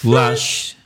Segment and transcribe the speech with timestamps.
[0.00, 0.76] Flash.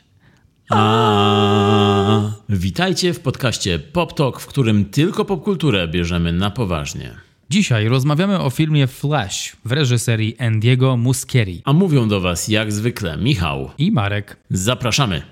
[0.71, 2.31] A.
[2.49, 7.11] Witajcie w podcaście Pop Talk, w którym tylko popkulturę bierzemy na poważnie.
[7.51, 13.17] Dzisiaj rozmawiamy o filmie Flash w reżyserii Andiego Muschietti A mówią do Was jak zwykle
[13.17, 13.71] Michał.
[13.79, 14.37] i Marek.
[14.51, 15.23] Zapraszamy.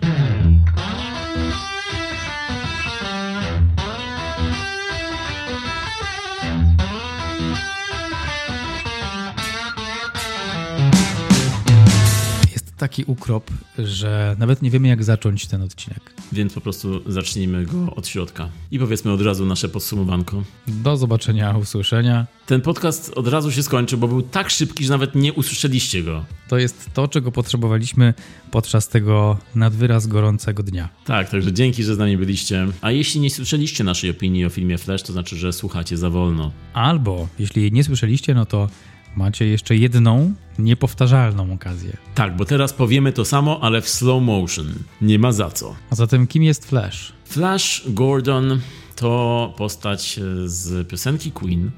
[12.82, 16.14] Taki ukrop, że nawet nie wiemy jak zacząć ten odcinek.
[16.32, 18.48] Więc po prostu zacznijmy go od środka.
[18.70, 20.42] I powiedzmy od razu nasze podsumowanko.
[20.68, 22.26] Do zobaczenia, usłyszenia.
[22.46, 26.24] Ten podcast od razu się skończy, bo był tak szybki, że nawet nie usłyszeliście go.
[26.48, 28.14] To jest to, czego potrzebowaliśmy
[28.50, 30.88] podczas tego nadwyraz gorącego dnia.
[31.04, 32.66] Tak, także dzięki, że z nami byliście.
[32.80, 36.52] A jeśli nie słyszeliście naszej opinii o filmie Flash, to znaczy, że słuchacie za wolno.
[36.74, 38.68] Albo, jeśli nie słyszeliście, no to
[39.16, 41.96] macie jeszcze jedną niepowtarzalną okazję.
[42.14, 44.74] Tak, bo teraz powiemy to samo, ale w slow motion.
[45.00, 45.74] Nie ma za co.
[45.90, 47.12] A zatem kim jest Flash?
[47.24, 48.60] Flash Gordon
[48.96, 51.70] to postać z piosenki Queen.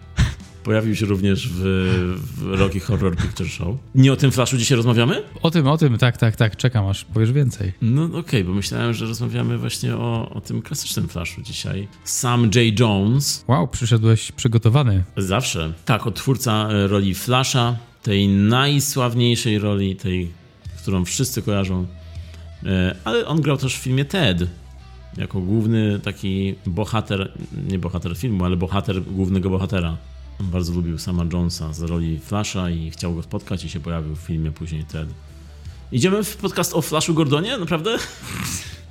[0.64, 1.60] Pojawił się również w,
[2.36, 3.76] w Rocky Horror Picture Show.
[3.94, 5.22] Nie o tym Flashu dzisiaj rozmawiamy?
[5.42, 7.72] O tym, o tym, tak, tak, tak, czekam aż powiesz więcej.
[7.82, 11.88] No okej, bo myślałem, że rozmawiamy właśnie o, o tym klasycznym Flashu dzisiaj.
[12.04, 12.80] Sam J.
[12.80, 15.04] Jones, Wow, przyszedłeś przygotowany.
[15.16, 15.72] zawsze.
[15.84, 20.30] Tak, odtwórca e, roli Flasha, tej najsławniejszej roli, tej,
[20.82, 21.86] którą wszyscy kojarzą.
[22.66, 24.38] E, Ale on grał też w filmie Ted.
[25.16, 27.32] Jako główny taki bohater,
[27.68, 29.96] nie bohater filmu, ale bohater głównego bohatera.
[30.40, 34.18] Bardzo lubił sama Jonesa z roli Flasha i chciał go spotkać i się pojawił w
[34.20, 35.08] filmie później Ted.
[35.92, 37.58] Idziemy w podcast o Flashu Gordonie?
[37.58, 37.98] Naprawdę?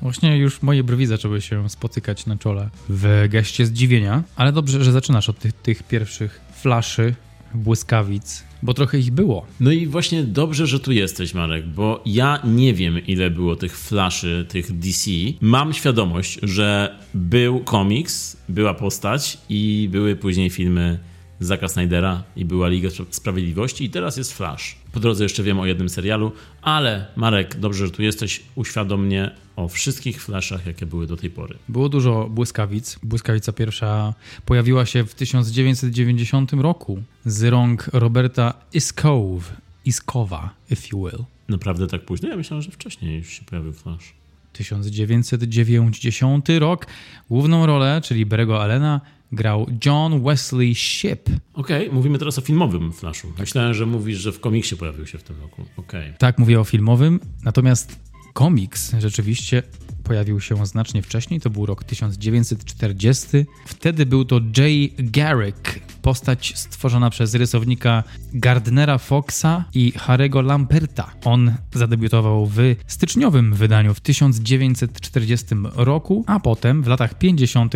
[0.02, 4.92] Właśnie już moje brwi zaczęły się spotykać na czole w geście zdziwienia, ale dobrze, że
[4.92, 7.16] zaczynasz od tych, tych pierwszych flaszy,
[7.54, 9.46] błyskawic, bo trochę ich było.
[9.60, 13.78] No i właśnie dobrze, że tu jesteś, Marek, bo ja nie wiem, ile było tych
[13.78, 15.12] flaszy, tych DC.
[15.42, 21.00] Mam świadomość, że był komiks, była postać i były później filmy
[21.46, 24.76] Zacka Snydera i była Liga Sprawiedliwości i teraz jest Flash.
[24.92, 26.32] Po drodze jeszcze wiem o jednym serialu,
[26.62, 31.30] ale Marek, dobrze, że tu jesteś, uświadom mnie o wszystkich flashach, jakie były do tej
[31.30, 31.58] pory.
[31.70, 33.00] Było dużo błyskawic.
[33.04, 34.14] Błyskawica pierwsza
[34.46, 39.44] pojawiła się w 1990 roku z rąk Roberta Iskove,
[39.86, 41.26] Iskowa, if you will.
[41.50, 42.30] Naprawdę tak późno?
[42.30, 44.14] Ja myślałem, że wcześniej już się pojawił Flash.
[44.54, 46.88] 1990 rok.
[47.30, 49.02] Główną rolę, czyli Berego Allena,
[49.34, 51.30] grał John Wesley Shipp.
[51.54, 53.34] Okej, mówimy teraz o filmowym Flashu.
[53.40, 55.66] Myślałem, że mówisz, że w komiksie pojawił się w tym roku.
[55.78, 56.14] Okej.
[56.18, 58.00] Tak, mówię o filmowym, natomiast
[58.34, 59.64] komiks rzeczywiście
[60.04, 63.28] pojawił się znacznie wcześniej, to był rok 1940.
[63.66, 71.12] Wtedy był to Jay Garrick, postać stworzona przez rysownika Gardnera Foxa i Harego Lamperta.
[71.26, 75.46] On zadebiutował w styczniowym wydaniu w 1940
[75.76, 77.74] roku, a potem w latach 50.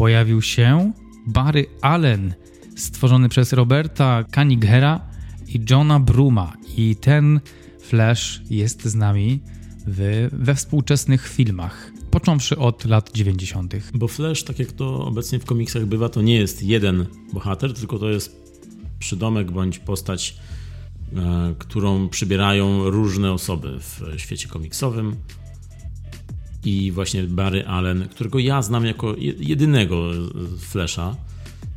[0.00, 0.92] pojawił się
[1.26, 2.34] Barry Allen,
[2.76, 5.00] stworzony przez Roberta Canighera
[5.48, 6.52] i Johna Bruma.
[6.76, 7.40] I ten
[7.80, 9.40] Flash jest z nami
[9.86, 13.74] w, we współczesnych filmach, począwszy od lat 90.
[13.94, 17.98] Bo Flash, tak jak to obecnie w komiksach bywa, to nie jest jeden bohater, tylko
[17.98, 18.36] to jest
[18.98, 20.36] przydomek bądź postać,
[21.16, 25.16] e, którą przybierają różne osoby w świecie komiksowym.
[26.64, 30.10] I właśnie Barry Allen, którego ja znam jako je- jedynego
[30.58, 31.16] Flasha.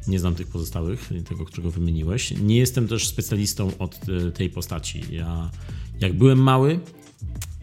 [0.07, 2.31] Nie znam tych pozostałych, tego, którego wymieniłeś.
[2.41, 5.01] Nie jestem też specjalistą od e, tej postaci.
[5.11, 5.51] Ja,
[6.01, 6.79] jak byłem mały,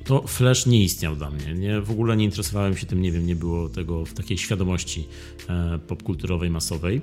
[0.05, 1.55] to Flash nie istniał dla mnie.
[1.55, 5.05] Nie, w ogóle nie interesowałem się tym, nie wiem, nie było tego w takiej świadomości
[5.49, 7.01] e, popkulturowej, masowej.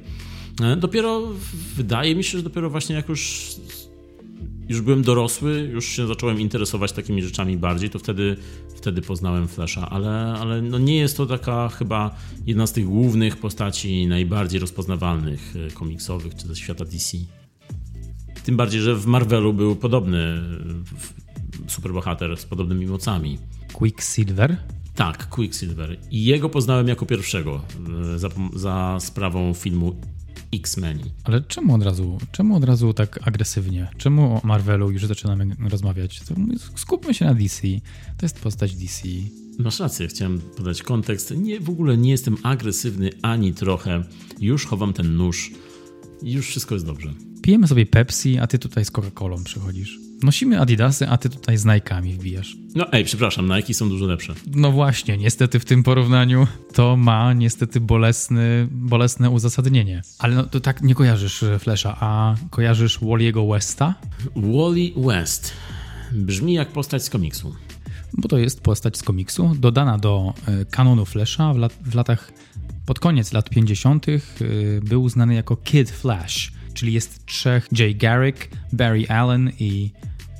[0.62, 1.28] E, dopiero,
[1.76, 3.52] wydaje mi się, że dopiero właśnie jak już,
[4.70, 8.38] już byłem dorosły, już się zacząłem interesować takimi rzeczami bardziej, to wtedy,
[8.76, 12.16] wtedy poznałem Flasha, ale, ale no nie jest to taka chyba
[12.46, 17.18] jedna z tych głównych postaci najbardziej rozpoznawalnych e, komiksowych czy ze świata DC.
[18.44, 20.42] Tym bardziej, że w Marvelu był podobny
[21.68, 23.38] superbohater z podobnymi mocami.
[23.74, 24.58] Quicksilver.
[24.96, 25.98] Tak, Quicksilver.
[26.12, 27.62] I jego poznałem jako pierwszego
[28.14, 29.96] e, za, za sprawą filmu
[30.54, 31.04] X-Meni.
[31.24, 33.88] Ale czemu od razu, czemu od razu tak agresywnie?
[33.98, 36.22] Czemu o Marvelu już zaczynamy rozmawiać?
[36.76, 37.62] Skupmy się na DC.
[38.18, 39.08] To jest postać DC.
[39.60, 41.34] Masz rację, chciałem podać kontekst.
[41.38, 44.04] Nie, w ogóle nie jestem agresywny ani trochę.
[44.40, 45.52] Już chowam ten nóż.
[46.24, 47.14] Już wszystko jest dobrze.
[47.42, 50.07] Pijemy sobie Pepsi, a ty tutaj z Coca-Colą przychodzisz.
[50.24, 52.58] Nosimy Adidasy, a ty tutaj z Nike'ami wbijasz.
[52.76, 54.34] No ej, przepraszam, Nike są dużo lepsze.
[54.56, 60.02] No właśnie, niestety w tym porównaniu to ma niestety bolesny, bolesne uzasadnienie.
[60.20, 63.96] Ale no, to tak nie kojarzysz e, Flasha, a kojarzysz Wally'ego Westa?
[64.36, 65.54] Wally West.
[66.12, 67.56] Brzmi jak postać z komiksu.
[68.14, 72.32] bo to jest postać z komiksu, dodana do e, kanonu Flasha w, lat, w latach,
[72.86, 74.10] pod koniec lat 50.
[74.10, 74.20] E,
[74.82, 79.92] był znany jako Kid Flash, czyli jest trzech, Jay Garrick, Barry Allen i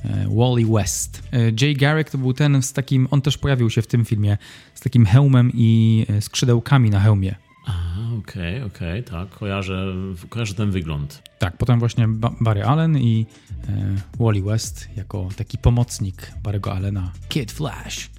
[0.04, 1.22] e, Wally West.
[1.60, 4.38] Jay Garrick to był ten z takim, on też pojawił się w tym filmie,
[4.74, 7.34] z takim hełmem i skrzydełkami na hełmie.
[8.18, 9.94] Okej, okay, okej, okay, tak, kojarzę,
[10.28, 11.22] kojarzę ten wygląd.
[11.38, 12.08] Tak, potem właśnie
[12.40, 13.26] Barry Allen i
[13.68, 17.12] e, Wally West jako taki pomocnik Barry'ego Allena.
[17.28, 18.10] Kid Flash.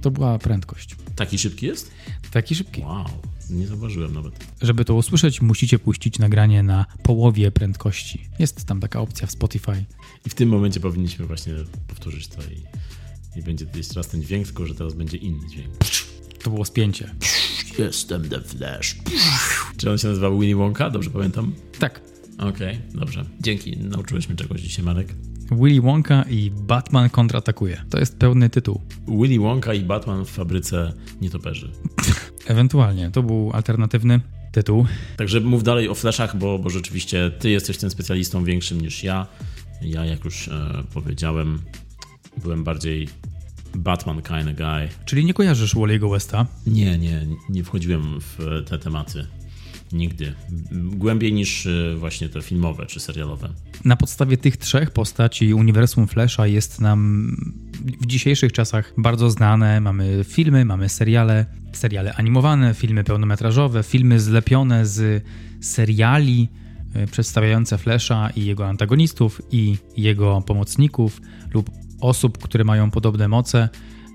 [0.00, 0.96] To była prędkość.
[1.16, 1.90] Taki szybki jest?
[2.30, 2.82] Taki szybki.
[2.82, 3.04] Wow,
[3.50, 4.46] nie zauważyłem nawet.
[4.62, 8.28] Żeby to usłyszeć, musicie puścić nagranie na połowie prędkości.
[8.38, 9.84] Jest tam taka opcja w Spotify.
[10.26, 11.54] I w tym momencie powinniśmy właśnie
[11.88, 15.70] powtórzyć to i, i będzie jeszcze raz ten dźwięk, tylko że teraz będzie inny dźwięk.
[16.42, 17.14] To było spięcie.
[17.78, 18.96] Jestem The Flash.
[19.76, 20.90] Czy on się nazywa Winnie Wonka?
[20.90, 21.54] Dobrze pamiętam?
[21.78, 22.00] Tak.
[22.38, 23.24] Okej, okay, dobrze.
[23.40, 23.76] Dzięki.
[23.76, 25.14] Nauczyłeś mnie czegoś dzisiaj, Marek.
[25.50, 27.82] Willy Wonka i Batman kontratakuje.
[27.90, 28.80] To jest pełny tytuł.
[29.08, 31.72] Willy Wonka i Batman w fabryce nietoperzy.
[32.48, 33.10] Ewentualnie.
[33.10, 34.20] To był alternatywny
[34.52, 34.86] tytuł.
[35.16, 39.26] Także mów dalej o flashach, bo, bo rzeczywiście ty jesteś tym specjalistą większym niż ja.
[39.82, 41.58] Ja, jak już e, powiedziałem,
[42.42, 43.08] byłem bardziej
[43.74, 44.88] Batman kind of guy.
[45.04, 46.46] Czyli nie kojarzysz Wally'ego Westa?
[46.66, 49.26] Nie, nie, nie wchodziłem w te tematy.
[49.92, 50.34] Nigdy.
[50.72, 53.48] Głębiej niż e, właśnie te filmowe czy serialowe.
[53.84, 57.30] Na podstawie tych trzech postaci uniwersum Flasha jest nam
[58.00, 59.80] w dzisiejszych czasach bardzo znane.
[59.80, 65.24] Mamy filmy, mamy seriale, seriale animowane, filmy pełnometrażowe, filmy zlepione z
[65.60, 66.48] seriali
[66.94, 71.20] e, przedstawiające Flasha i jego antagonistów i jego pomocników
[71.54, 71.70] lub
[72.00, 73.68] osób, które mają podobne moce.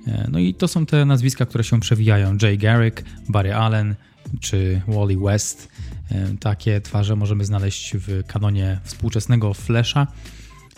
[0.07, 2.37] E, no i to są te nazwiska, które się przewijają.
[2.41, 3.95] Jay Garrick, Barry Allen
[4.39, 5.69] czy Wally West.
[6.11, 10.07] E, takie twarze możemy znaleźć w kanonie współczesnego Flasha.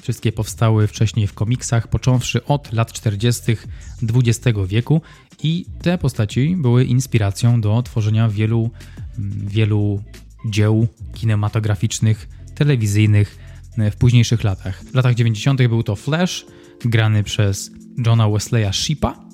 [0.02, 3.58] Wszystkie powstały wcześniej w komiksach, począwszy od lat 40.
[4.04, 5.02] XX wieku,
[5.44, 8.70] i te postaci były inspiracją do tworzenia wielu,
[9.48, 10.04] wielu
[10.46, 13.38] dzieł kinematograficznych, telewizyjnych
[13.78, 14.84] e, w późniejszych latach.
[14.84, 15.68] W latach 90.
[15.68, 16.46] był to Flash,
[16.86, 17.72] grany przez
[18.06, 19.25] Johna Wesleya Shipa.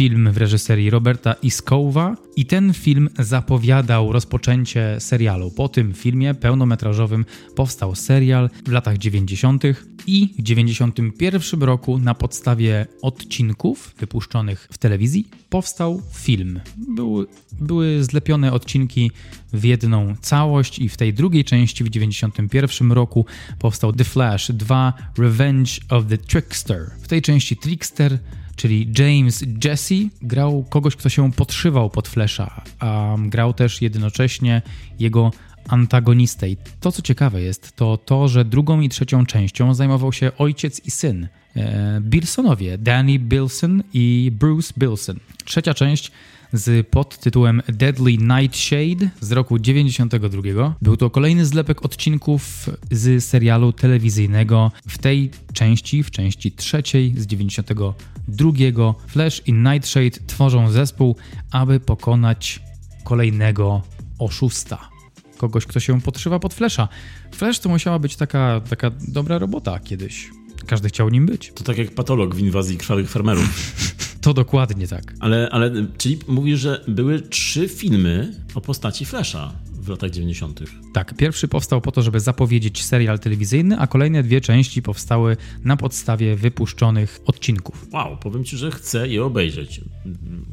[0.00, 5.50] Film w reżyserii Roberta Iskowa i ten film zapowiadał rozpoczęcie serialu.
[5.50, 7.24] Po tym filmie pełnometrażowym
[7.56, 9.62] powstał serial w latach 90.
[10.06, 16.60] i w 91 roku na podstawie odcinków wypuszczonych w telewizji powstał film.
[16.76, 17.26] Były,
[17.60, 19.10] były zlepione odcinki
[19.52, 23.26] w jedną całość i w tej drugiej części w 91 roku
[23.58, 26.90] powstał The Flash 2 Revenge of the Trickster.
[27.02, 28.18] W tej części Trickster
[28.60, 34.62] czyli James Jesse grał kogoś, kto się podszywał pod Flasha, a grał też jednocześnie
[34.98, 35.30] jego
[35.68, 36.50] antagonistę.
[36.50, 40.86] I to, co ciekawe jest, to to, że drugą i trzecią częścią zajmował się ojciec
[40.86, 41.28] i syn.
[41.56, 45.16] E, Bilsonowie, Danny Bilson i Bruce Bilson.
[45.44, 46.10] Trzecia część
[46.52, 50.74] z podtytułem Deadly Nightshade z roku 92.
[50.82, 57.26] Był to kolejny zlepek odcinków z serialu telewizyjnego w tej części, w części trzeciej z
[57.26, 58.94] 92.
[59.06, 61.16] Flash i Nightshade tworzą zespół,
[61.50, 62.60] aby pokonać
[63.04, 63.82] kolejnego
[64.18, 64.88] oszusta.
[65.36, 66.88] Kogoś, kto się podszywa pod Flasha.
[67.32, 70.30] Flash to musiała być taka, taka dobra robota kiedyś.
[70.66, 71.52] Każdy chciał nim być.
[71.54, 73.72] To tak jak patolog w inwazji krwawych farmerów.
[74.20, 75.14] To dokładnie tak.
[75.20, 80.60] Ale, ale czyli mówisz, że były trzy filmy o postaci Flasha w latach 90.
[80.92, 85.76] Tak, pierwszy powstał po to, żeby zapowiedzieć serial telewizyjny, a kolejne dwie części powstały na
[85.76, 87.86] podstawie wypuszczonych odcinków.
[87.92, 89.80] Wow, powiem ci, że chcę je obejrzeć.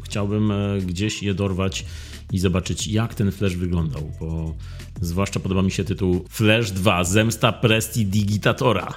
[0.03, 1.85] Chciałbym e, gdzieś je dorwać
[2.31, 4.55] i zobaczyć, jak ten Flash wyglądał, bo
[5.01, 8.93] zwłaszcza podoba mi się tytuł Flash 2 Zemsta Prestidigitatora.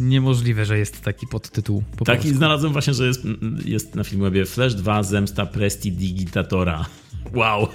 [0.00, 1.82] Niemożliwe, że jest taki podtytuł.
[1.96, 2.38] Po taki polsku.
[2.38, 3.22] znalazłem właśnie, że jest,
[3.64, 6.86] jest na Filmwebie Flash 2 Zemsta Prestidigitatora.
[7.34, 7.68] Wow.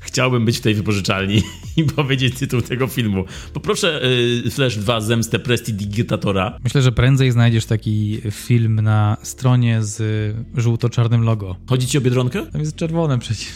[0.00, 1.42] Chciałbym być w tej wypożyczalni
[1.76, 3.24] i powiedzieć tytuł tego filmu.
[3.52, 4.00] Poproszę
[4.46, 6.58] y, Flash 2 Zemstę Prestidigitatora.
[6.64, 11.56] Myślę, że prędzej znajdziesz taki film na stronie z żółto-czarnym logo.
[11.66, 12.46] Chodzi ci o Biedronkę?
[12.46, 13.48] Tam jest czerwone przecież.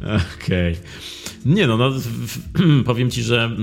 [0.00, 0.72] Okej.
[0.72, 0.84] Okay.
[1.46, 1.92] Nie no, no
[2.84, 3.56] powiem ci, że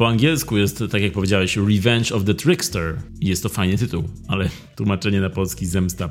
[0.00, 2.96] po angielsku jest, tak jak powiedziałeś, Revenge of the Trickster.
[3.20, 6.08] Jest to fajny tytuł, ale tłumaczenie na polski zemsta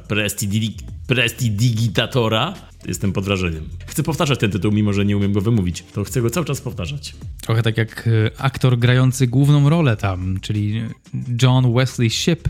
[1.07, 2.53] Prestidigitatora
[2.87, 3.69] jestem pod wrażeniem.
[3.87, 5.83] Chcę powtarzać ten tytuł, mimo że nie umiem go wymówić.
[5.93, 7.15] To chcę go cały czas powtarzać.
[7.41, 10.81] Trochę tak jak e, aktor grający główną rolę tam, czyli
[11.41, 12.49] John Wesley Shipp.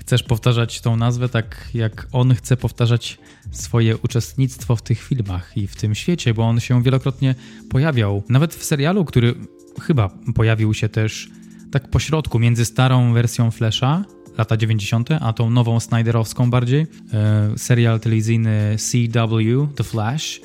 [0.00, 3.18] Chcesz powtarzać tą nazwę tak, jak on chce powtarzać
[3.50, 7.34] swoje uczestnictwo w tych filmach i w tym świecie, bo on się wielokrotnie
[7.70, 8.22] pojawiał.
[8.28, 9.34] Nawet w serialu, który
[9.80, 11.30] chyba pojawił się też
[11.70, 14.04] tak pośrodku między starą wersją Flasha
[14.38, 16.86] lata 90., a tą nową Snyderowską bardziej.
[17.12, 20.40] E, serial telewizyjny CW, The Flash,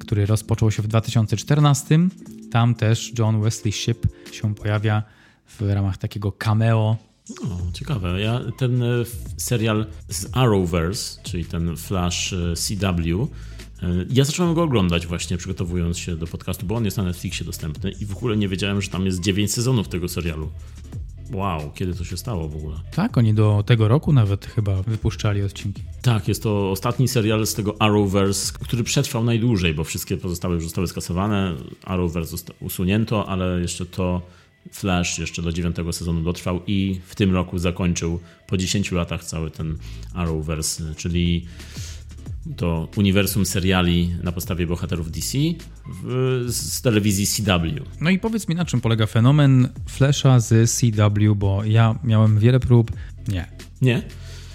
[0.00, 1.98] który rozpoczął się w 2014.
[2.50, 5.02] Tam też John Wesley Shipp się pojawia
[5.46, 6.96] w ramach takiego cameo.
[7.42, 8.20] O, ciekawe.
[8.20, 8.86] Ja ten e,
[9.36, 13.28] serial z Arrowverse, czyli ten Flash e, CW,
[14.10, 17.90] ja zacząłem go oglądać właśnie przygotowując się do podcastu, bo on jest na Netflixie dostępny
[17.90, 20.50] i w ogóle nie wiedziałem, że tam jest 9 sezonów tego serialu.
[21.32, 22.76] Wow, kiedy to się stało w ogóle?
[22.90, 25.82] Tak, oni do tego roku nawet chyba wypuszczali odcinki.
[26.02, 30.64] Tak, jest to ostatni serial z tego Arrowverse, który przetrwał najdłużej, bo wszystkie pozostałe już
[30.64, 31.54] zostały skasowane.
[31.84, 34.22] Arrowverse usunięto, ale jeszcze to
[34.72, 39.50] Flash jeszcze do dziewiątego sezonu dotrwał i w tym roku zakończył po 10 latach cały
[39.50, 39.78] ten
[40.14, 41.46] Arrowverse, czyli
[42.56, 45.38] to uniwersum seriali na podstawie bohaterów DC
[46.04, 47.84] w, z telewizji CW.
[48.00, 52.60] No i powiedz mi, na czym polega fenomen Flasha z CW, bo ja miałem wiele
[52.60, 52.92] prób.
[53.28, 53.46] Nie.
[53.82, 54.02] Nie?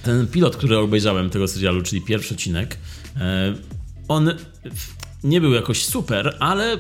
[0.04, 2.78] Ten pilot, który obejrzałem tego serialu, czyli pierwszy odcinek,
[3.18, 3.54] e,
[4.08, 4.32] on
[5.24, 6.78] nie był jakoś super, ale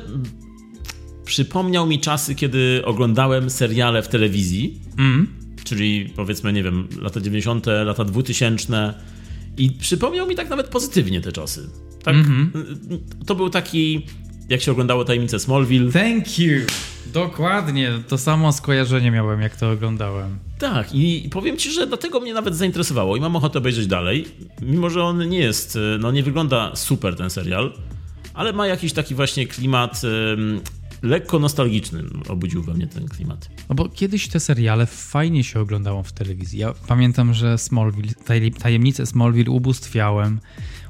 [1.25, 5.27] przypomniał mi czasy, kiedy oglądałem seriale w telewizji, mm.
[5.63, 8.93] czyli powiedzmy, nie wiem, lata 90., lata 2000
[9.57, 11.69] i przypomniał mi tak nawet pozytywnie te czasy.
[12.03, 12.97] Tak, mm -hmm.
[13.25, 14.05] To był taki,
[14.49, 15.91] jak się oglądało tajemnicę Smallville.
[15.91, 16.61] Thank you!
[17.13, 20.39] Dokładnie, to samo skojarzenie miałem, jak to oglądałem.
[20.59, 24.25] Tak, i powiem ci, że dlatego mnie nawet zainteresowało i mam ochotę obejrzeć dalej,
[24.61, 27.73] mimo że on nie jest, no nie wygląda super ten serial,
[28.33, 30.01] ale ma jakiś taki właśnie klimat
[31.05, 33.49] lekko nostalgiczny obudził we mnie ten klimat.
[33.69, 36.59] No bo kiedyś te seriale fajnie się oglądało w telewizji.
[36.59, 38.13] Ja pamiętam, że Smallville,
[38.59, 40.39] tajemnice Smallville ubóstwiałem,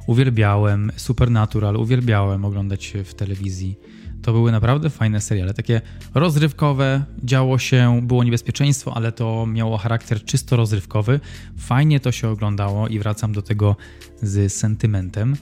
[0.07, 3.77] uwielbiałem, Supernatural uwielbiałem oglądać w telewizji.
[4.21, 5.81] To były naprawdę fajne seriale, takie
[6.13, 11.19] rozrywkowe, działo się, było niebezpieczeństwo, ale to miało charakter czysto rozrywkowy.
[11.57, 13.75] Fajnie to się oglądało i wracam do tego
[14.21, 15.35] z sentymentem.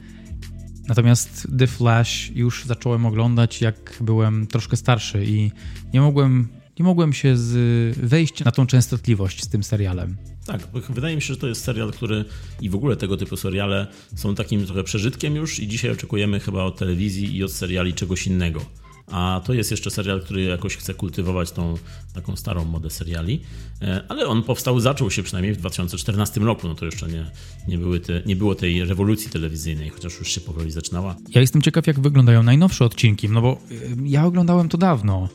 [0.87, 5.51] Natomiast The Flash już zacząłem oglądać, jak byłem troszkę starszy i
[5.93, 6.47] nie mogłem,
[6.79, 10.17] nie mogłem się z, wejść na tą częstotliwość z tym serialem.
[10.45, 12.25] Tak, wydaje mi się, że to jest serial, który
[12.61, 16.63] i w ogóle tego typu seriale są takim trochę przeżytkiem już i dzisiaj oczekujemy chyba
[16.63, 18.65] od telewizji i od seriali czegoś innego
[19.07, 21.77] a to jest jeszcze serial, który jakoś chce kultywować tą
[22.13, 23.41] taką starą modę seriali,
[23.81, 27.25] e, ale on powstał, zaczął się przynajmniej w 2014 roku, no to jeszcze nie,
[27.67, 31.15] nie, były te, nie było tej rewolucji telewizyjnej, chociaż już się powoli zaczynała.
[31.29, 35.29] Ja jestem ciekaw, jak wyglądają najnowsze odcinki, no bo e, ja oglądałem to dawno,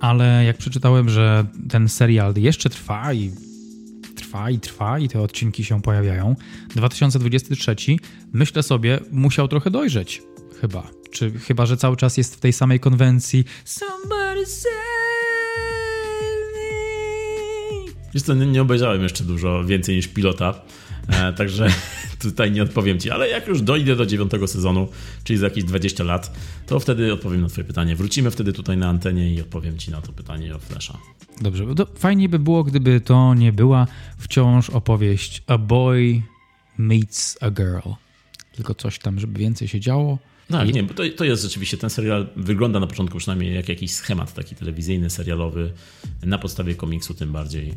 [0.00, 3.30] ale jak przeczytałem, że ten serial jeszcze trwa i
[4.16, 6.36] trwa i trwa i te odcinki się pojawiają,
[6.76, 7.76] 2023,
[8.32, 10.22] myślę sobie, musiał trochę dojrzeć,
[10.60, 13.44] chyba czy chyba, że cały czas jest w tej samej konwencji.
[13.64, 14.70] Somebody save
[16.54, 17.92] me.
[18.14, 20.54] Wiesz co, nie, nie obejrzałem jeszcze dużo więcej niż pilota,
[21.08, 21.68] e, także
[22.22, 24.88] tutaj nie odpowiem ci, ale jak już dojdę do dziewiątego sezonu,
[25.24, 26.32] czyli za jakieś 20 lat,
[26.66, 27.96] to wtedy odpowiem na twoje pytanie.
[27.96, 30.98] Wrócimy wtedy tutaj na antenie i odpowiem ci na to pytanie o Flasha.
[31.40, 31.64] Dobrze,
[31.98, 33.86] fajnie by było, gdyby to nie była
[34.18, 36.22] wciąż opowieść A Boy
[36.78, 37.88] Meets a Girl.
[38.52, 40.18] Tylko coś tam, żeby więcej się działo.
[40.48, 40.72] Tak, I...
[40.72, 44.34] nie, bo to, to jest rzeczywiście, ten serial wygląda na początku przynajmniej jak jakiś schemat
[44.34, 45.72] taki telewizyjny, serialowy,
[46.22, 47.74] na podstawie komiksu tym bardziej.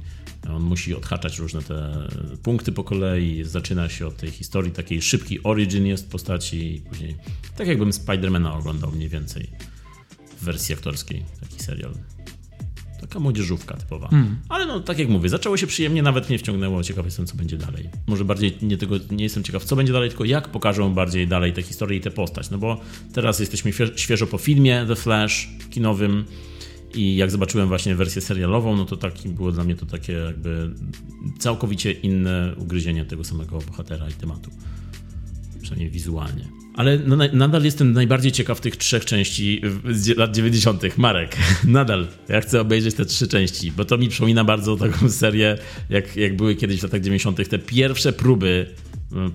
[0.50, 2.08] On musi odhaczać różne te
[2.44, 7.16] punkty po kolei, zaczyna się od tej historii, takiej szybki origin jest postaci i później,
[7.58, 9.50] tak jakbym Spidermana oglądał mniej więcej
[10.38, 12.17] w wersji aktorskiej, taki serial.
[13.02, 14.08] Taka młodzieżówka typowa.
[14.08, 14.36] Hmm.
[14.50, 16.84] Ale no, tak jak mówię, zaczęło się przyjemnie, nawet mnie wciągnęło.
[16.84, 17.90] Ciekaw jestem, co będzie dalej.
[18.08, 21.54] Może bardziej nie, tego, nie jestem ciekaw, co będzie dalej, tylko jak pokażą bardziej dalej
[21.54, 22.50] tę historię i tę postać.
[22.50, 22.82] No bo
[23.14, 26.26] teraz jesteśmy świeżo po filmie The Flash kinowym
[26.94, 30.70] i jak zobaczyłem właśnie wersję serialową, no to taki było dla mnie to takie jakby
[31.40, 34.52] całkowicie inne ugryzienie tego samego bohatera i tematu.
[35.62, 36.48] Przynajmniej wizualnie.
[36.78, 40.98] Ale no, nadal jestem najbardziej ciekaw tych trzech części z lat 90.
[40.98, 42.08] Marek, nadal.
[42.30, 45.58] Ja chcę obejrzeć te trzy części, bo to mi przypomina bardzo taką serię,
[45.90, 47.50] jak, jak były kiedyś w latach 90.
[47.50, 48.68] te pierwsze próby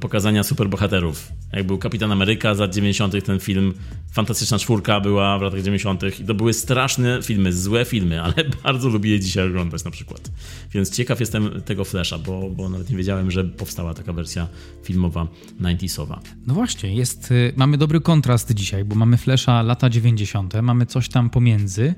[0.01, 1.33] pokazania superbohaterów.
[1.53, 3.75] Jak był Kapitan Ameryka z lat 90., ten film,
[4.13, 6.03] Fantastyczna Czwórka była w latach 90.
[6.21, 10.31] i to były straszne filmy, złe filmy, ale bardzo lubię je dzisiaj oglądać na przykład.
[10.73, 14.49] Więc ciekaw jestem tego Flasha, bo, bo nawet nie wiedziałem, że powstała taka wersja
[14.85, 15.27] filmowa
[15.61, 16.19] 90sowa.
[16.47, 21.09] No właśnie, jest, y, mamy dobry kontrast dzisiaj, bo mamy Flasha lata 90., mamy coś
[21.09, 21.95] tam pomiędzy,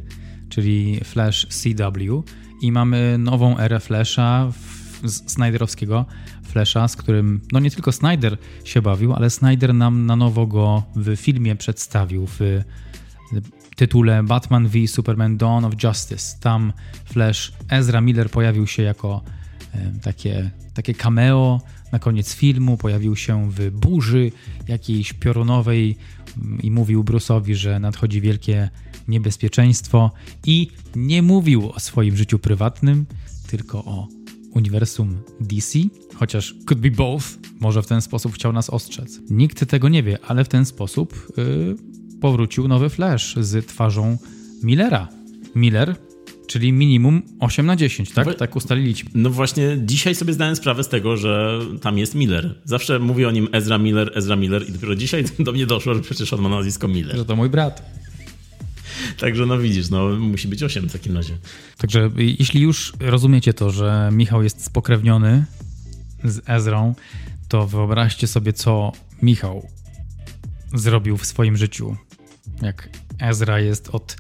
[0.48, 2.24] czyli Flash CW
[2.62, 4.52] i mamy nową erę Flasha
[5.08, 6.06] Snyderowskiego
[6.42, 10.82] Flasha, z którym no nie tylko Snyder się bawił, ale Snyder nam na nowo go
[10.96, 12.40] w filmie przedstawił w
[13.76, 16.36] tytule Batman v Superman Dawn of Justice.
[16.40, 16.72] Tam
[17.04, 19.22] Flash Ezra Miller pojawił się jako
[20.02, 21.60] takie, takie cameo
[21.92, 24.32] na koniec filmu, pojawił się w burzy
[24.68, 25.96] jakiejś piorunowej
[26.36, 28.70] mm, i mówił Bruce'owi, że nadchodzi wielkie
[29.08, 30.10] niebezpieczeństwo
[30.46, 33.06] i nie mówił o swoim życiu prywatnym,
[33.46, 34.08] tylko o
[34.54, 35.78] uniwersum DC,
[36.14, 37.24] chociaż could be both,
[37.60, 39.20] może w ten sposób chciał nas ostrzec.
[39.30, 41.76] Nikt tego nie wie, ale w ten sposób yy,
[42.20, 44.18] powrócił nowy Flash z twarzą
[44.62, 45.08] Millera.
[45.54, 45.96] Miller
[46.46, 48.26] Czyli minimum 8 na 10, tak?
[48.26, 49.10] No, tak ustaliliśmy.
[49.14, 52.54] No właśnie, dzisiaj sobie zdałem sprawę z tego, że tam jest Miller.
[52.64, 56.00] Zawsze mówię o nim Ezra Miller, Ezra Miller i dopiero dzisiaj do mnie doszło, że
[56.00, 57.16] przecież on ma nazwisko Miller.
[57.16, 57.82] Że to mój brat.
[59.18, 61.38] Także no widzisz, no musi być 8 w takim razie.
[61.78, 65.44] Także jeśli już rozumiecie to, że Michał jest spokrewniony
[66.24, 66.94] z Ezrą,
[67.48, 69.68] to wyobraźcie sobie, co Michał
[70.74, 71.96] zrobił w swoim życiu.
[72.62, 74.16] Jak Ezra jest od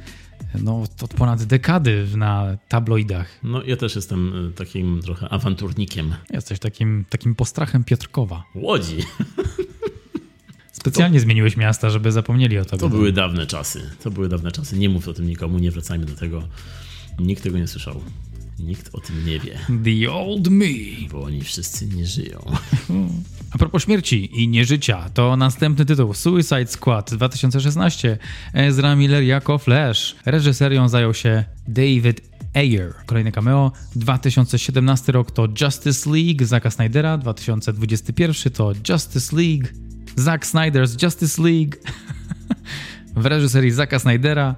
[0.62, 3.28] no, od ponad dekady na tabloidach.
[3.42, 6.14] No, ja też jestem y, takim trochę awanturnikiem.
[6.30, 8.44] Jesteś takim, takim postrachem Piotrkowa.
[8.54, 8.96] Łodzi.
[10.84, 12.80] Specjalnie to, zmieniłeś miasta, żeby zapomnieli o tobie.
[12.80, 13.90] To były dawne czasy.
[14.02, 14.78] To były dawne czasy.
[14.78, 16.42] Nie mów o tym nikomu, nie wracajmy do tego.
[17.18, 18.00] Nikt tego nie słyszał.
[18.58, 19.58] Nikt o tym nie wie.
[19.84, 20.66] The old me.
[21.12, 22.44] Bo oni wszyscy nie żyją.
[23.50, 28.18] A propos śmierci i nieżycia, to następny tytuł Suicide Squad 2016.
[28.52, 30.16] Ezra Miller jako Flash.
[30.26, 32.20] Reżyserią zajął się David
[32.54, 32.94] Ayer.
[33.06, 33.72] Kolejne cameo.
[33.96, 37.18] 2017 rok to Justice League Zacka Snydera.
[37.18, 39.68] 2021 to Justice League.
[40.16, 41.76] Zack Snyder's Justice League.
[43.16, 44.54] w reżyserii Zacka Snydera.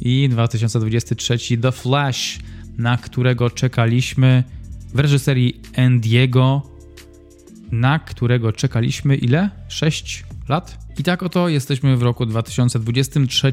[0.00, 2.38] I 2023 The Flash,
[2.78, 4.44] na którego czekaliśmy
[4.94, 6.74] w reżyserii Andiego
[7.72, 9.50] na którego czekaliśmy ile?
[9.68, 10.78] 6 lat?
[10.98, 13.52] I tak oto jesteśmy w roku 2023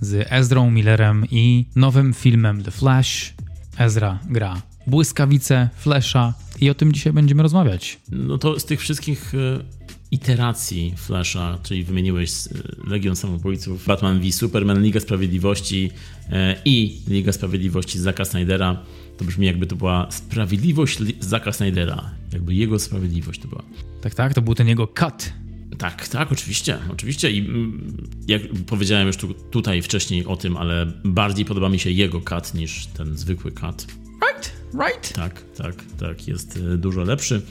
[0.00, 3.34] z Ezrą Millerem i nowym filmem The Flash.
[3.78, 7.98] Ezra gra błyskawice, Flasha i o tym dzisiaj będziemy rozmawiać.
[8.08, 9.81] No to z tych wszystkich e,
[10.12, 15.90] iteracji Flasha, czyli wymieniłeś e, Legion Samobójców, Batman v Superman, Liga Sprawiedliwości
[16.30, 18.82] e, i Liga Sprawiedliwości Zacka Snydera,
[19.16, 22.10] to brzmi jakby to była sprawiedliwość Zacka Snydera.
[22.32, 23.62] Jakby jego sprawiedliwość to była.
[24.00, 25.32] Tak, tak, to był ten jego cut.
[25.78, 27.96] Tak, tak, oczywiście, oczywiście i mm,
[28.28, 32.54] jak powiedziałem już tu, tutaj wcześniej o tym, ale bardziej podoba mi się jego cut
[32.54, 33.86] niż ten zwykły cut.
[34.28, 35.12] Right, right.
[35.12, 37.42] Tak, tak, tak, jest e, dużo lepszy.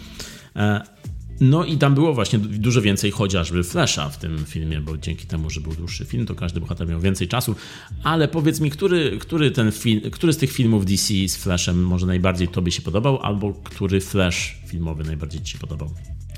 [1.42, 5.50] No i tam było właśnie dużo więcej chociażby Flasha w tym filmie, bo dzięki temu,
[5.50, 7.56] że był dłuższy film, to każdy bohater miał więcej czasu.
[8.04, 12.06] Ale powiedz mi, który, który, ten film, który z tych filmów DC z Flashem może
[12.06, 15.90] najbardziej tobie się podobał, albo który Flash filmowy najbardziej ci się podobał?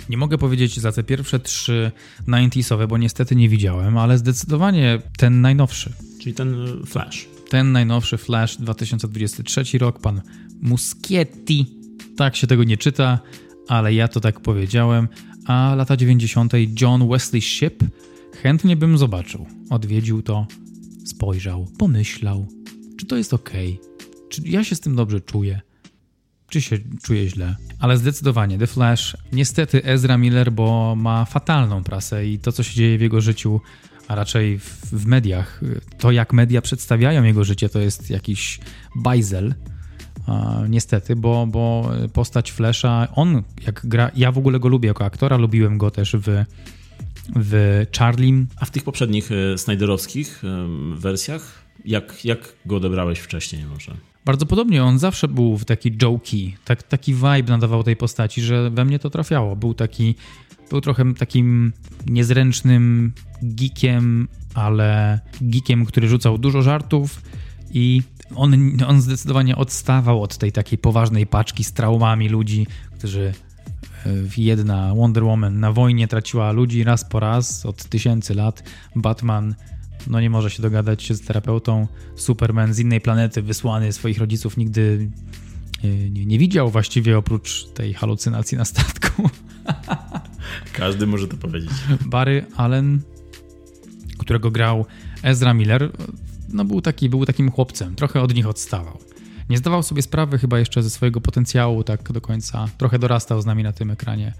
[0.09, 1.91] Nie mogę powiedzieć za te pierwsze trzy
[2.27, 5.93] 90sowe, bo niestety nie widziałem, ale zdecydowanie ten najnowszy.
[6.21, 7.27] Czyli ten e, Flash.
[7.49, 10.21] Ten najnowszy Flash 2023 rok, pan
[10.61, 11.65] Muschietti.
[12.17, 13.19] Tak się tego nie czyta
[13.67, 15.07] ale ja to tak powiedziałem,
[15.45, 16.53] a lata 90.
[16.81, 17.83] John Wesley Shipp
[18.41, 19.45] chętnie bym zobaczył.
[19.69, 20.47] Odwiedził to,
[21.05, 22.47] spojrzał, pomyślał,
[22.97, 23.49] czy to jest ok,
[24.29, 25.61] czy ja się z tym dobrze czuję,
[26.49, 27.55] czy się czuję źle.
[27.79, 32.75] Ale zdecydowanie The Flash, niestety Ezra Miller, bo ma fatalną prasę i to, co się
[32.75, 33.61] dzieje w jego życiu,
[34.07, 35.61] a raczej w, w mediach,
[35.97, 38.59] to jak media przedstawiają jego życie, to jest jakiś
[38.95, 39.53] bajzel
[40.69, 45.37] niestety, bo, bo postać Flasha, on jak gra, ja w ogóle go lubię jako aktora,
[45.37, 46.43] lubiłem go też w,
[47.35, 48.45] w Charlie.
[48.59, 50.41] A w tych poprzednich e, Snyderowskich
[50.95, 53.93] wersjach, jak, jak go odebrałeś wcześniej może?
[54.25, 58.69] Bardzo podobnie, on zawsze był w taki jokey, tak, taki vibe nadawał tej postaci, że
[58.69, 59.55] we mnie to trafiało.
[59.55, 60.15] Był taki,
[60.69, 61.73] był trochę takim
[62.07, 67.21] niezręcznym geekiem, ale geekiem, który rzucał dużo żartów
[67.71, 68.01] i
[68.35, 72.67] on, on zdecydowanie odstawał od tej takiej poważnej paczki z traumami ludzi,
[72.97, 73.33] którzy
[74.05, 78.63] e, jedna Wonder Woman na wojnie traciła ludzi raz po raz od tysięcy lat.
[78.95, 79.55] Batman
[80.07, 81.87] no nie może się dogadać się z terapeutą.
[82.15, 85.09] Superman z innej planety wysłany swoich rodziców nigdy
[85.83, 89.29] nie, nie, nie widział właściwie oprócz tej halucynacji na statku.
[90.73, 91.71] Każdy może to powiedzieć.
[92.05, 93.01] Barry Allen,
[94.17, 94.85] którego grał
[95.23, 95.91] Ezra Miller,
[96.53, 98.97] no był, taki, był takim chłopcem, trochę od nich odstawał.
[99.49, 102.67] Nie zdawał sobie sprawy chyba jeszcze ze swojego potencjału tak do końca.
[102.77, 104.33] Trochę dorastał z nami na tym ekranie.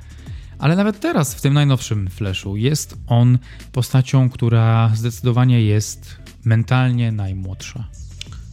[0.59, 3.37] Ale nawet teraz, w tym najnowszym Flashu, jest on
[3.71, 7.87] postacią, która zdecydowanie jest mentalnie najmłodsza.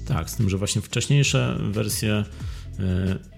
[0.07, 2.25] Tak, z tym, że właśnie wcześniejsze wersje e,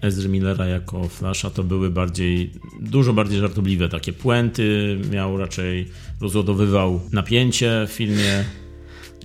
[0.01, 5.89] Ezry Millera jako Flasha to były bardziej, dużo bardziej żartobliwe, takie puenty, miał raczej,
[6.21, 8.45] rozładowywał napięcie w filmie,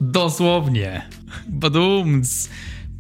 [0.00, 1.02] Dosłownie.
[1.48, 2.48] Badumc.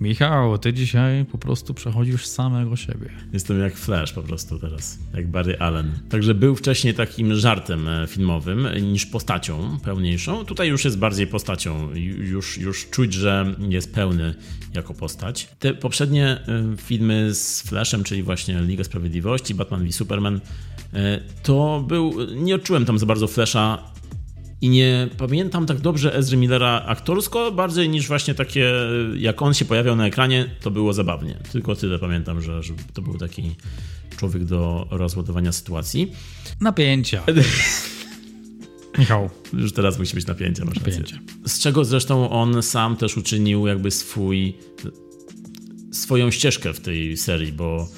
[0.00, 3.10] Michał, ty dzisiaj po prostu przechodzisz samego siebie.
[3.32, 5.92] Jestem jak Flash po prostu teraz, jak Barry Allen.
[6.08, 10.44] Także był wcześniej takim żartem e, filmowym niż postacią pełniejszą.
[10.44, 11.94] Tutaj już jest bardziej postacią.
[12.18, 14.34] Już, już czuć, że jest pełny
[14.74, 15.48] jako postać.
[15.58, 20.40] Te poprzednie e, filmy z Flashem, czyli właśnie Liga Sprawiedliwości, Batman v Superman,
[20.94, 22.14] e, to był.
[22.34, 23.97] Nie odczułem tam za bardzo Flasha
[24.60, 28.72] i nie pamiętam tak dobrze Ezry Millera aktorsko, bardziej niż właśnie takie,
[29.16, 31.38] jak on się pojawiał na ekranie, to było zabawnie.
[31.52, 33.56] Tylko tyle pamiętam, że, że to był taki
[34.16, 36.12] człowiek do rozładowania sytuacji.
[36.60, 37.22] Napięcia.
[38.98, 39.30] Michał.
[39.52, 41.00] Już teraz musi być napięcie, masz napięcie.
[41.00, 41.20] Rację.
[41.46, 44.54] Z czego zresztą on sam też uczynił jakby swój
[45.92, 47.88] swoją ścieżkę w tej serii, bo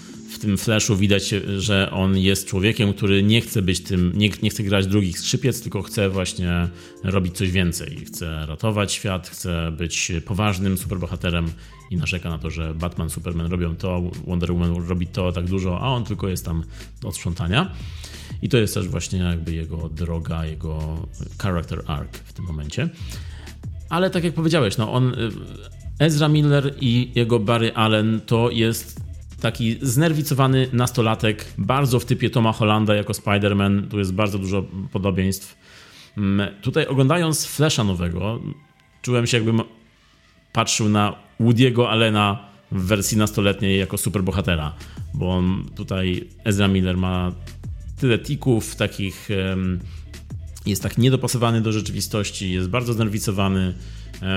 [0.40, 4.62] tym Flashu widać, że on jest człowiekiem, który nie chce być tym, nie, nie chce
[4.62, 6.68] grać drugich skrzypiec, tylko chce właśnie
[7.04, 7.96] robić coś więcej.
[8.06, 11.52] Chce ratować świat, chce być poważnym superbohaterem
[11.90, 15.80] i narzeka na to, że Batman, Superman robią to, Wonder Woman robi to tak dużo,
[15.80, 16.64] a on tylko jest tam
[17.04, 17.72] od sprzątania.
[18.42, 21.06] I to jest też właśnie jakby jego droga, jego
[21.38, 22.88] character arc w tym momencie.
[23.88, 25.12] Ale tak jak powiedziałeś, no on
[25.98, 29.09] Ezra Miller i jego Barry Allen to jest
[29.40, 33.88] taki znerwicowany nastolatek, bardzo w typie Toma Hollanda jako Spider-Man.
[33.88, 35.56] Tu jest bardzo dużo podobieństw.
[36.18, 38.40] Mm, tutaj oglądając Flasha nowego,
[39.02, 39.60] czułem się jakbym
[40.52, 44.74] patrzył na Woody'ego Allena w wersji nastoletniej jako superbohatera,
[45.14, 47.32] bo on tutaj Ezra Miller ma
[48.00, 49.28] tyle tików takich
[50.66, 53.74] jest tak niedopasowany do rzeczywistości, jest bardzo znerwicowany,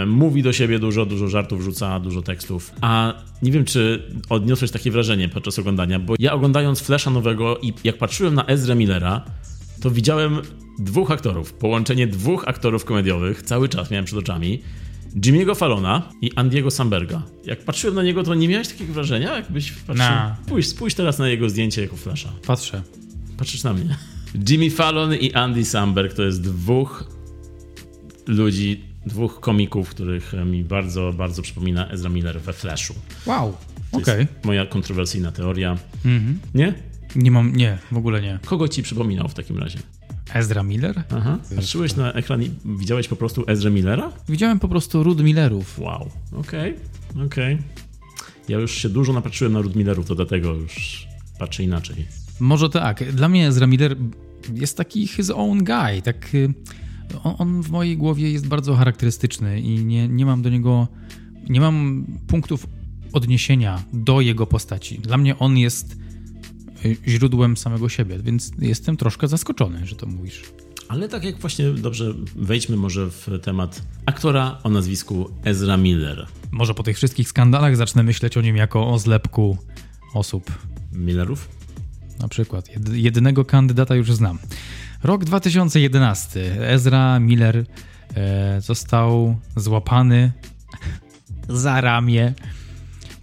[0.07, 2.71] mówi do siebie dużo, dużo żartów rzuca, dużo tekstów.
[2.81, 7.73] A nie wiem, czy odniosłeś takie wrażenie podczas oglądania, bo ja oglądając Flasha nowego i
[7.83, 9.25] jak patrzyłem na Ezra Millera,
[9.81, 10.41] to widziałem
[10.79, 14.61] dwóch aktorów, połączenie dwóch aktorów komediowych, cały czas miałem przed oczami.
[15.15, 17.21] Jimmy'ego Falona i Andiego Samberga.
[17.45, 19.35] Jak patrzyłem na niego, to nie miałeś takiego wrażenia?
[19.35, 19.95] Jakbyś patrzył...
[19.95, 20.37] Na.
[20.45, 22.29] Spójrz, spójrz teraz na jego zdjęcie jako Flasha.
[22.47, 22.81] Patrzę.
[23.37, 23.97] Patrzysz na mnie.
[24.49, 27.07] Jimmy Fallon i Andy Samberg to jest dwóch
[28.27, 32.93] ludzi dwóch komików, których mi bardzo, bardzo przypomina Ezra Miller we Flashu.
[33.25, 33.57] Wow,
[33.91, 34.01] okej.
[34.13, 34.27] Okay.
[34.43, 35.77] Moja kontrowersyjna teoria.
[36.05, 36.33] Mm-hmm.
[36.55, 36.73] Nie?
[37.15, 38.39] Nie mam, nie, w ogóle nie.
[38.45, 39.79] Kogo ci przypominał w takim razie?
[40.33, 41.03] Ezra Miller?
[41.17, 41.37] Aha.
[41.55, 44.11] Patrzyłeś na ekran i widziałeś po prostu Ezra Millera?
[44.29, 45.79] Widziałem po prostu Rud Millerów.
[45.79, 46.75] Wow, okej,
[47.11, 47.25] okay.
[47.25, 47.53] okej.
[47.53, 47.57] Okay.
[48.49, 51.07] Ja już się dużo napatrzyłem na Rud Millerów, to dlatego już
[51.39, 52.05] patrzę inaczej.
[52.39, 53.13] Może tak.
[53.13, 53.95] Dla mnie Ezra Miller
[54.53, 56.53] jest taki his own guy, tak y,
[57.23, 60.87] on, on, w mojej głowie jest bardzo charakterystyczny i nie, nie mam do niego,
[61.49, 62.67] nie mam punktów
[63.13, 64.99] odniesienia do jego postaci.
[64.99, 65.97] Dla mnie on jest
[66.85, 70.43] y, źródłem samego siebie, więc jestem troszkę zaskoczony, że to mówisz.
[70.87, 76.27] Ale tak jak właśnie dobrze, wejdźmy może w temat aktora o nazwisku Ezra Miller.
[76.51, 79.57] Może po tych wszystkich skandalach zacznę myśleć o nim jako o zlepku
[80.13, 80.51] osób.
[80.93, 81.49] Millerów?
[82.19, 82.69] Na przykład.
[82.91, 84.37] Jedynego kandydata już znam.
[85.03, 86.39] Rok 2011.
[86.69, 87.65] Ezra Miller
[88.15, 90.31] e, został złapany
[91.49, 92.33] za ramię,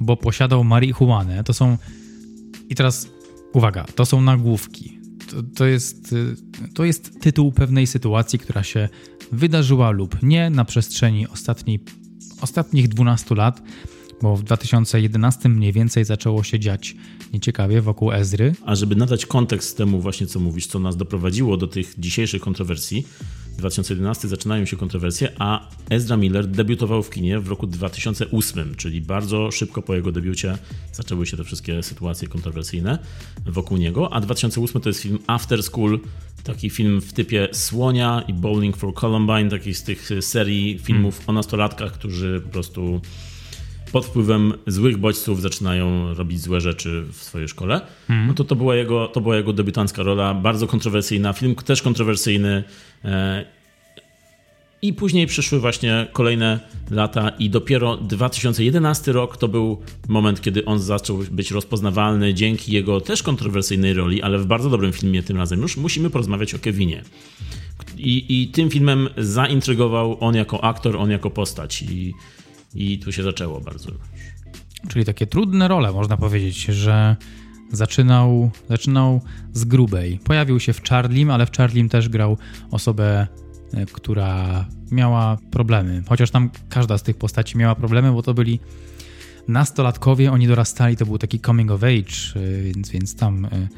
[0.00, 1.44] bo posiadał marihuanę.
[1.44, 1.78] To są.
[2.68, 3.08] I teraz
[3.52, 5.00] uwaga, to są nagłówki.
[5.30, 8.88] To, to, jest, e, to jest tytuł pewnej sytuacji, która się
[9.32, 11.80] wydarzyła lub nie na przestrzeni ostatniej,
[12.40, 13.62] ostatnich 12 lat
[14.22, 16.96] bo w 2011 mniej więcej zaczęło się dziać
[17.32, 18.54] nieciekawie wokół Ezry.
[18.66, 23.06] A żeby nadać kontekst temu właśnie, co mówisz, co nas doprowadziło do tych dzisiejszych kontrowersji,
[23.60, 29.50] 2011 zaczynają się kontrowersje, a Ezra Miller debiutował w kinie w roku 2008, czyli bardzo
[29.50, 30.58] szybko po jego debiucie
[30.92, 32.98] zaczęły się te wszystkie sytuacje kontrowersyjne
[33.46, 36.00] wokół niego, a 2008 to jest film After School,
[36.44, 41.30] taki film w typie Słonia i Bowling for Columbine, taki z tych serii filmów hmm.
[41.30, 43.00] o nastolatkach, którzy po prostu
[43.92, 47.80] pod wpływem złych bodźców zaczynają robić złe rzeczy w swojej szkole.
[48.08, 48.26] Mm.
[48.26, 52.64] No to to była, jego, to była jego debiutancka rola, bardzo kontrowersyjna, film też kontrowersyjny.
[53.04, 53.44] E,
[54.82, 60.80] I później przyszły właśnie kolejne lata, i dopiero 2011 rok to był moment, kiedy on
[60.80, 65.62] zaczął być rozpoznawalny dzięki jego też kontrowersyjnej roli, ale w bardzo dobrym filmie tym razem.
[65.62, 67.02] Już musimy porozmawiać o Kevinie.
[67.98, 71.82] I, I tym filmem zaintrygował on jako aktor, on jako postać.
[71.82, 72.14] I
[72.74, 73.90] i tu się zaczęło bardzo.
[74.88, 77.16] Czyli takie trudne role, można powiedzieć, że
[77.72, 79.20] zaczynał, zaczynał
[79.52, 80.18] z grubej.
[80.24, 82.36] Pojawił się w Charlim, ale w Charlim też grał
[82.70, 83.26] osobę,
[83.74, 86.02] e, która miała problemy.
[86.08, 88.60] Chociaż tam każda z tych postaci miała problemy, bo to byli
[89.48, 93.68] nastolatkowie, oni dorastali, to był taki coming of age, e, więc, więc tam e,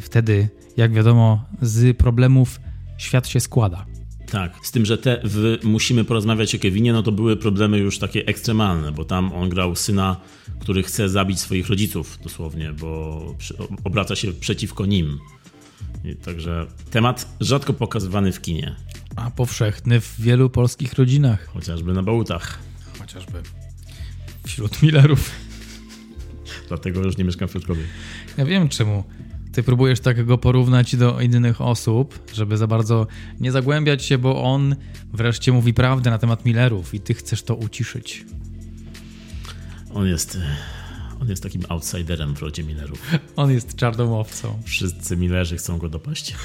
[0.00, 2.60] wtedy, jak wiadomo, z problemów
[2.98, 3.86] świat się składa.
[4.34, 7.98] Tak, z tym, że te w Musimy porozmawiać o Kevinie, no to były problemy już
[7.98, 10.16] takie ekstremalne, bo tam on grał syna,
[10.60, 13.34] który chce zabić swoich rodziców dosłownie, bo
[13.84, 15.18] obraca się przeciwko nim.
[16.04, 18.76] I także temat rzadko pokazywany w kinie.
[19.16, 21.46] A powszechny w wielu polskich rodzinach.
[21.46, 22.58] Chociażby na bałutach.
[22.98, 23.42] Chociażby
[24.46, 25.30] wśród Millerów.
[26.68, 27.82] Dlatego już nie mieszkam w Piotrkowie.
[28.38, 29.04] Ja wiem czemu.
[29.54, 33.06] Ty próbujesz tak go porównać do innych osób, żeby za bardzo
[33.40, 34.76] nie zagłębiać się, bo on
[35.12, 38.24] wreszcie mówi prawdę na temat Millerów i ty chcesz to uciszyć.
[39.94, 40.38] On jest
[41.20, 43.10] on jest takim outsiderem w rodzie Millerów.
[43.36, 44.62] On jest czarną owcą.
[44.64, 46.34] Wszyscy Millerzy chcą go dopaść.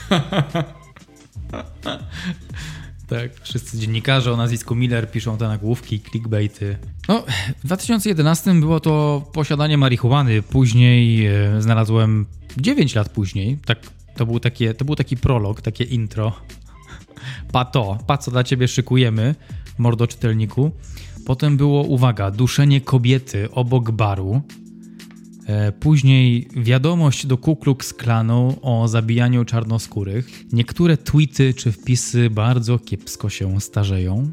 [3.10, 6.78] tak, wszyscy dziennikarze o nazwisku Miller piszą te nagłówki, clickbaity.
[7.08, 7.24] No,
[7.64, 10.42] w 2011 było to posiadanie marihuany.
[10.42, 12.26] Później e, znalazłem
[12.58, 13.58] 9 lat później.
[13.66, 13.80] Tak,
[14.16, 16.32] to, był takie, to był taki prolog, takie intro.
[17.52, 19.36] Pa to, pa co dla ciebie szykujemy,
[19.78, 20.72] mordo czytelniku.
[21.26, 24.42] Potem było, uwaga, duszenie kobiety obok baru.
[25.50, 30.46] E, później wiadomość do Ku Klux Klanu o zabijaniu czarnoskórych.
[30.54, 34.32] Niektóre tweety czy wpisy bardzo kiepsko się starzeją.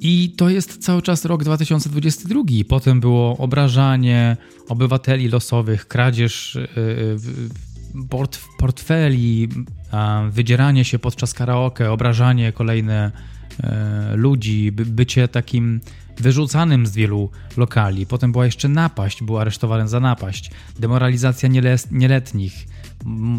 [0.00, 2.42] I to jest cały czas rok 2022.
[2.68, 4.36] Potem było obrażanie
[4.68, 6.66] obywateli losowych, kradzież e,
[8.08, 9.48] port portfeli,
[10.30, 13.12] wydzieranie się podczas karaoke, obrażanie kolejne
[13.62, 15.80] e, ludzi, bycie takim
[16.20, 18.06] wyrzucanym z wielu lokali.
[18.06, 21.48] Potem była jeszcze napaść, był aresztowany za napaść, demoralizacja
[21.90, 22.66] nieletnich,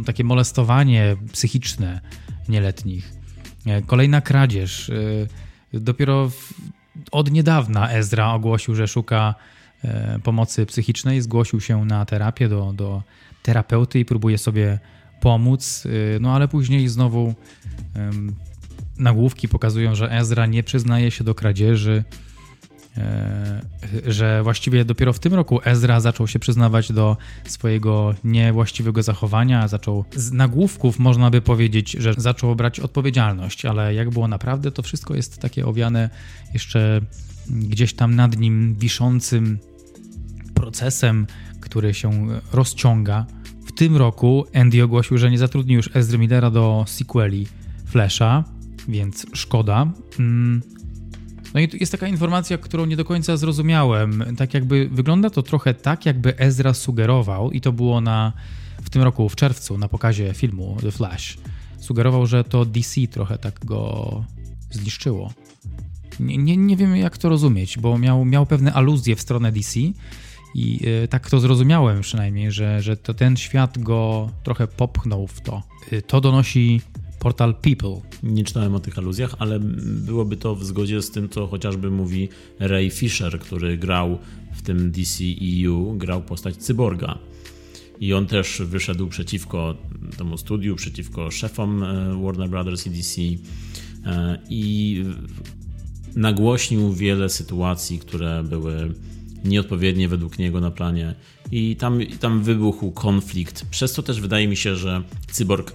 [0.05, 2.01] takie molestowanie psychiczne
[2.49, 3.13] nieletnich,
[3.65, 4.89] e, kolejna kradzież.
[5.73, 6.31] E, dopiero
[7.11, 9.35] od niedawna Ezra ogłosił, że szuka
[9.83, 13.03] e, pomocy psychicznej, zgłosił się na terapię do, do
[13.43, 14.79] terapeuty i próbuje sobie
[15.21, 15.87] pomóc,
[16.19, 17.33] no ale później znowu
[18.97, 22.03] nagłówki pokazują, że Ezra nie przyznaje się do kradzieży,
[24.07, 30.05] że właściwie dopiero w tym roku Ezra zaczął się przyznawać do swojego niewłaściwego zachowania, zaczął
[30.15, 35.15] z nagłówków można by powiedzieć, że zaczął brać odpowiedzialność, ale jak było naprawdę, to wszystko
[35.15, 36.09] jest takie owiane
[36.53, 37.01] jeszcze
[37.49, 39.59] gdzieś tam nad nim wiszącym
[40.53, 41.27] procesem,
[41.59, 43.25] który się rozciąga.
[43.65, 47.47] W tym roku Andy ogłosił, że nie zatrudni już Ezra Millera do sequeli
[47.85, 48.43] Flasha,
[48.87, 49.91] więc szkoda.
[51.53, 54.35] No i jest taka informacja, którą nie do końca zrozumiałem.
[54.37, 58.33] Tak jakby wygląda to trochę tak, jakby Ezra sugerował, i to było na,
[58.81, 61.37] w tym roku, w czerwcu, na pokazie filmu The Flash.
[61.79, 64.23] Sugerował, że to DC trochę tak go
[64.71, 65.33] zniszczyło.
[66.19, 69.79] Nie, nie, nie wiem, jak to rozumieć, bo miał, miał pewne aluzje w stronę DC.
[70.55, 75.41] I y, tak to zrozumiałem przynajmniej, że, że to ten świat go trochę popchnął w
[75.41, 75.63] to.
[75.93, 76.81] Y, to donosi
[77.21, 78.01] portal People.
[78.23, 79.59] Nie czytałem o tych aluzjach, ale
[80.05, 82.29] byłoby to w zgodzie z tym, co chociażby mówi
[82.59, 84.17] Ray Fisher, który grał
[84.53, 87.17] w tym DCEU, grał postać cyborga.
[87.99, 89.75] I on też wyszedł przeciwko
[90.17, 95.03] temu studiu, przeciwko szefom e, Warner Brothers i DC e, i
[96.15, 98.93] nagłośnił wiele sytuacji, które były
[99.45, 101.15] nieodpowiednie według niego na planie
[101.51, 103.65] i tam, tam wybuchł konflikt.
[103.65, 105.73] Przez to też wydaje mi się, że Cyborg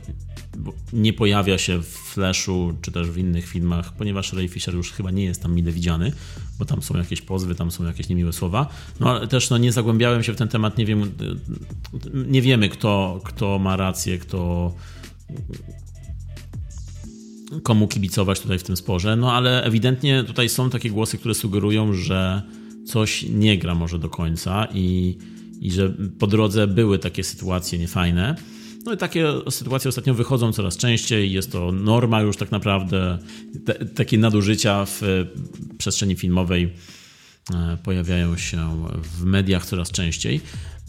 [0.92, 5.10] nie pojawia się w Flashu czy też w innych filmach, ponieważ Ray Fisher już chyba
[5.10, 6.12] nie jest tam mile widziany,
[6.58, 8.68] bo tam są jakieś pozwy, tam są jakieś niemiłe słowa.
[9.00, 11.12] No ale też no, nie zagłębiałem się w ten temat, nie wiem,
[12.14, 14.72] nie wiemy kto, kto ma rację, kto
[17.62, 21.92] komu kibicować tutaj w tym sporze, no ale ewidentnie tutaj są takie głosy, które sugerują,
[21.92, 22.42] że
[22.86, 25.18] coś nie gra może do końca i,
[25.60, 28.36] i że po drodze były takie sytuacje niefajne.
[28.86, 33.18] No i takie sytuacje ostatnio wychodzą coraz częściej, jest to norma już tak naprawdę.
[33.64, 35.00] Te, takie nadużycia w
[35.78, 36.72] przestrzeni filmowej
[37.54, 40.40] e, pojawiają się w mediach coraz częściej,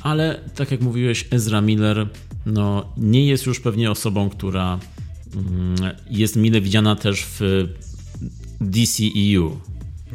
[0.02, 2.08] ale tak jak mówiłeś, Ezra Miller
[2.46, 4.80] no, nie jest już pewnie osobą, która
[5.36, 5.76] mm,
[6.10, 7.68] jest mile widziana też w
[8.62, 9.58] DCEU.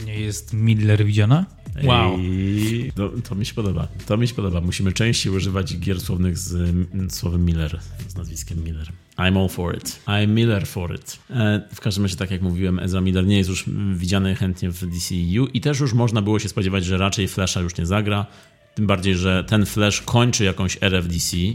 [0.07, 1.47] Nie jest Miller widziana?
[1.85, 2.19] Wow.
[2.19, 3.89] I to, to, mi się podoba.
[4.07, 4.61] To mi się podoba.
[4.61, 8.93] Musimy częściej używać gier słownych z mm, słowem Miller, z nazwiskiem Miller.
[9.19, 10.01] I'm all for it.
[10.07, 11.19] I'm Miller for it.
[11.31, 14.87] E, w każdym razie, tak jak mówiłem, Ezra Miller nie jest już widziany chętnie w
[14.87, 18.27] DCU i też już można było się spodziewać, że raczej Flasha już nie zagra.
[18.75, 21.53] Tym bardziej, że ten Flash kończy jakąś erę w DC e,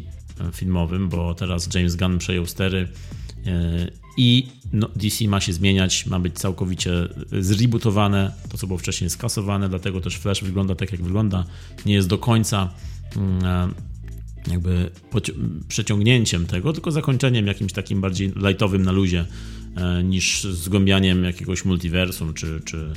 [0.54, 3.27] filmowym, bo teraz James Gunn przejął stery e,
[4.18, 6.92] i no, DC ma się zmieniać, ma być całkowicie
[7.40, 11.46] zrebootowane, to co było wcześniej skasowane, dlatego też Flash wygląda tak jak wygląda,
[11.86, 12.70] nie jest do końca
[13.16, 13.70] mm, e,
[14.52, 14.90] jakby
[15.68, 19.26] przeciągnięciem tego, tylko zakończeniem jakimś takim bardziej lightowym na luzie
[19.76, 22.94] e, niż zgłębianiem jakiegoś multiversum czy, czy,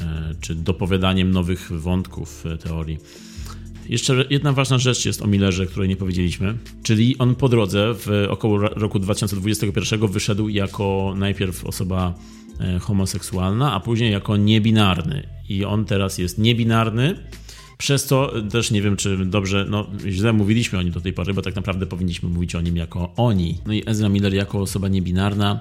[0.00, 2.98] e, czy dopowiadaniem nowych wątków teorii.
[3.88, 8.26] Jeszcze jedna ważna rzecz jest o Millerze, której nie powiedzieliśmy, czyli on po drodze w
[8.28, 12.14] około roku 2021 wyszedł jako najpierw osoba
[12.80, 15.26] homoseksualna, a później jako niebinarny.
[15.48, 17.14] I on teraz jest niebinarny,
[17.78, 21.34] przez to też nie wiem, czy dobrze, no źle mówiliśmy o nim do tej pory,
[21.34, 23.58] bo tak naprawdę powinniśmy mówić o nim jako oni.
[23.66, 25.60] No i Ezra Miller jako osoba niebinarna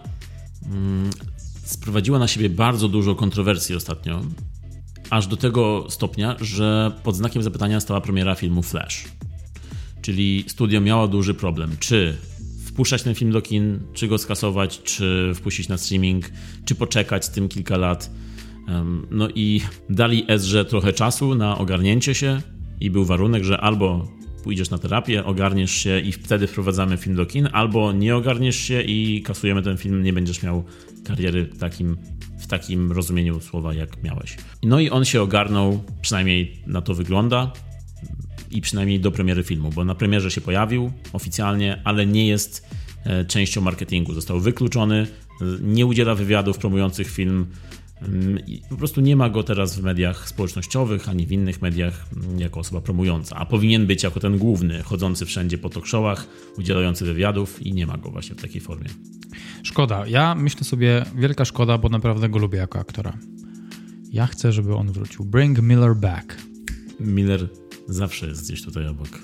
[0.65, 1.09] mm,
[1.65, 4.21] sprowadziła na siebie bardzo dużo kontrowersji ostatnio.
[5.09, 9.05] Aż do tego stopnia, że pod znakiem zapytania stała premiera filmu Flash.
[10.01, 12.17] Czyli studio miało duży problem, czy
[12.65, 16.31] wpuszczać ten film do kin, czy go skasować, czy wpuścić na streaming,
[16.65, 18.11] czy poczekać z tym kilka lat
[19.11, 22.41] no i dali Ezrze trochę czasu na ogarnięcie się
[22.79, 24.07] i był warunek, że albo
[24.43, 28.81] pójdziesz na terapię, ogarniesz się i wtedy wprowadzamy film do kin, albo nie ogarniesz się
[28.81, 30.63] i kasujemy ten film, nie będziesz miał
[31.03, 31.97] kariery takim,
[32.39, 34.37] w takim rozumieniu słowa, jak miałeś.
[34.63, 37.51] No i on się ogarnął, przynajmniej na to wygląda,
[38.51, 42.67] i przynajmniej do premiery filmu, bo na premierze się pojawił oficjalnie, ale nie jest
[43.03, 44.13] e, częścią marketingu.
[44.13, 45.07] Został wykluczony,
[45.61, 47.45] nie udziela wywiadów promujących film,
[48.47, 52.39] i po prostu nie ma go teraz w mediach społecznościowych ani w innych mediach mm,
[52.39, 57.05] jako osoba promująca, a powinien być jako ten główny, chodzący wszędzie po talk showach, udzielający
[57.05, 58.89] wywiadów i nie ma go właśnie w takiej formie.
[59.63, 60.07] Szkoda.
[60.07, 63.17] Ja myślę sobie, wielka szkoda, bo naprawdę go lubię jako aktora.
[64.11, 65.25] Ja chcę, żeby on wrócił.
[65.25, 66.37] Bring Miller back.
[66.99, 67.49] Miller
[67.87, 69.19] zawsze jest gdzieś tutaj obok.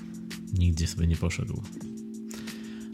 [0.59, 1.63] Nigdzie sobie nie poszedł.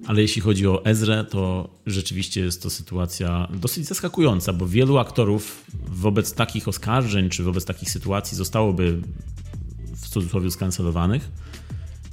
[0.09, 5.65] Ale jeśli chodzi o Ezrę, to rzeczywiście jest to sytuacja dosyć zaskakująca, bo wielu aktorów
[5.87, 9.01] wobec takich oskarżeń czy wobec takich sytuacji zostałoby
[9.95, 11.29] w cudzysłowie skancelowanych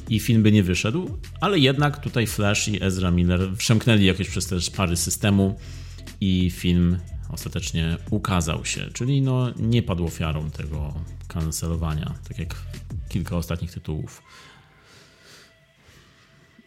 [0.09, 4.47] i film by nie wyszedł, ale jednak tutaj Flash i Ezra Miller przemknęli jakoś przez
[4.47, 5.59] te szpary systemu
[6.21, 6.99] i film
[7.31, 10.95] ostatecznie ukazał się, czyli no nie padł ofiarą tego
[11.29, 12.55] kancelowania, tak jak
[13.09, 14.23] kilka ostatnich tytułów.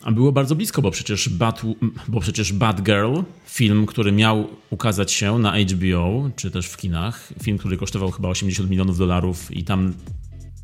[0.04, 1.62] A było bardzo blisko, bo przecież, Bad,
[2.08, 7.34] bo przecież Bad Girl, film, który miał ukazać się na HBO, czy też w kinach,
[7.44, 9.94] film, który kosztował chyba 80 milionów dolarów i tam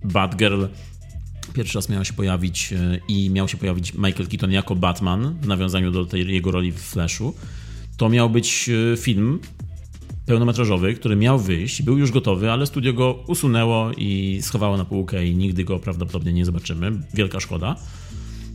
[0.04, 0.66] Bad Girl
[1.54, 5.48] pierwszy raz miał się pojawić e, i miał się pojawić Michael Keaton jako Batman w
[5.48, 7.34] nawiązaniu do tej jego roli w Flashu.
[7.98, 9.40] To miał być e, film
[10.26, 15.26] pełnometrażowy, który miał wyjść, był już gotowy, ale studio go usunęło i schowało na półkę
[15.26, 16.92] i nigdy go prawdopodobnie nie zobaczymy.
[17.14, 17.76] Wielka szkoda.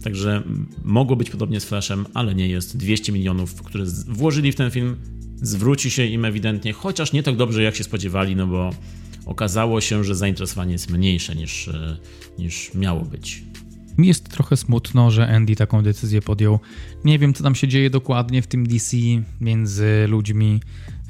[0.05, 0.43] Także
[0.85, 2.77] mogło być podobnie z Flashem, ale nie jest.
[2.77, 4.97] 200 milionów, które włożyli w ten film,
[5.43, 8.71] zwróci się im ewidentnie, chociaż nie tak dobrze jak się spodziewali, no bo
[9.27, 11.97] okazało się, że zainteresowanie jest mniejsze niż, e,
[12.39, 13.43] niż miało być.
[13.99, 16.61] Mi jest trochę smutno, że Andy taką decyzję podjął.
[17.05, 18.97] Nie wiem, co tam się dzieje dokładnie w tym DC
[19.41, 20.61] między ludźmi.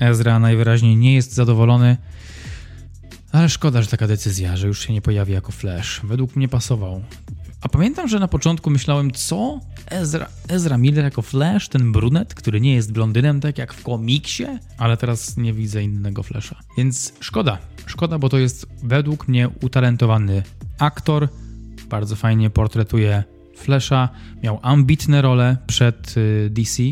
[0.01, 1.97] Ezra najwyraźniej nie jest zadowolony.
[3.33, 6.01] Ale szkoda, że taka decyzja, że już się nie pojawi jako Flash.
[6.05, 7.03] Według mnie pasował.
[7.61, 9.61] A pamiętam, że na początku myślałem, co?
[9.87, 14.47] Ezra, Ezra Miller jako Flash, ten brunet, który nie jest blondynem, tak jak w komiksie,
[14.79, 16.57] ale teraz nie widzę innego Flasha.
[16.77, 20.43] Więc szkoda, szkoda, bo to jest według mnie utalentowany
[20.79, 21.29] aktor,
[21.91, 23.25] bardzo fajnie portretuje
[23.57, 24.09] Flasha,
[24.43, 26.83] miał ambitne role przed y, DC,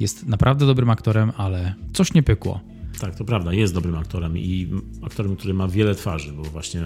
[0.00, 2.60] jest naprawdę dobrym aktorem, ale coś nie pykło.
[3.00, 4.70] Tak, to prawda, jest dobrym aktorem i
[5.02, 6.82] aktorem, który ma wiele twarzy, bo właśnie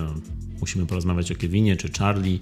[0.61, 2.41] musimy porozmawiać o Kevinie czy Charlie,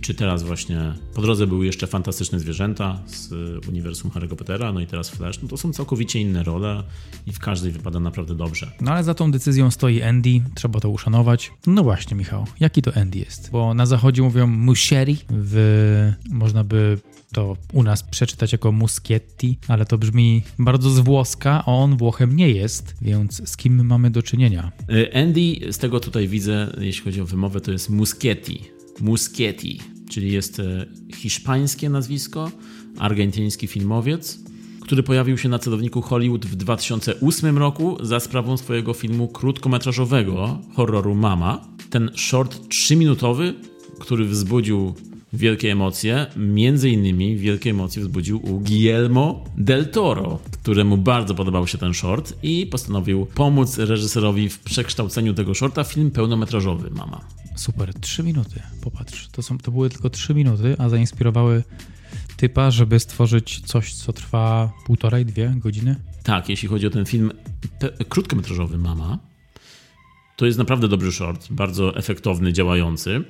[0.00, 3.32] czy teraz właśnie po drodze były jeszcze fantastyczne zwierzęta z
[3.68, 6.82] uniwersum Harry'ego Pottera, no i teraz Flash, no to są całkowicie inne role
[7.26, 8.72] i w każdej wypada naprawdę dobrze.
[8.80, 11.52] No ale za tą decyzją stoi Andy, trzeba to uszanować.
[11.66, 13.50] No właśnie, Michał, jaki to Andy jest?
[13.50, 16.98] Bo na zachodzie mówią Musheri, w można by
[17.32, 22.36] to u nas przeczytać jako Muschietti, ale to brzmi bardzo z włoska, a on Włochem
[22.36, 24.72] nie jest, więc z kim my mamy do czynienia?
[24.90, 29.80] Y, Andy, z tego tutaj widzę, jeśli chodzi o wymowę, to jest Muschietti Muschietti,
[30.10, 32.50] czyli jest e, hiszpańskie nazwisko,
[32.98, 34.38] argentyński filmowiec,
[34.80, 41.14] który pojawił się na celowniku Hollywood w 2008 roku za sprawą swojego filmu krótkometrażowego horroru
[41.14, 41.68] Mama.
[41.90, 43.54] Ten short 3-minutowy,
[43.98, 44.94] który wzbudził
[45.32, 51.78] wielkie emocje, między innymi wielkie emocje wzbudził u Guillermo del Toro, któremu bardzo podobał się
[51.78, 57.20] ten short i postanowił pomóc reżyserowi w przekształceniu tego shorta w film pełnometrażowy Mama.
[57.58, 58.62] Super, trzy minuty.
[58.80, 61.64] Popatrz, to, są, to były tylko trzy minuty, a zainspirowały
[62.36, 65.96] typa, żeby stworzyć coś, co trwa półtorej, dwie godziny?
[66.22, 67.32] Tak, jeśli chodzi o ten film
[68.08, 69.18] krótkometrażowy Mama,
[70.36, 73.24] to jest naprawdę dobry short, bardzo efektowny, działający,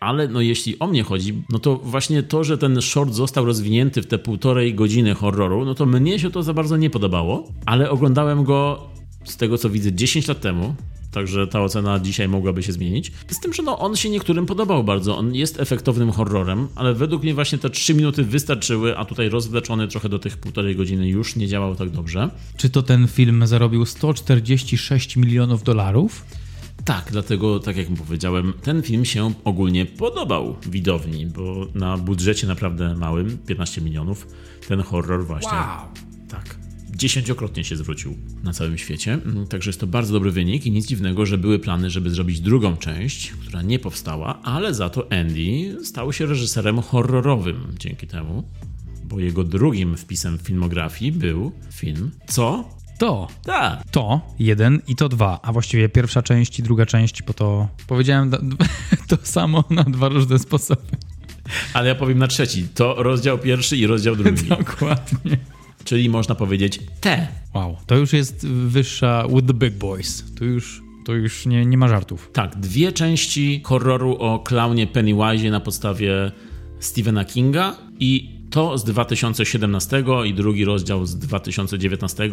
[0.00, 4.02] Ale no jeśli o mnie chodzi, no to właśnie to, że ten short został rozwinięty
[4.02, 7.90] w te półtorej godziny horroru, no to mnie się to za bardzo nie podobało, ale
[7.90, 8.88] oglądałem go
[9.24, 10.74] z tego co widzę 10 lat temu,
[11.14, 13.12] Także ta ocena dzisiaj mogłaby się zmienić.
[13.28, 15.18] Z tym, że no, on się niektórym podobał bardzo.
[15.18, 19.88] On jest efektownym horrorem, ale według mnie właśnie te 3 minuty wystarczyły, a tutaj rozwleczony
[19.88, 22.30] trochę do tych półtorej godziny już nie działał tak dobrze.
[22.56, 26.24] Czy to ten film zarobił 146 milionów dolarów?
[26.84, 32.94] Tak, dlatego, tak jak powiedziałem, ten film się ogólnie podobał widowni, bo na budżecie naprawdę
[32.94, 34.26] małym, 15 milionów,
[34.68, 35.58] ten horror właśnie.
[35.58, 35.88] Wow.
[36.28, 36.63] Tak
[36.96, 39.12] dziesięciokrotnie się zwrócił na całym świecie.
[39.12, 42.40] Mm, także jest to bardzo dobry wynik i nic dziwnego, że były plany, żeby zrobić
[42.40, 48.44] drugą część, która nie powstała, ale za to Andy stał się reżyserem horrorowym dzięki temu,
[49.04, 52.68] bo jego drugim wpisem w filmografii był film Co?
[52.98, 53.28] To.
[53.44, 53.90] Tak.
[53.90, 58.30] To jeden i to dwa, a właściwie pierwsza część i druga część, bo to powiedziałem
[59.08, 60.82] to samo na dwa różne sposoby.
[61.74, 62.68] Ale ja powiem na trzeci.
[62.74, 64.48] To rozdział pierwszy i rozdział drugi.
[64.58, 65.38] Dokładnie
[65.84, 67.28] czyli można powiedzieć T.
[67.54, 70.24] Wow, to już jest wyższa with the big boys.
[70.38, 72.30] To już, to już nie, nie ma żartów.
[72.32, 76.32] Tak, dwie części horroru o klaunie Pennywise na podstawie
[76.80, 82.30] Stephena Kinga i to z 2017 i drugi rozdział z 2019,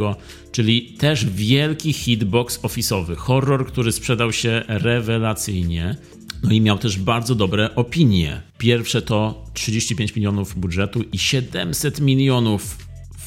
[0.51, 3.15] czyli też wielki hit box office'owy.
[3.15, 5.95] Horror, który sprzedał się rewelacyjnie.
[6.43, 8.41] No i miał też bardzo dobre opinie.
[8.57, 12.77] Pierwsze to 35 milionów budżetu i 700 milionów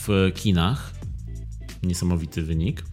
[0.07, 0.95] w kinach.
[1.83, 2.85] Niesamowity wynik.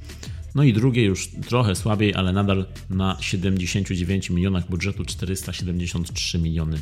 [0.55, 6.82] No i drugie już trochę słabiej, ale nadal na 79 milionach budżetu 473 miliony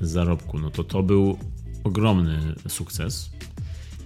[0.00, 0.58] zarobku.
[0.58, 1.38] No to to był
[1.84, 3.30] ogromny sukces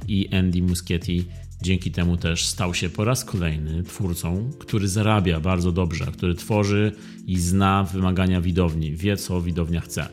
[0.09, 1.25] i Andy Muschietti
[1.63, 6.93] dzięki temu też stał się po raz kolejny twórcą, który zarabia bardzo dobrze, który tworzy
[7.27, 10.09] i zna wymagania widowni, wie co widownia chce.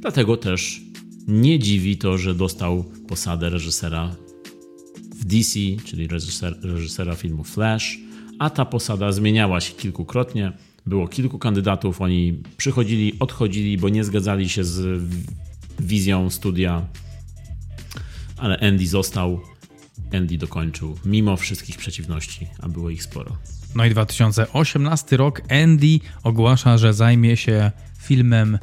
[0.00, 0.80] Dlatego też
[1.28, 4.16] nie dziwi to, że dostał posadę reżysera
[5.24, 7.98] DC, czyli reżyser, reżysera filmu Flash,
[8.38, 10.52] a ta posada zmieniała się kilkukrotnie.
[10.86, 15.02] Było kilku kandydatów, oni przychodzili, odchodzili, bo nie zgadzali się z
[15.80, 16.86] wizją studia,
[18.36, 19.40] ale Andy został.
[20.12, 23.36] Andy dokończył, mimo wszystkich przeciwności, a było ich sporo.
[23.74, 28.58] No i 2018 rok Andy ogłasza, że zajmie się filmem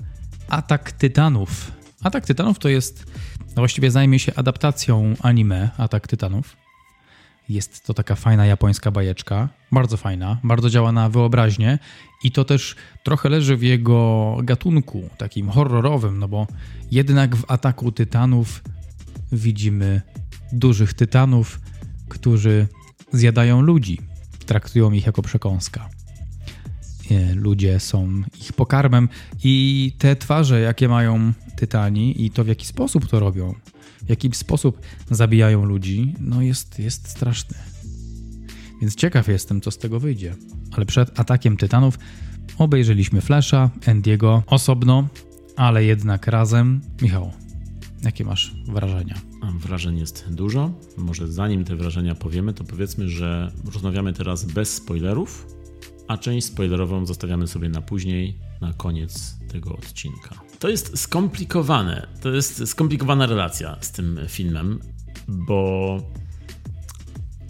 [0.50, 1.77] Atak Tytanów.
[2.08, 3.06] Atak Tytanów to jest
[3.42, 6.58] no właściwie zajmie się adaptacją anime Atak Tytanów.
[7.50, 11.80] Jest to taka fajna japońska bajeczka, bardzo fajna, bardzo działa na wyobraźnię
[12.24, 16.48] i to też trochę leży w jego gatunku, takim horrorowym, no bo
[16.92, 18.64] jednak w Ataku Tytanów
[19.32, 20.02] widzimy
[20.52, 21.60] dużych tytanów,
[22.10, 22.68] którzy
[23.14, 24.00] zjadają ludzi,
[24.46, 25.90] traktują ich jako przekąska.
[27.12, 29.10] E, ludzie są ich pokarmem
[29.44, 33.54] i te twarze, jakie mają tytani i to w jaki sposób to robią,
[34.02, 34.82] w jaki sposób
[35.12, 37.58] zabijają ludzi, no jest, jest straszny.
[38.82, 40.36] Więc ciekaw jestem, co z tego wyjdzie.
[40.72, 42.00] Ale przed atakiem tytanów
[42.58, 45.08] obejrzeliśmy Flasha, Endiego osobno,
[45.56, 46.82] ale jednak razem.
[47.02, 47.32] Michał,
[48.04, 49.16] jakie masz wrażenia?
[49.60, 50.72] Wrażeń jest dużo.
[50.98, 55.48] Może zanim te wrażenia powiemy, to powiedzmy, że rozmawiamy teraz bez spoilerów,
[56.08, 60.47] a część spoilerową zostawiamy sobie na później, na koniec tego odcinka.
[60.60, 62.08] To jest skomplikowane.
[62.22, 64.80] To jest skomplikowana relacja z tym filmem,
[65.28, 66.02] bo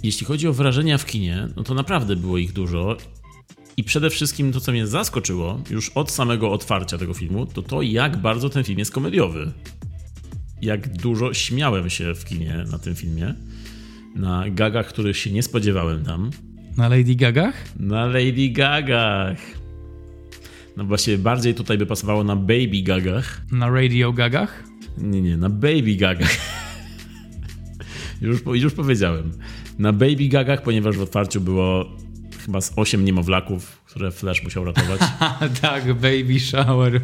[0.03, 2.97] jeśli chodzi o wrażenia w kinie, no to naprawdę było ich dużo.
[3.77, 7.81] I przede wszystkim to, co mnie zaskoczyło już od samego otwarcia tego filmu, to to,
[7.81, 9.51] jak bardzo ten film jest komediowy.
[10.61, 13.33] Jak dużo śmiałem się w kinie na tym filmie.
[14.15, 16.29] Na gagach, których się nie spodziewałem tam.
[16.77, 17.79] Na Lady Gagach?
[17.79, 19.37] Na Lady Gagach.
[20.77, 23.41] No właśnie bardziej tutaj by pasowało na Baby Gagach.
[23.51, 24.63] Na Radio Gagach?
[24.97, 26.37] Nie, nie, na Baby Gagach.
[28.21, 29.31] już, już powiedziałem.
[29.79, 31.85] Na Baby Gagach, ponieważ w otwarciu było
[32.45, 34.99] chyba z 8 niemowlaków, które Flash musiał ratować.
[35.61, 37.01] tak, Baby Shower.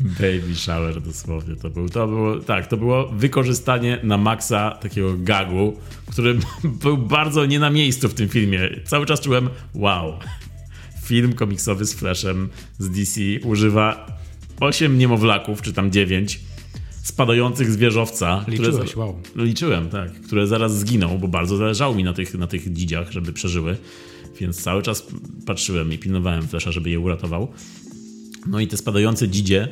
[0.00, 1.88] Baby shower dosłownie to był.
[1.88, 5.76] To było, tak, to było wykorzystanie na maksa takiego gagu,
[6.10, 6.38] który
[6.82, 8.60] był bardzo nie na miejscu w tym filmie.
[8.84, 10.18] Cały czas czułem, wow,
[11.06, 12.48] film komiksowy z Flashem
[12.78, 14.06] z DC używa
[14.60, 16.40] 8 niemowlaków, czy tam 9
[17.02, 18.44] spadających z wieżowca.
[18.48, 19.22] Liczyłeś, które, wow.
[19.36, 20.12] Liczyłem, tak.
[20.12, 23.76] Które zaraz zginą, bo bardzo zależało mi na tych, na tych dzidziach, żeby przeżyły.
[24.40, 25.06] Więc cały czas
[25.46, 27.48] patrzyłem i pilnowałem Flasha, żeby je uratował.
[28.46, 29.68] No i te spadające dzidzie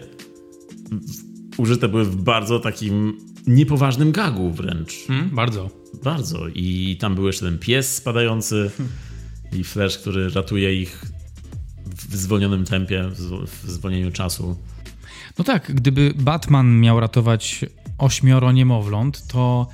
[1.57, 5.07] użyte były w bardzo takim niepoważnym gagu wręcz.
[5.07, 5.71] Hmm, bardzo.
[6.05, 6.49] Bardzo.
[6.55, 8.71] I tam był jeszcze ten pies spadający
[9.53, 11.14] i Flash, który ratuje ich
[12.15, 13.05] w zwolnionym tempie,
[13.47, 14.57] w zwolnieniu czasu.
[15.39, 17.65] No tak, gdyby Batman miał ratować
[17.99, 19.69] ośmioro niemowląt, to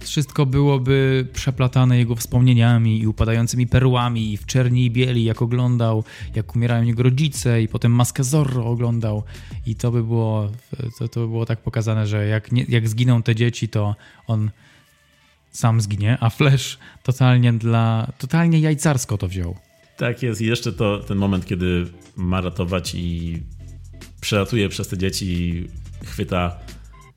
[0.00, 6.04] wszystko byłoby przeplatane jego wspomnieniami i upadającymi perłami i w czerni i bieli, jak oglądał,
[6.34, 9.22] jak umierają jego rodzice i potem Maskę Zorro oglądał
[9.66, 10.50] i to by było,
[10.98, 14.50] to, to by było tak pokazane, że jak, nie, jak zginą te dzieci, to on
[15.52, 19.65] sam zginie, a Flash totalnie dla, totalnie jajcarsko to wziął.
[19.96, 20.40] Tak jest.
[20.40, 21.86] I jeszcze to ten moment, kiedy
[22.16, 23.42] ma ratować i
[24.20, 25.64] przelatuje przez te dzieci
[26.04, 26.58] chwyta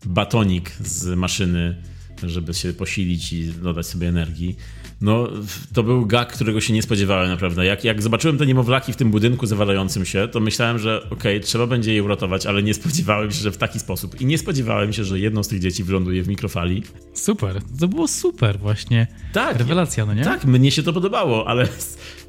[0.05, 1.83] batonik z maszyny,
[2.23, 4.55] żeby się posilić i dodać sobie energii.
[5.01, 5.27] No,
[5.73, 7.65] to był gag, którego się nie spodziewałem naprawdę.
[7.65, 11.39] Jak, jak zobaczyłem te niemowlaki w tym budynku zawalającym się, to myślałem, że okej, okay,
[11.39, 14.21] trzeba będzie je uratować, ale nie spodziewałem się, że w taki sposób.
[14.21, 16.83] I nie spodziewałem się, że jedno z tych dzieci wyląduje w mikrofali.
[17.13, 19.07] Super, to było super właśnie.
[19.33, 19.57] Tak.
[19.57, 20.23] Rewelacja, no nie?
[20.23, 21.67] Tak, mnie się to podobało, ale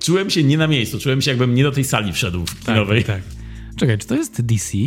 [0.00, 0.98] czułem się nie na miejscu.
[0.98, 3.04] Czułem się, jakbym nie do tej sali wszedł w kinowej.
[3.04, 3.24] Tak, tak.
[3.76, 4.78] Czekaj, czy to jest DC?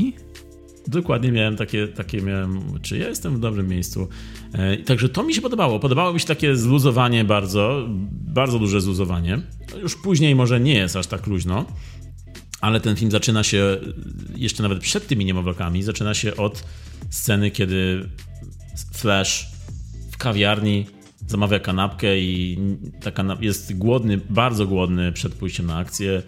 [0.88, 4.08] Dokładnie miałem takie, takie miałem, czy ja jestem w dobrym miejscu.
[4.54, 5.80] E, także to mi się podobało.
[5.80, 9.42] Podobało mi się takie zluzowanie bardzo, bardzo duże zluzowanie.
[9.82, 11.66] Już później może nie jest aż tak luźno,
[12.62, 13.78] ale ten film zaczyna się
[14.36, 16.64] jeszcze nawet przed tymi niemowlakami, zaczyna się od
[17.10, 18.10] sceny, kiedy
[18.94, 19.48] Flash
[20.12, 20.86] w kawiarni
[21.28, 22.58] zamawia kanapkę i
[23.02, 26.24] ta kanap jest głodny, bardzo głodny przed pójściem na akcję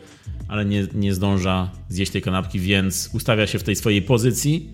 [0.47, 4.71] ale nie, nie zdąża zjeść tej kanapki, więc ustawia się w tej swojej pozycji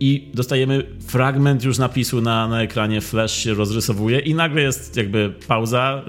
[0.00, 5.34] i dostajemy fragment już napisu na, na ekranie, flash się rozrysowuje i nagle jest jakby
[5.48, 6.04] pauza,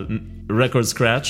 [0.50, 1.30] record scratch,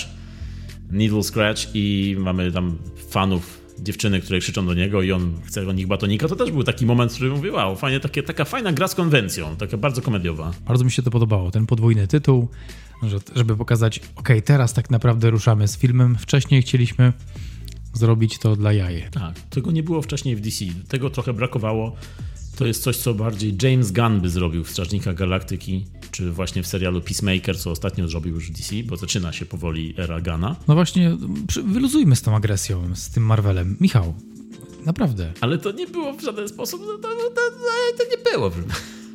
[0.91, 2.77] needle scratch i mamy tam
[3.09, 6.63] fanów dziewczyny, które krzyczą do niego i on chce od nich batonika, to też był
[6.63, 10.01] taki moment, w którym mówię, wow, fajnie, takie, taka fajna gra z konwencją, taka bardzo
[10.01, 10.53] komediowa.
[10.67, 12.47] Bardzo mi się to podobało, ten podwójny tytuł,
[13.35, 16.15] żeby pokazać, ok, teraz tak naprawdę ruszamy z filmem.
[16.15, 17.13] Wcześniej chcieliśmy
[17.93, 19.03] zrobić to dla jaj.
[19.11, 20.65] Tak, tego nie było wcześniej w DC.
[20.87, 21.95] Tego trochę brakowało.
[22.57, 26.67] To jest coś, co bardziej James Gunn by zrobił w Strażnikach Galaktyki, czy właśnie w
[26.67, 30.55] serialu Peacemaker, co ostatnio zrobił już DC, bo zaczyna się powoli era Gunna.
[30.67, 31.17] No właśnie,
[31.63, 33.77] wyluzujmy z tą agresją, z tym Marvelem.
[33.79, 34.13] Michał,
[34.85, 35.33] naprawdę.
[35.41, 37.41] Ale to nie było w żaden sposób, no to, to, to,
[37.97, 38.51] to nie było.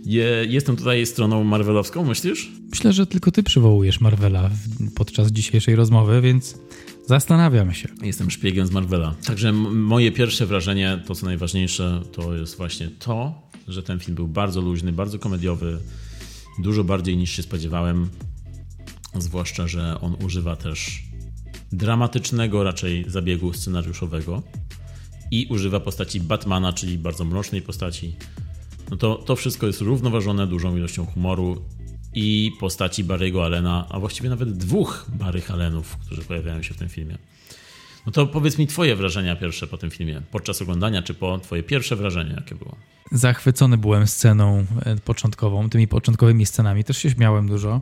[0.05, 2.51] Je, jestem tutaj stroną marvelowską, myślisz?
[2.71, 4.51] Myślę, że tylko ty przywołujesz Marvela
[4.95, 6.59] podczas dzisiejszej rozmowy, więc
[7.07, 7.89] zastanawiam się.
[8.03, 9.15] Jestem szpiegiem z Marvela.
[9.27, 14.29] Także moje pierwsze wrażenie, to co najważniejsze, to jest właśnie to, że ten film był
[14.29, 15.79] bardzo luźny, bardzo komediowy,
[16.59, 18.09] dużo bardziej niż się spodziewałem.
[19.19, 21.03] Zwłaszcza, że on używa też
[21.73, 24.43] dramatycznego raczej zabiegu scenariuszowego
[25.31, 28.17] i używa postaci Batmana, czyli bardzo mrocznej postaci,
[28.93, 31.63] no to, to wszystko jest równoważone dużą ilością humoru
[32.15, 36.89] i postaci Barry'ego Allena, a właściwie nawet dwóch Barry Allenów, którzy pojawiają się w tym
[36.89, 37.19] filmie.
[38.07, 41.63] No to powiedz mi twoje wrażenia pierwsze po tym filmie, podczas oglądania, czy po twoje
[41.63, 42.77] pierwsze wrażenie, jakie było?
[43.13, 47.81] Zachwycony byłem sceną e, początkową, tymi początkowymi scenami, też się śmiałem dużo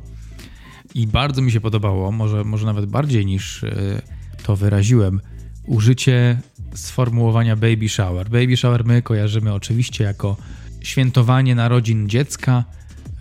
[0.94, 4.02] i bardzo mi się podobało, może, może nawet bardziej niż e,
[4.42, 5.20] to wyraziłem,
[5.66, 6.40] użycie
[6.74, 8.28] sformułowania baby shower.
[8.28, 10.36] Baby shower my kojarzymy oczywiście jako
[10.80, 12.64] świętowanie narodzin dziecka,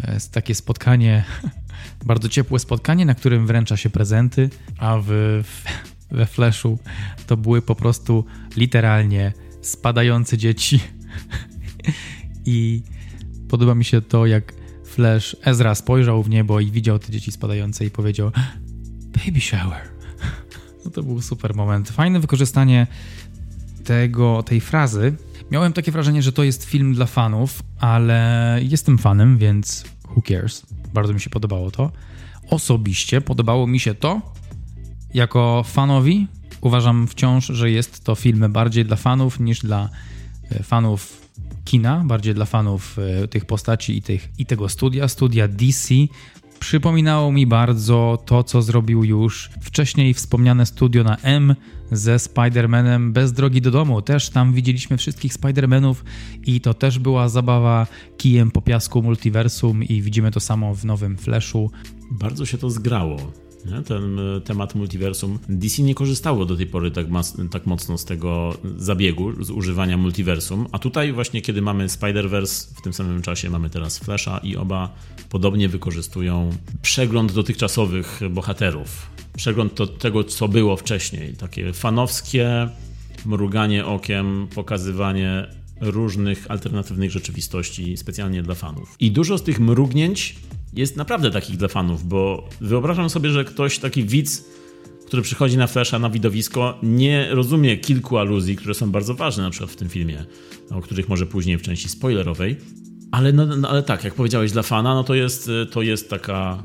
[0.07, 1.23] jest takie spotkanie,
[2.05, 5.43] bardzo ciepłe spotkanie, na którym wręcza się prezenty, a w,
[6.11, 6.79] we Flashu
[7.27, 10.79] to były po prostu literalnie spadające dzieci.
[12.45, 12.83] I
[13.49, 14.53] podoba mi się to, jak
[14.85, 18.31] Flash Ezra spojrzał w niebo i widział te dzieci spadające i powiedział
[19.25, 19.81] baby shower.
[20.85, 21.89] No to był super moment.
[21.89, 22.87] Fajne wykorzystanie
[23.83, 25.15] tego, tej frazy,
[25.51, 29.85] Miałem takie wrażenie, że to jest film dla fanów, ale jestem fanem, więc
[30.15, 30.65] who cares?
[30.93, 31.91] Bardzo mi się podobało to.
[32.49, 34.21] Osobiście podobało mi się to.
[35.13, 36.27] Jako fanowi
[36.61, 39.89] uważam wciąż, że jest to film bardziej dla fanów niż dla
[40.51, 41.27] e, fanów
[41.65, 45.93] kina, bardziej dla fanów e, tych postaci i, tych, i tego studia, studia DC,
[46.59, 51.55] Przypominało mi bardzo to, co zrobił już wcześniej wspomniane studio na M
[51.91, 54.01] ze Spider-Manem bez drogi do domu.
[54.01, 55.95] Też tam widzieliśmy wszystkich Spider-Manów
[56.45, 57.87] i to też była zabawa
[58.17, 61.71] kijem po piasku multiversum i widzimy to samo w nowym Flashu.
[62.11, 63.48] Bardzo się to zgrało.
[63.85, 65.39] Ten e, temat multiversum.
[65.49, 67.05] DC nie korzystało do tej pory tak,
[67.51, 72.81] tak mocno z tego zabiegu, z używania multiversum, a tutaj właśnie kiedy mamy Spider-Verse, w
[72.81, 74.93] tym samym czasie mamy teraz Flasha i oba
[75.29, 76.49] podobnie wykorzystują
[76.81, 79.07] przegląd dotychczasowych bohaterów.
[79.37, 81.33] Przegląd to, tego, co było wcześniej.
[81.33, 82.69] Takie fanowskie
[83.25, 85.47] mruganie okiem, pokazywanie
[85.81, 88.95] różnych alternatywnych rzeczywistości specjalnie dla fanów.
[88.99, 90.35] I dużo z tych mrugnięć
[90.73, 94.45] jest naprawdę takich dla fanów, bo wyobrażam sobie, że ktoś taki widz,
[95.07, 99.49] który przychodzi na Flasha na widowisko, nie rozumie kilku aluzji, które są bardzo ważne na
[99.49, 100.25] przykład w tym filmie,
[100.69, 102.57] o których może później w części spoilerowej.
[103.11, 106.63] Ale, no, no, ale tak, jak powiedziałeś, dla fana, no to jest, to jest taka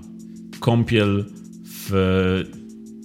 [0.60, 1.24] kąpiel
[1.64, 2.44] w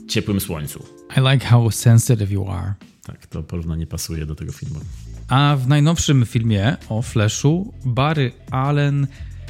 [0.07, 0.85] ciepłym słońcu.
[1.17, 2.73] I like how sensitive you are.
[3.03, 4.79] Tak, to porównanie pasuje do tego filmu.
[5.29, 9.07] A w najnowszym filmie o Flashu Barry Allen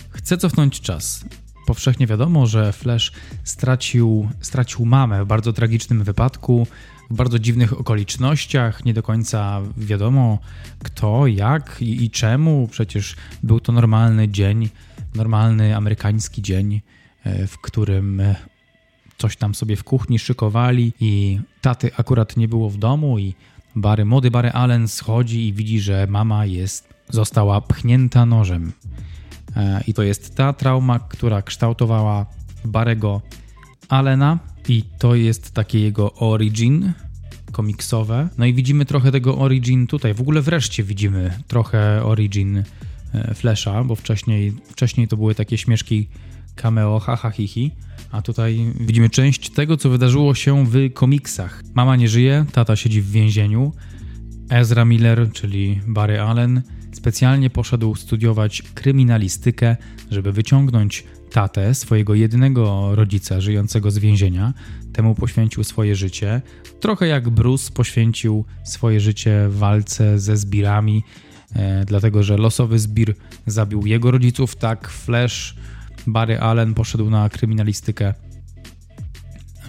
[0.09, 1.25] chce cofnąć czas.
[1.65, 3.11] Powszechnie wiadomo, że Flash
[3.43, 6.67] stracił, stracił mamę w bardzo tragicznym wypadku,
[7.09, 8.85] w bardzo dziwnych okolicznościach.
[8.85, 10.39] Nie do końca wiadomo
[10.83, 12.67] kto, jak i, i czemu.
[12.71, 14.69] Przecież był to normalny dzień,
[15.15, 16.81] normalny amerykański dzień,
[17.23, 18.21] e, w którym
[19.17, 23.35] coś tam sobie w kuchni szykowali i taty akurat nie było w domu i
[23.75, 28.71] Barry, młody Barry Allen schodzi i widzi, że mama jest, została pchnięta nożem.
[29.55, 32.25] E, I to jest ta trauma, która kształtowała
[32.65, 33.21] Barego
[33.89, 36.93] Allena i to jest takie jego origin
[37.51, 38.29] komiksowe.
[38.37, 40.13] No i widzimy trochę tego origin tutaj.
[40.13, 42.63] W ogóle wreszcie widzimy trochę origin
[43.13, 46.07] e, Flasha, bo wcześniej, wcześniej to były takie śmieszki
[46.55, 47.71] cameo, haha, hihi.
[48.11, 51.63] A tutaj widzimy część tego, co wydarzyło się w komiksach.
[51.73, 53.73] Mama nie żyje, tata siedzi w więzieniu.
[54.49, 56.61] Ezra Miller, czyli Barry Allen,
[56.93, 59.77] specjalnie poszedł studiować kryminalistykę,
[60.11, 64.53] żeby wyciągnąć tatę, swojego jedynego rodzica żyjącego z więzienia.
[64.93, 66.41] Temu poświęcił swoje życie.
[66.79, 71.03] Trochę jak Bruce poświęcił swoje życie walce ze zbirami,
[71.55, 73.15] e, dlatego że losowy zbir
[73.47, 75.55] zabił jego rodziców, tak Flash
[76.11, 78.13] Barry Allen poszedł na kryminalistykę,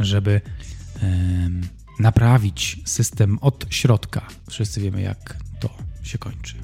[0.01, 0.41] żeby
[1.99, 4.26] naprawić system od środka.
[4.51, 5.70] Wszyscy wiemy, jak to
[6.03, 6.55] się kończy.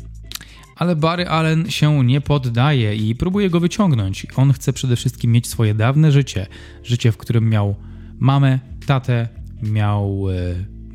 [0.76, 4.26] Ale Barry Allen się nie poddaje i próbuje go wyciągnąć.
[4.36, 6.46] On chce przede wszystkim mieć swoje dawne życie.
[6.84, 7.74] Życie, w którym miał
[8.18, 9.28] mamę, tatę,
[9.62, 10.34] miał e,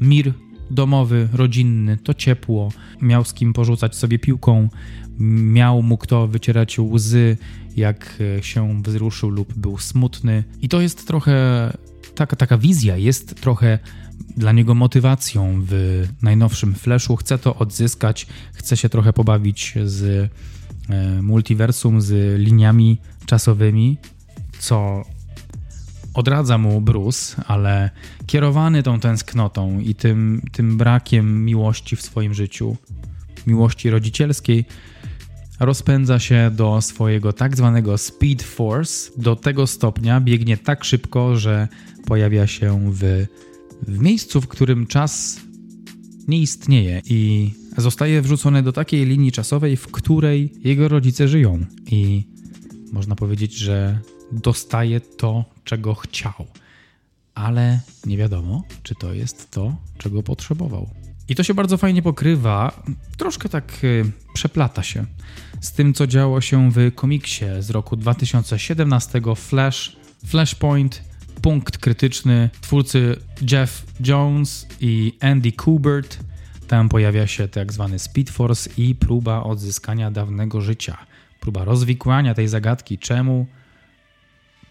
[0.01, 0.34] mir
[0.71, 2.71] domowy, rodzinny, to ciepło,
[3.01, 4.69] miał z kim porzucać sobie piłką,
[5.22, 7.38] miał mu kto wycierać łzy,
[7.76, 10.43] jak e, się wzruszył lub był smutny.
[10.61, 11.34] I to jest trochę,
[12.15, 13.80] taka, taka wizja jest trochę
[14.38, 17.15] dla niego motywacją w najnowszym Flashu.
[17.15, 20.32] Chce to odzyskać, chce się trochę pobawić z
[20.89, 23.97] e, multiversum, z liniami czasowymi,
[24.59, 25.03] co
[26.13, 27.89] odradza mu Bruce, ale
[28.26, 32.78] kierowany tą tęsknotą i tym, tym brakiem miłości w swoim życiu,
[33.47, 34.65] miłości rodzicielskiej,
[35.62, 39.12] rozpędza się do swojego tak zwanego Speed Force.
[39.18, 41.68] Do tego stopnia biegnie tak szybko, że
[42.05, 43.26] pojawia się w,
[43.88, 45.39] w miejscu, w którym czas
[46.28, 51.66] nie istnieje i zostaje wrzucony do takiej linii czasowej, w której jego rodzice żyją.
[51.86, 52.24] I
[52.91, 53.99] można powiedzieć, że
[54.32, 56.47] dostaje to, czego chciał.
[57.36, 61.00] Ale nie wiadomo, czy to jest to, czego potrzebował.
[61.32, 62.84] I to się bardzo fajnie pokrywa,
[63.17, 65.05] troszkę tak y, przeplata się
[65.61, 71.03] z tym, co działo się w komiksie z roku 2017 Flash, Flashpoint,
[71.41, 72.49] punkt krytyczny.
[72.61, 73.15] Twórcy
[73.51, 76.19] Jeff Jones i Andy Kubert.
[76.67, 80.97] Tam pojawia się tak zwany Speed Force i próba odzyskania dawnego życia.
[81.39, 83.47] Próba rozwikłania tej zagadki, czemu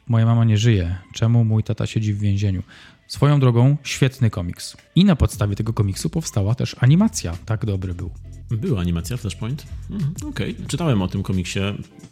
[0.09, 2.63] moja mama nie żyje, czemu mój tata siedzi w więzieniu.
[3.11, 4.77] Swoją drogą, świetny komiks.
[4.95, 7.37] I na podstawie tego komiksu powstała też animacja.
[7.47, 8.11] Tak dobry był.
[8.51, 9.67] Była animacja Flashpoint?
[9.91, 10.55] Mhm, Okej.
[10.55, 10.67] Okay.
[10.67, 11.61] Czytałem o tym komiksie,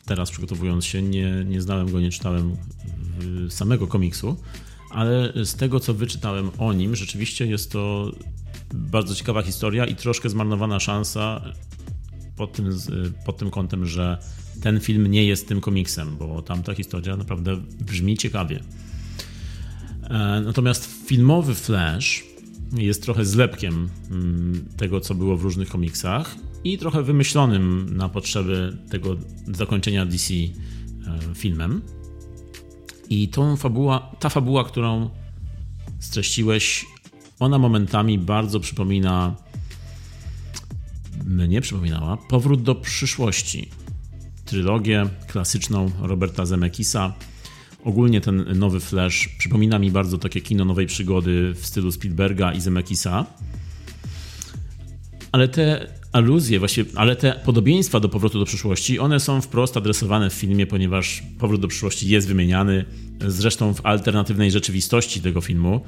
[0.07, 2.57] teraz przygotowując się, nie, nie znałem go, nie czytałem
[3.49, 4.37] samego komiksu,
[4.91, 8.13] ale z tego, co wyczytałem o nim, rzeczywiście jest to
[8.75, 11.53] bardzo ciekawa historia i troszkę zmarnowana szansa
[12.37, 12.79] pod tym,
[13.27, 14.19] pod tym kątem, że
[14.63, 18.61] ten film nie jest tym komiksem, bo tamta historia naprawdę brzmi ciekawie.
[20.11, 22.25] E, natomiast filmowy Flash
[22.73, 28.77] jest trochę zlepkiem mm, tego, co było w różnych komiksach i trochę wymyślonym na potrzeby
[28.91, 30.49] tego zakończenia DC e,
[31.35, 31.83] filmem.
[33.11, 35.11] I tą fabuła, ta fabuła, którą
[35.99, 36.87] streściłeś,
[37.41, 39.37] ona momentami bardzo przypomina,
[41.25, 43.71] mnie przypominała, Powrót do przyszłości.
[44.45, 47.15] Trylogię klasyczną Roberta Zemeckisa,
[47.85, 52.61] Ogólnie ten nowy Flash przypomina mi bardzo takie kino nowej przygody w stylu Spielberga i
[52.61, 53.27] Zemeckisa.
[55.33, 60.31] Ale te aluzje, właściwie, ale te podobieństwa do powrotu do przyszłości, one są wprost adresowane
[60.31, 62.85] w filmie, ponieważ powrót do przyszłości jest wymieniany.
[63.27, 65.81] Zresztą w alternatywnej rzeczywistości tego filmu,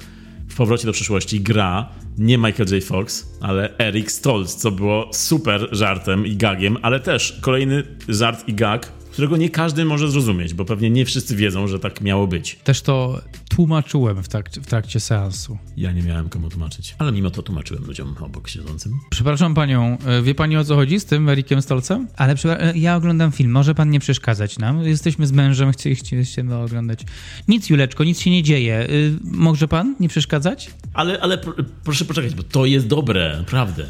[0.49, 2.83] w powrocie do przyszłości gra nie Michael J.
[2.83, 8.53] Fox, ale Eric Stoltz, co było super żartem i gagiem, ale też kolejny żart i
[8.53, 12.59] gag, którego nie każdy może zrozumieć, bo pewnie nie wszyscy wiedzą, że tak miało być.
[12.63, 15.57] Też to tłumaczyłem w trakcie, w trakcie seansu.
[15.77, 18.99] Ja nie miałem komu tłumaczyć, ale mimo to tłumaczyłem ludziom obok siedzącym.
[19.09, 22.07] Przepraszam panią, e, wie pani o co chodzi z tym Erikiem Stolcem?
[22.17, 24.83] Ale e, ja oglądam film, może pan nie przeszkadzać nam.
[24.83, 26.99] Jesteśmy z mężem, chcieliście oglądać.
[27.47, 28.75] Nic, Juleczko, nic się nie dzieje.
[28.75, 28.87] E,
[29.23, 30.71] może pan nie przeszkadzać?
[30.93, 31.37] Ale, ale
[31.83, 33.85] proszę poczekać, bo to jest dobre, naprawdę.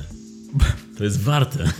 [0.97, 1.71] To jest warte.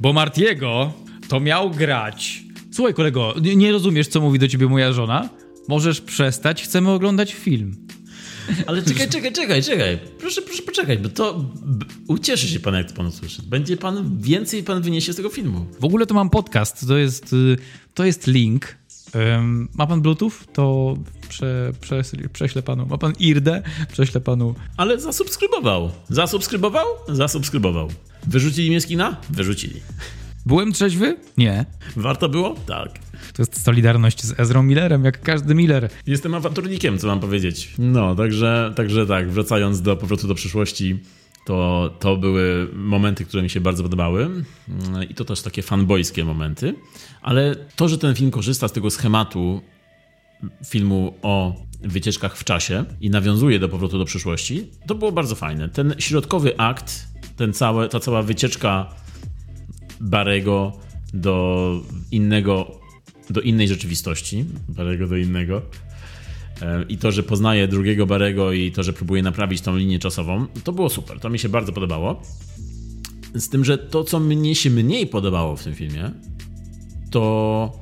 [0.00, 0.92] Bo Martiego
[1.28, 2.49] to miał grać.
[2.72, 5.28] Słuchaj, kolego, nie rozumiesz, co mówi do ciebie moja żona?
[5.68, 7.76] Możesz przestać, chcemy oglądać film.
[8.66, 9.98] Ale czekaj, czekaj, czekaj, czekaj.
[10.18, 11.44] Proszę, proszę poczekać, bo to
[12.08, 13.42] ucieszy się pan, jak to pan usłyszy.
[13.42, 15.66] Będzie pan, więcej pan wyniesie z tego filmu.
[15.80, 17.56] W ogóle to mam podcast, to jest, y,
[17.94, 18.76] to jest link.
[19.14, 20.32] Um, ma pan Bluetooth?
[20.52, 20.96] To
[21.28, 22.02] prze, prze,
[22.32, 22.86] prześlę panu.
[22.86, 23.62] Ma pan IRDE?
[23.92, 24.54] Prześlę panu.
[24.76, 25.90] Ale zasubskrybował.
[26.08, 26.86] Zasubskrybował?
[27.08, 27.88] Zasubskrybował.
[28.26, 29.16] Wyrzucili mnie z kina?
[29.30, 29.80] Wyrzucili.
[30.46, 31.16] Byłem trzeźwy?
[31.38, 31.64] Nie.
[31.96, 32.54] Warto było?
[32.66, 32.98] Tak.
[33.32, 35.88] To jest solidarność z Ezrą Millerem, jak każdy Miller.
[36.06, 37.74] Jestem awanturnikiem, co mam powiedzieć.
[37.78, 40.98] No, także, także tak, wracając do powrotu do przyszłości,
[41.46, 44.30] to, to były momenty, które mi się bardzo podobały
[45.10, 46.74] i to też takie fanboyskie momenty,
[47.22, 49.60] ale to, że ten film korzysta z tego schematu
[50.64, 55.68] filmu o wycieczkach w czasie i nawiązuje do powrotu do przyszłości, to było bardzo fajne.
[55.68, 58.94] Ten środkowy akt, ten całe, ta cała wycieczka
[60.00, 60.72] Barego
[61.14, 61.80] do
[62.10, 62.80] innego,
[63.30, 65.62] do innej rzeczywistości, Barego do innego,
[66.62, 70.46] e, i to, że poznaje drugiego Barego i to, że próbuje naprawić tą linię czasową,
[70.64, 71.20] to było super.
[71.20, 72.22] To mi się bardzo podobało.
[73.34, 76.10] Z tym, że to, co mnie się mniej podobało w tym filmie,
[77.10, 77.80] to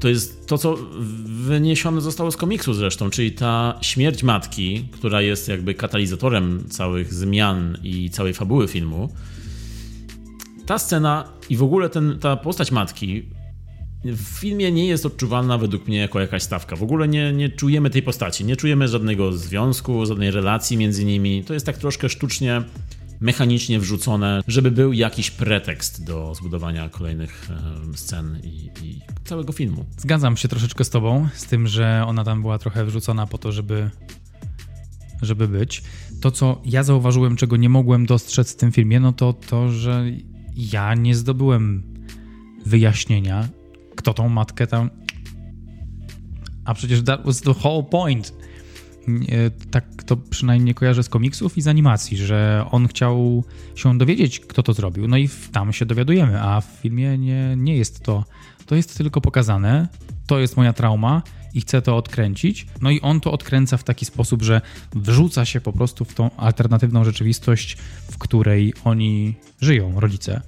[0.00, 0.76] to jest to, co
[1.24, 7.78] wyniesione zostało z komiksu zresztą, czyli ta śmierć matki, która jest jakby katalizatorem całych zmian
[7.82, 9.08] i całej fabuły filmu.
[10.66, 13.28] Ta scena i w ogóle ten, ta postać matki
[14.04, 16.76] w filmie nie jest odczuwalna według mnie jako jakaś stawka.
[16.76, 21.44] W ogóle nie, nie czujemy tej postaci, nie czujemy żadnego związku, żadnej relacji między nimi.
[21.44, 22.62] To jest tak troszkę sztucznie
[23.20, 27.48] mechanicznie wrzucone, żeby był jakiś pretekst do zbudowania kolejnych
[27.94, 29.84] scen i, i, całego filmu.
[29.98, 33.52] Zgadzam się troszeczkę z tobą, z tym, że ona tam była trochę wrzucona po to,
[33.52, 33.90] żeby
[35.22, 35.82] żeby być.
[36.20, 40.04] To, co ja zauważyłem, czego nie mogłem dostrzec w tym filmie, no to to, że
[40.56, 41.82] ja nie zdobyłem
[42.66, 43.48] wyjaśnienia,
[43.96, 44.90] kto tą matkę tam...
[46.64, 48.32] A przecież that was the whole point
[49.70, 53.44] tak to przynajmniej kojarzę z komiksów i z animacji, że on chciał
[53.74, 55.08] się dowiedzieć, kto to zrobił.
[55.08, 58.24] No i tam się dowiadujemy, a w filmie nie, nie jest to.
[58.66, 59.88] To jest tylko pokazane.
[60.26, 61.22] To jest moja trauma
[61.56, 62.66] i chcę to odkręcić.
[62.80, 64.60] No i on to odkręca w taki sposób, że
[64.94, 67.76] wrzuca się po prostu w tą alternatywną rzeczywistość,
[68.10, 70.40] w której oni żyją, rodzice.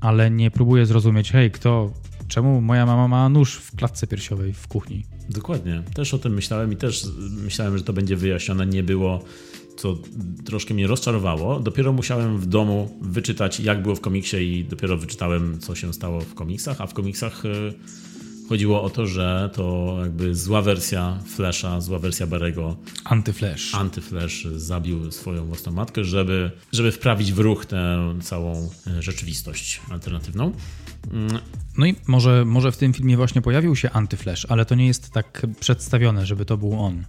[0.00, 1.92] Ale nie próbuje zrozumieć, hej, kto,
[2.28, 5.06] czemu moja mama ma nóż w klatce piersiowej w kuchni?
[5.30, 5.82] Dokładnie.
[5.94, 7.06] Też o tym myślałem i też
[7.44, 8.66] myślałem, że to będzie wyjaśnione.
[8.66, 9.24] Nie było,
[9.76, 9.98] co
[10.44, 11.60] troszkę mnie rozczarowało.
[11.60, 16.20] Dopiero musiałem w domu wyczytać, jak było w komiksie, i dopiero wyczytałem, co się stało
[16.20, 16.80] w komiksach.
[16.80, 17.74] A w komiksach y,
[18.48, 22.76] chodziło o to, że to jakby zła wersja Flasha, zła wersja Barego.
[23.04, 23.74] Antyflash.
[23.74, 30.52] Antyflash zabił swoją własną matkę, żeby, żeby wprawić w ruch tę całą y, rzeczywistość alternatywną.
[31.78, 35.10] No i może, może w tym filmie właśnie pojawił się Antyflash, ale to nie jest
[35.10, 37.04] tak przedstawione, żeby to był on.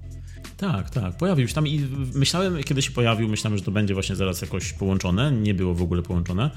[0.58, 4.16] Tak, tak, pojawił się tam i myślałem, kiedy się pojawił, myślałem, że to będzie właśnie
[4.16, 6.52] zaraz jakoś połączone, nie było w ogóle połączone.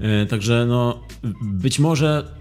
[0.00, 1.02] E, także no,
[1.42, 2.34] być może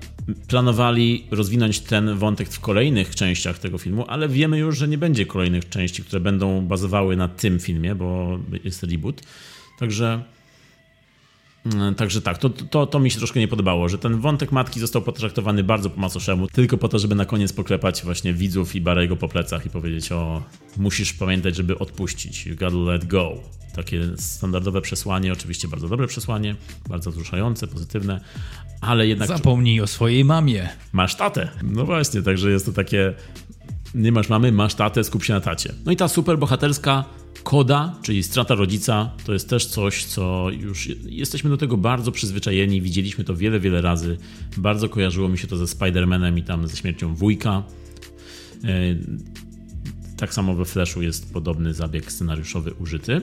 [0.47, 5.25] planowali rozwinąć ten wątek w kolejnych częściach tego filmu, ale wiemy już, że nie będzie
[5.25, 9.21] kolejnych części, które będą bazowały na tym filmie, bo jest reboot.
[9.79, 10.23] Także
[11.65, 14.79] Mm, także tak, to, to, to mi się troszkę nie podobało, że ten wątek matki
[14.79, 18.81] został potraktowany bardzo po macoszemu, tylko po to, żeby na koniec poklepać właśnie widzów i
[18.81, 20.43] Barego po plecach i powiedzieć o
[20.77, 23.58] musisz pamiętać, żeby odpuścić, you gotta let go.
[23.79, 26.55] Takie standardowe przesłanie, oczywiście bardzo dobre przesłanie,
[26.89, 28.21] bardzo wzruszające, pozytywne,
[28.81, 29.27] ale jednak...
[29.27, 30.69] Zapomnij o swojej mamie.
[30.91, 31.49] Masz tatę.
[31.63, 33.13] No właśnie, także jest to takie
[33.95, 35.73] nie masz mamy, masz tatę, skup się na tacie.
[35.85, 37.05] No i ta super bohaterska
[37.43, 42.81] koda, czyli strata rodzica, to jest też coś, co już jesteśmy do tego bardzo przyzwyczajeni,
[42.81, 44.17] widzieliśmy to wiele, wiele razy.
[44.57, 47.63] Bardzo kojarzyło mi się to ze Spider-Manem i tam ze śmiercią wujka.
[48.63, 48.69] E,
[50.17, 53.21] tak samo we Flashu jest podobny zabieg scenariuszowy użyty.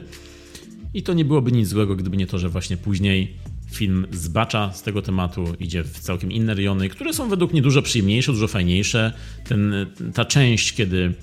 [0.97, 3.34] I to nie byłoby nic złego, gdyby nie to, że właśnie później
[3.70, 7.82] film zbacza z tego tematu, idzie w całkiem inne rejony, które są według mnie dużo
[7.82, 9.12] przyjemniejsze, dużo fajniejsze.
[9.44, 9.74] Ten,
[10.14, 11.14] ta część, kiedy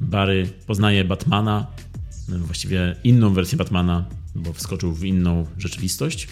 [0.00, 1.66] Barry poznaje Batmana,
[2.28, 4.04] właściwie inną wersję Batmana,
[4.34, 6.28] bo wskoczył w inną rzeczywistość.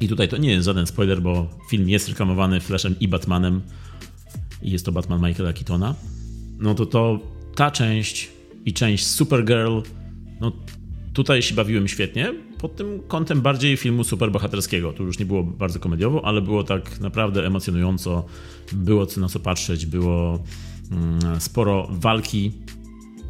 [0.00, 3.60] I tutaj to nie jest żaden spoiler, bo film jest reklamowany Flashem i Batmanem
[4.62, 5.94] i jest to Batman Michaela Keatona.
[6.58, 7.20] No to to
[7.54, 8.28] ta część
[8.64, 9.80] i część Supergirl,
[10.40, 10.52] no
[11.18, 14.92] tutaj się bawiłem świetnie, pod tym kątem bardziej filmu superbohaterskiego.
[14.92, 18.26] Tu już nie było bardzo komediowo, ale było tak naprawdę emocjonująco,
[18.72, 20.44] było co na co patrzeć, było
[20.90, 22.52] mm, sporo walki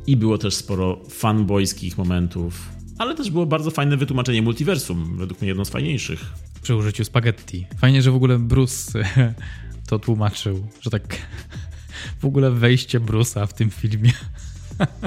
[0.06, 2.68] i było też sporo fanboyskich momentów,
[2.98, 6.24] ale też było bardzo fajne wytłumaczenie multiversum, według mnie jedno z fajniejszych.
[6.62, 7.66] Przy użyciu spaghetti.
[7.78, 9.04] Fajnie, że w ogóle Bruce
[9.88, 11.16] to tłumaczył, że tak
[12.20, 14.12] w ogóle wejście Bruce'a w tym filmie.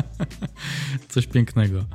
[1.09, 1.85] Coś pięknego.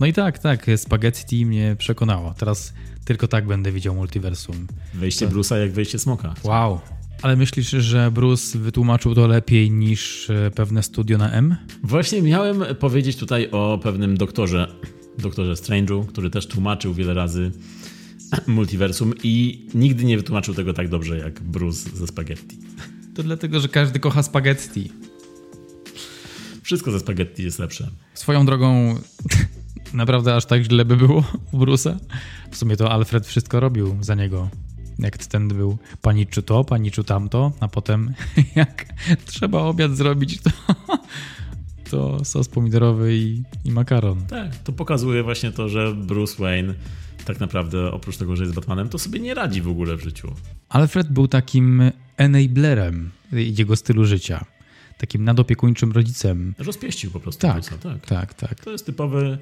[0.00, 2.34] No i tak, tak, spaghetti mnie przekonało.
[2.38, 2.72] Teraz
[3.04, 4.66] tylko tak będę widział multiversum.
[4.94, 5.34] Wejście to...
[5.34, 6.34] Bruce'a jak wejście smoka.
[6.44, 6.80] Wow.
[7.22, 11.56] Ale myślisz, że Bruce wytłumaczył to lepiej niż e, pewne studio na M?
[11.82, 14.72] Właśnie miałem powiedzieć tutaj o pewnym doktorze,
[15.18, 17.52] doktorze Strange'u, który też tłumaczył wiele razy
[18.46, 22.58] multiversum i nigdy nie wytłumaczył tego tak dobrze jak Bruce ze spaghetti.
[23.14, 24.92] To dlatego, że każdy kocha spaghetti.
[26.62, 27.90] Wszystko ze spaghetti jest lepsze.
[28.14, 28.94] Swoją drogą,
[29.96, 31.96] naprawdę aż tak źle by było u Bruce'a?
[32.50, 34.48] W sumie to Alfred wszystko robił za niego.
[34.98, 38.14] Jak ten był paniczu to, paniczu tamto, a potem
[38.56, 38.86] jak
[39.26, 40.50] trzeba obiad zrobić, to,
[41.90, 44.26] to sos pomidorowy i, i makaron.
[44.26, 46.74] Tak, to pokazuje właśnie to, że Bruce Wayne
[47.24, 50.32] tak naprawdę oprócz tego, że jest Batmanem, to sobie nie radzi w ogóle w życiu.
[50.68, 51.82] Alfred był takim
[52.16, 54.44] enablerem jego stylu życia.
[54.98, 56.54] Takim nadopiekuńczym rodzicem.
[56.58, 57.40] Rozpieścił po prostu.
[57.40, 58.64] Tak, tak, tak, tak.
[58.64, 59.38] To jest typowy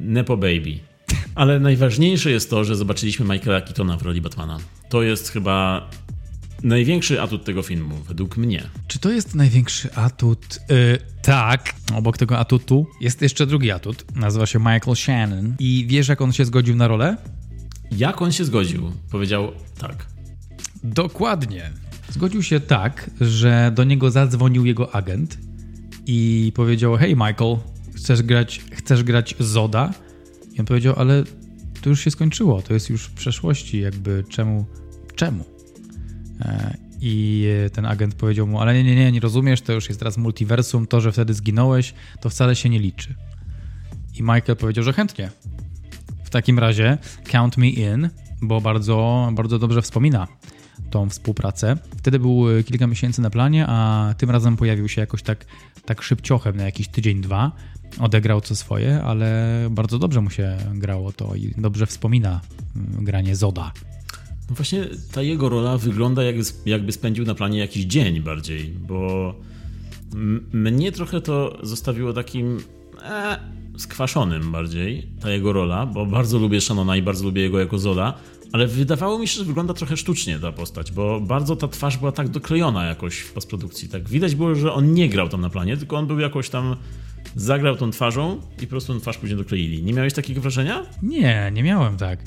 [0.00, 0.78] Nepo Baby.
[1.34, 4.58] Ale najważniejsze jest to, że zobaczyliśmy Michaela Keatona w roli Batmana.
[4.88, 5.88] To jest chyba
[6.62, 8.62] największy atut tego filmu, według mnie.
[8.88, 10.58] Czy to jest największy atut?
[10.68, 11.74] Yy, tak.
[11.94, 14.04] Obok tego atutu jest jeszcze drugi atut.
[14.16, 15.54] Nazywa się Michael Shannon.
[15.58, 17.16] I wiesz, jak on się zgodził na rolę?
[17.92, 18.92] Jak on się zgodził?
[19.10, 20.06] Powiedział tak.
[20.84, 21.70] Dokładnie.
[22.10, 25.38] Zgodził się tak, że do niego zadzwonił jego agent
[26.06, 27.56] i powiedział: Hej, Michael,
[27.94, 29.92] chcesz grać, chcesz grać Zoda?
[30.52, 31.24] I on powiedział: Ale
[31.82, 34.64] to już się skończyło, to jest już w przeszłości, jakby czemu?
[35.16, 35.44] Czemu?
[36.40, 39.98] E, I ten agent powiedział mu, ale nie, nie, nie, nie rozumiesz, to już jest
[39.98, 43.14] teraz multiversum, to, że wtedy zginąłeś, to wcale się nie liczy.
[44.14, 45.30] I Michael powiedział, że chętnie.
[46.24, 46.98] W takim razie
[47.32, 48.08] count me in,
[48.42, 50.28] bo bardzo, bardzo dobrze wspomina
[50.90, 51.76] tą współpracę.
[51.96, 55.46] Wtedy był kilka miesięcy na planie, a tym razem pojawił się jakoś tak,
[55.84, 57.52] tak szybciochem na jakiś tydzień, dwa.
[58.00, 62.40] Odegrał co swoje, ale bardzo dobrze mu się grało to i dobrze wspomina
[62.76, 63.72] mm, granie Zoda.
[64.50, 69.34] No właśnie ta jego rola wygląda jakby, jakby spędził na planie jakiś dzień bardziej, bo
[70.52, 72.58] mnie trochę to zostawiło takim
[73.02, 73.38] e,
[73.78, 78.14] skwaszonym bardziej, ta jego rola, bo bardzo lubię Shannona i bardzo lubię jego jako Zola,
[78.52, 82.12] ale wydawało mi się, że wygląda trochę sztucznie ta postać, bo bardzo ta twarz była
[82.12, 83.88] tak doklejona jakoś w postprodukcji.
[83.88, 86.76] Tak widać było, że on nie grał tam na planie, tylko on był jakoś tam
[87.36, 89.82] zagrał tą twarzą i po prostu tą twarz później dokleili.
[89.82, 90.82] Nie miałeś takiego wrażenia?
[91.02, 92.18] Nie, nie miałem tak.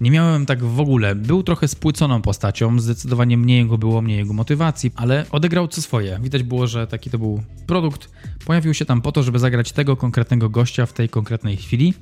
[0.00, 1.14] Nie miałem tak w ogóle.
[1.14, 6.18] Był trochę spłyconą postacią, zdecydowanie mniej jego było, mniej jego motywacji, ale odegrał co swoje.
[6.22, 8.10] Widać było, że taki to był produkt.
[8.46, 11.94] Pojawił się tam po to, żeby zagrać tego konkretnego gościa w tej konkretnej chwili.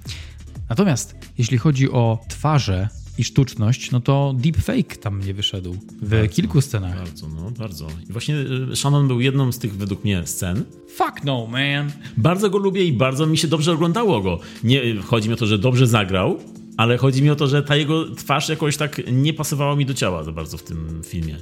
[0.72, 6.28] Natomiast jeśli chodzi o twarze i sztuczność, no to deepfake tam nie wyszedł w bardzo,
[6.28, 6.96] kilku scenach.
[6.96, 7.86] Bardzo, no, bardzo.
[8.10, 8.34] I właśnie
[8.72, 10.64] y, Shannon był jedną z tych według mnie scen.
[10.88, 11.92] Fuck no, man.
[12.16, 14.40] Bardzo go lubię i bardzo mi się dobrze oglądało go.
[14.64, 16.38] Nie, chodzi mi o to, że dobrze zagrał,
[16.76, 19.94] ale chodzi mi o to, że ta jego twarz jakoś tak nie pasowała mi do
[19.94, 21.38] ciała za bardzo w tym filmie.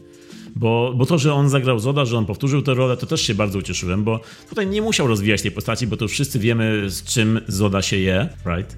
[0.57, 3.35] Bo, bo to, że on zagrał Zoda, że on powtórzył tę rolę, to też się
[3.35, 7.05] bardzo ucieszyłem, bo tutaj nie musiał rozwijać tej postaci, bo to już wszyscy wiemy, z
[7.05, 8.77] czym Zoda się je, right?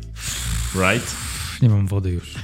[0.74, 1.16] Right?
[1.62, 2.34] nie mam wody już.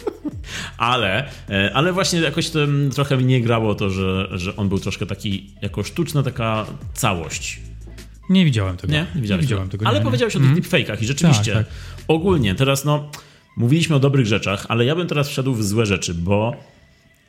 [0.78, 2.58] ale, e, ale właśnie jakoś to
[2.94, 7.60] trochę mi nie grało to, że, że on był troszkę taki, jako sztuczna taka całość.
[8.30, 8.92] Nie widziałem tego.
[8.92, 9.86] Nie, nie, widziałem tego.
[9.86, 10.40] Ale nie, powiedziałeś nie.
[10.40, 10.62] o tych mm.
[10.62, 11.76] deepfake'ach i rzeczywiście, tak, tak.
[12.08, 13.10] ogólnie, teraz no,
[13.56, 16.56] mówiliśmy o dobrych rzeczach, ale ja bym teraz wszedł w złe rzeczy, bo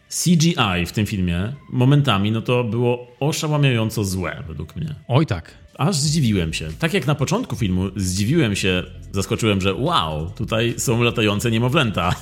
[0.09, 4.95] CGI w tym filmie momentami, no to było oszałamiająco złe według mnie.
[5.07, 5.51] Oj tak.
[5.77, 6.67] Aż zdziwiłem się.
[6.79, 12.15] Tak jak na początku filmu zdziwiłem się, zaskoczyłem, że wow, tutaj są latające niemowlęta.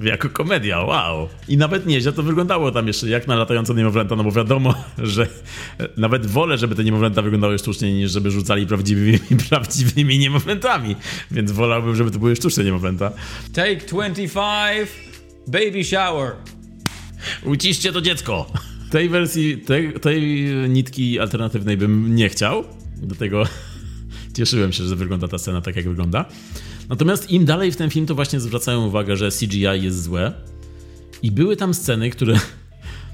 [0.00, 1.28] jako komedia, wow.
[1.48, 5.26] I nawet nieźle to wyglądało tam jeszcze jak na latające niemowlęta, no bo wiadomo, że
[5.96, 9.18] nawet wolę, żeby te niemowlęta wyglądały sztucznie, niż żeby rzucali prawdziwymi,
[9.48, 10.96] prawdziwymi niemowlętami.
[11.30, 13.12] Więc wolałbym, żeby to były sztuczne niemowlęta.
[13.52, 14.88] Take 25,
[15.48, 16.32] baby shower.
[17.44, 18.52] Uciszcie to dziecko.
[18.90, 22.64] Tej wersji, tej, tej nitki alternatywnej bym nie chciał.
[22.96, 23.44] Do tego
[24.36, 26.24] cieszyłem się, że wygląda ta scena tak, jak wygląda.
[26.88, 30.32] Natomiast im dalej w ten film, to właśnie zwracają uwagę, że CGI jest złe.
[31.22, 32.34] I były tam sceny, które.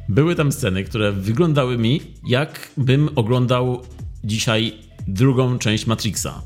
[0.08, 3.82] Były tam sceny, które wyglądały mi, jakbym oglądał
[4.24, 4.72] dzisiaj
[5.08, 6.42] drugą część Matrixa.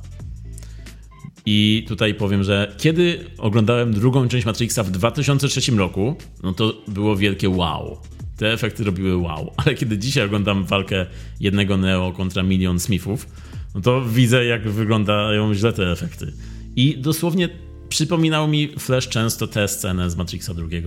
[1.47, 7.17] I tutaj powiem, że kiedy oglądałem drugą część Matrixa w 2003 roku, no to było
[7.17, 7.99] wielkie wow.
[8.37, 9.53] Te efekty robiły wow.
[9.65, 11.07] Ale kiedy dzisiaj oglądam walkę
[11.41, 13.27] jednego Neo kontra milion Smithów,
[13.75, 16.33] no to widzę, jak wyglądają źle te efekty.
[16.77, 17.49] I dosłownie
[17.89, 20.83] przypominał mi Flash często tę scenę z Matrixa II,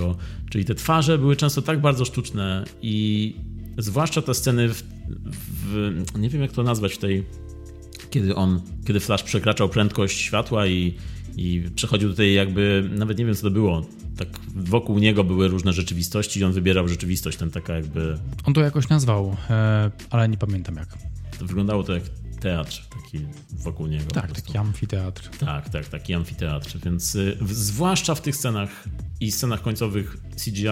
[0.49, 3.35] czyli te twarze były często tak bardzo sztuczne i
[3.77, 4.83] zwłaszcza te sceny w,
[5.65, 7.25] w nie wiem jak to nazwać w tej
[8.09, 10.95] kiedy on, kiedy Flash przekraczał prędkość światła i,
[11.37, 13.85] i przechodził tutaj jakby, nawet nie wiem co to było,
[14.17, 18.17] tak wokół niego były różne rzeczywistości i on wybierał rzeczywistość, ten taka jakby...
[18.43, 20.97] On to jakoś nazwał, e, ale nie pamiętam jak.
[21.39, 22.03] To wyglądało to jak
[22.39, 24.05] teatr taki wokół niego.
[24.05, 25.29] Tak, taki amfiteatr.
[25.39, 28.85] Tak, tak, taki amfiteatr, więc y, zwłaszcza w tych scenach
[29.19, 30.67] i scenach końcowych CGI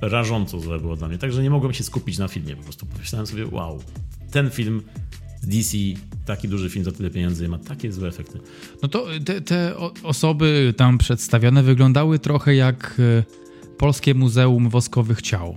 [0.00, 3.26] rażąco złe było dla mnie, także nie mogłem się skupić na filmie, po prostu pomyślałem
[3.26, 3.82] sobie, wow,
[4.30, 4.82] ten film
[5.42, 5.76] DC,
[6.24, 8.40] taki duży film za tyle pieniędzy ma takie złe efekty.
[8.82, 13.24] No to te, te osoby tam przedstawione wyglądały trochę jak e,
[13.78, 15.56] Polskie Muzeum Woskowych Ciał.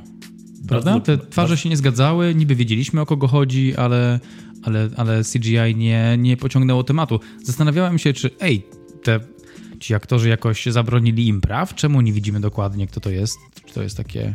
[0.67, 0.99] Prawda?
[0.99, 4.19] Te twarze się nie zgadzały, niby wiedzieliśmy o kogo chodzi, ale,
[4.63, 7.19] ale, ale CGI nie, nie pociągnęło tematu.
[7.43, 8.67] Zastanawiałem się, czy ej,
[9.03, 9.19] te
[9.79, 11.75] ci aktorzy jakoś zabronili im praw?
[11.75, 13.37] Czemu nie widzimy dokładnie, kto to jest?
[13.65, 14.33] Czy to jest takie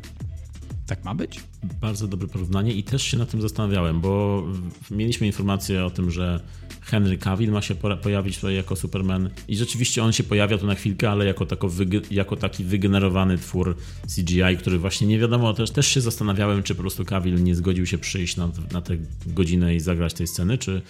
[0.90, 1.40] tak ma być?
[1.80, 4.44] Bardzo dobre porównanie i też się nad tym zastanawiałem, bo
[4.90, 6.40] mieliśmy informację o tym, że
[6.80, 10.74] Henry Cavill ma się pojawić tutaj jako Superman i rzeczywiście on się pojawia tu na
[10.74, 11.70] chwilkę, ale jako, tako
[12.10, 13.76] jako taki wygenerowany twór
[14.16, 17.86] CGI, który właśnie nie wiadomo, też, też się zastanawiałem, czy po prostu Cavill nie zgodził
[17.86, 20.82] się przyjść na, na tę godzinę i zagrać tej sceny, czy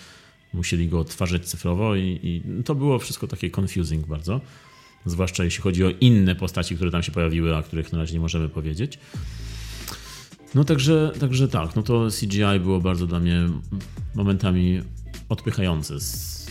[0.55, 4.40] musieli go odtwarzać cyfrowo i, i to było wszystko takie confusing bardzo.
[5.07, 8.20] Zwłaszcza jeśli chodzi o inne postaci, które tam się pojawiły, a których na razie nie
[8.20, 8.98] możemy powiedzieć.
[10.55, 13.48] No także, także tak, no to CGI było bardzo dla mnie
[14.14, 14.82] momentami
[15.28, 15.94] odpychające,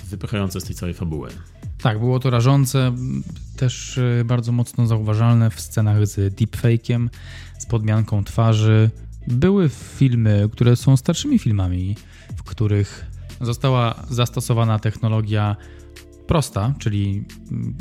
[0.09, 1.29] wypychające z tej całej fabuły.
[1.81, 2.95] Tak, było to rażące,
[3.55, 7.09] też e, bardzo mocno zauważalne w scenach z deepfake'iem,
[7.59, 8.89] z podmianką twarzy.
[9.27, 11.95] Były filmy, które są starszymi filmami,
[12.37, 13.05] w których
[13.41, 15.55] została zastosowana technologia
[16.27, 17.23] prosta, czyli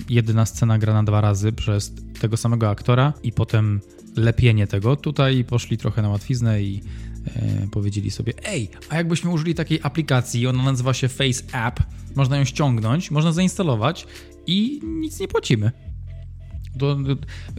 [0.09, 3.81] jedna scena grana dwa razy przez tego samego aktora i potem
[4.19, 4.97] lepienie tego.
[4.97, 6.81] Tutaj poszli trochę na łatwiznę i
[7.27, 11.81] e, powiedzieli sobie, ej, a jakbyśmy użyli takiej aplikacji, ona nazywa się Face App,
[12.17, 14.07] można ją ściągnąć, można zainstalować
[14.47, 15.73] i nic nie płacimy.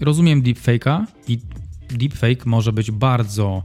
[0.01, 1.39] Rozumiem deepfake'a i
[1.89, 3.63] deepfake może być bardzo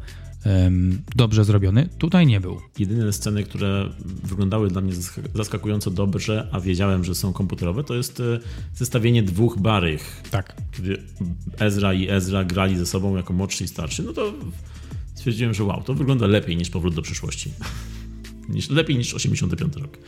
[1.17, 1.89] dobrze zrobiony.
[1.99, 2.61] Tutaj nie był.
[2.79, 3.89] Jedyne sceny, które
[4.25, 4.93] wyglądały dla mnie
[5.35, 8.41] zaskakująco dobrze, a wiedziałem, że są komputerowe, to jest e,
[8.75, 10.23] zestawienie dwóch barych.
[10.31, 10.57] Tak.
[10.73, 11.03] Kiedy
[11.59, 14.35] Ezra i Ezra grali ze sobą jako młodszy i starszy, no to
[15.15, 17.51] stwierdziłem, że wow, to wygląda lepiej niż Powrót do przyszłości.
[18.55, 19.99] niż, lepiej niż 85 rok.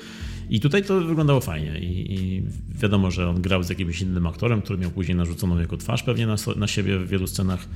[0.51, 2.43] I tutaj to wyglądało fajnie I, I,
[2.75, 6.27] wiadomo, że on grał z jakimś innym aktorem, który miał później narzuconą jego twarz pewnie
[6.27, 7.69] na, na siebie w wielu scenach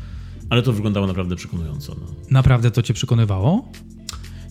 [0.51, 1.97] ale to wyglądało naprawdę przekonująco.
[2.01, 2.07] No.
[2.31, 3.69] Naprawdę to cię przekonywało?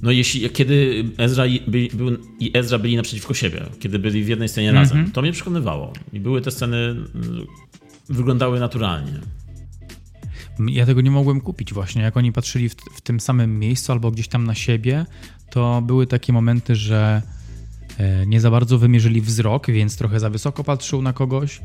[0.02, 4.28] No jeśli, kiedy Ezra i, by, był, i Ezra byli naprzeciwko siebie, kiedy byli w
[4.28, 4.90] jednej scenie mm -hmm.
[4.90, 5.94] razem, to mnie przekonywało.
[6.14, 7.08] I były te sceny, mm,
[8.10, 9.14] wyglądały naturalnie.
[10.68, 12.02] Ja tego nie mogłem kupić właśnie.
[12.02, 15.06] Jak oni patrzyli w, w tym samym miejscu albo gdzieś tam na siebie,
[15.50, 17.22] to były takie momenty, że
[18.28, 21.62] nie za bardzo wymierzyli wzrok, więc trochę za wysoko patrzył na kogoś,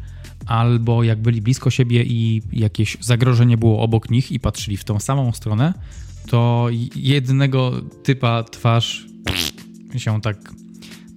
[0.47, 5.01] albo jak byli blisko siebie i jakieś zagrożenie było obok nich i patrzyli w tą
[5.01, 5.74] samą stronę,
[6.26, 7.72] to jednego
[8.03, 9.07] typa twarz
[9.97, 10.53] się tak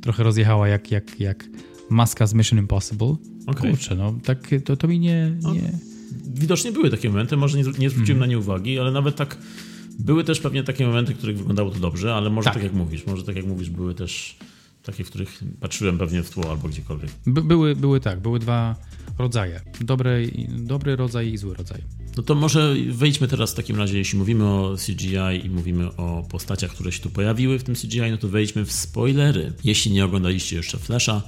[0.01, 1.45] trochę rozjechała jak, jak, jak
[1.89, 3.15] maska z Mission Impossible.
[3.47, 3.71] Okay.
[3.71, 5.71] Kurczę, no tak to, to mi nie, no, nie...
[6.33, 8.19] Widocznie były takie momenty, może nie, nie zwróciłem mm.
[8.19, 9.37] na nie uwagi, ale nawet tak
[9.99, 12.53] były też pewnie takie momenty, w których wyglądało to dobrze, ale może tak.
[12.53, 14.37] tak jak mówisz, może tak jak mówisz, były też
[14.87, 17.09] takie, w których patrzyłem pewnie w tło albo gdziekolwiek.
[17.25, 18.75] By, były, były tak, były dwa
[19.17, 19.61] rodzaje.
[19.81, 21.81] Dobry, dobry rodzaj i zły rodzaj.
[22.17, 26.23] No to może wejdźmy teraz w takim razie, jeśli mówimy o CGI i mówimy o
[26.29, 29.53] postaciach, które się tu pojawiły w tym CGI, no to wejdźmy w spoilery.
[29.63, 31.21] Jeśli nie oglądaliście jeszcze Flasha,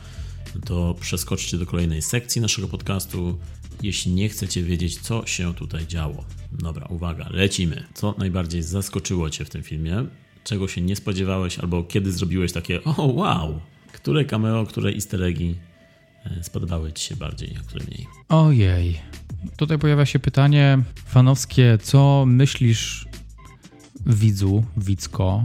[0.65, 3.39] to przeskoczcie do kolejnej sekcji naszego podcastu,
[3.83, 6.25] jeśli nie chcecie wiedzieć, co się tutaj działo.
[6.51, 7.83] Dobra, uwaga, lecimy.
[7.93, 10.05] Co najbardziej zaskoczyło Cię w tym filmie?
[10.43, 13.59] Czego się nie spodziewałeś, albo kiedy zrobiłeś takie, o wow,
[13.93, 15.55] które cameo, które easter eggi
[16.25, 18.07] E, spodobały Ci się bardziej, a które mniej?
[18.29, 18.99] Ojej.
[19.57, 23.07] Tutaj pojawia się pytanie fanowskie, co myślisz
[24.05, 25.43] widzu, widzko,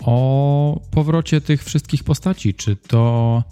[0.00, 2.54] o powrocie tych wszystkich postaci?
[2.54, 3.42] Czy to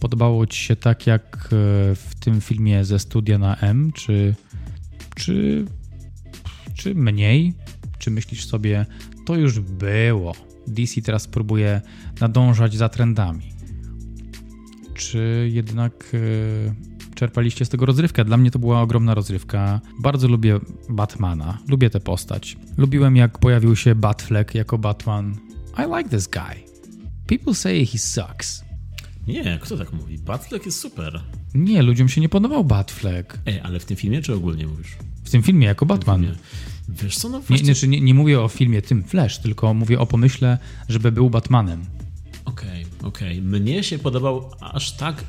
[0.00, 1.48] Podobało ci się tak jak e,
[1.94, 4.34] w tym filmie ze studia na M, czy,
[5.14, 5.64] czy,
[6.74, 7.54] czy mniej?
[7.98, 8.86] Czy myślisz sobie,
[9.26, 10.32] to już było?
[10.66, 11.80] DC teraz próbuje
[12.20, 13.52] nadążać za trendami.
[14.94, 18.24] Czy jednak e, czerpaliście z tego rozrywkę?
[18.24, 19.80] Dla mnie to była ogromna rozrywka.
[20.02, 22.56] Bardzo lubię Batmana, lubię tę postać.
[22.76, 25.36] Lubiłem jak pojawił się Batfleck jako Batman.
[25.78, 26.66] I like this guy.
[27.26, 28.64] People say he sucks.
[29.26, 30.18] Nie, kto tak mówi?
[30.18, 31.20] Batfleck jest super.
[31.54, 33.38] Nie, ludziom się nie podobał Batfleck.
[33.46, 34.96] Ej, ale w tym filmie czy ogólnie mówisz?
[35.24, 36.20] W tym filmie jako Batman.
[36.20, 36.36] Filmie.
[36.88, 37.66] Wiesz co, no Nie, właśnie...
[37.66, 40.58] znaczy nie, nie mówię o filmie tym Flash, tylko mówię o pomyśle,
[40.88, 41.84] żeby był Batmanem.
[42.44, 43.42] Okej, okej.
[43.42, 45.24] Mnie się podobał aż tak,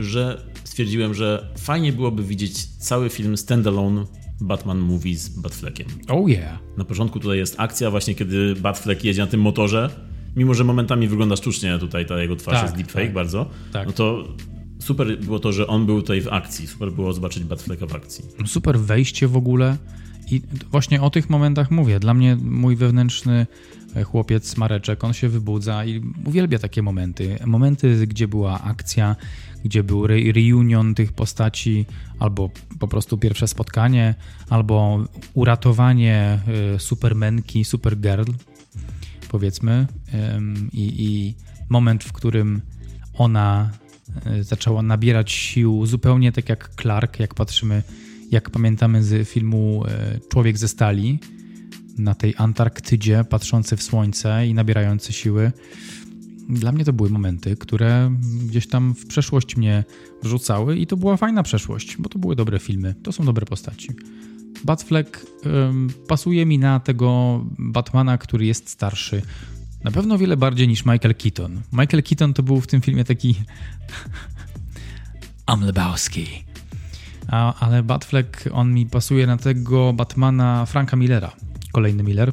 [0.00, 4.04] że stwierdziłem, że fajnie byłoby widzieć cały film standalone
[4.40, 5.86] Batman Movie z Batfleckiem.
[6.08, 6.58] Oh yeah.
[6.76, 9.90] Na początku tutaj jest akcja właśnie, kiedy Batfleck jedzie na tym motorze,
[10.36, 13.12] mimo że momentami wygląda sztucznie tutaj ta jego twarz Tak, jest deepfake tak.
[13.14, 13.86] bardzo, Tak.
[13.86, 14.28] no to
[14.78, 16.66] super było to, że on był tutaj w akcji.
[16.66, 18.24] Super było zobaczyć Batflecka w akcji.
[18.46, 19.76] Super wejście w ogóle.
[20.30, 22.00] I właśnie o tych momentach mówię.
[22.00, 23.46] Dla mnie mój wewnętrzny
[23.96, 27.38] e, chłopiec Mareczek, on się wybudza i uwielbia takie momenty.
[27.46, 29.16] Momenty, gdzie była akcja,
[29.64, 31.86] gdzie był re reunion tych postaci,
[32.18, 34.14] albo po prostu pierwsze spotkanie,
[34.48, 35.04] albo
[35.34, 36.40] uratowanie
[36.74, 38.32] e, Supermenki, Supergirl,
[39.28, 39.86] powiedzmy.
[40.72, 41.34] I, I
[41.68, 42.60] moment, w którym
[43.14, 43.70] ona
[44.26, 47.82] e, zaczęła nabierać sił, zupełnie tak jak Clark, jak patrzymy,
[48.30, 51.18] jak pamiętamy z filmu e, Człowiek ze stali,
[51.98, 55.52] na tej Antarktydzie, patrzący w słońce i nabierający siły.
[56.48, 58.10] Dla mnie to były momenty, które
[58.46, 59.84] gdzieś tam w przeszłość mnie
[60.22, 63.88] wrzucały i to była fajna przeszłość, bo to były dobre filmy, to są dobre postaci.
[64.64, 69.22] Batfleck ym, pasuje mi na tego Batmana, który jest starszy.
[69.84, 71.60] Na pewno wiele bardziej niż Michael Keaton.
[71.72, 73.34] Michael Keaton to był w tym filmie taki
[75.50, 76.47] I'm Lebowski.
[77.28, 81.32] A, ale Batfleck, on mi pasuje na tego Batmana Franka Millera.
[81.72, 82.32] Kolejny Miller,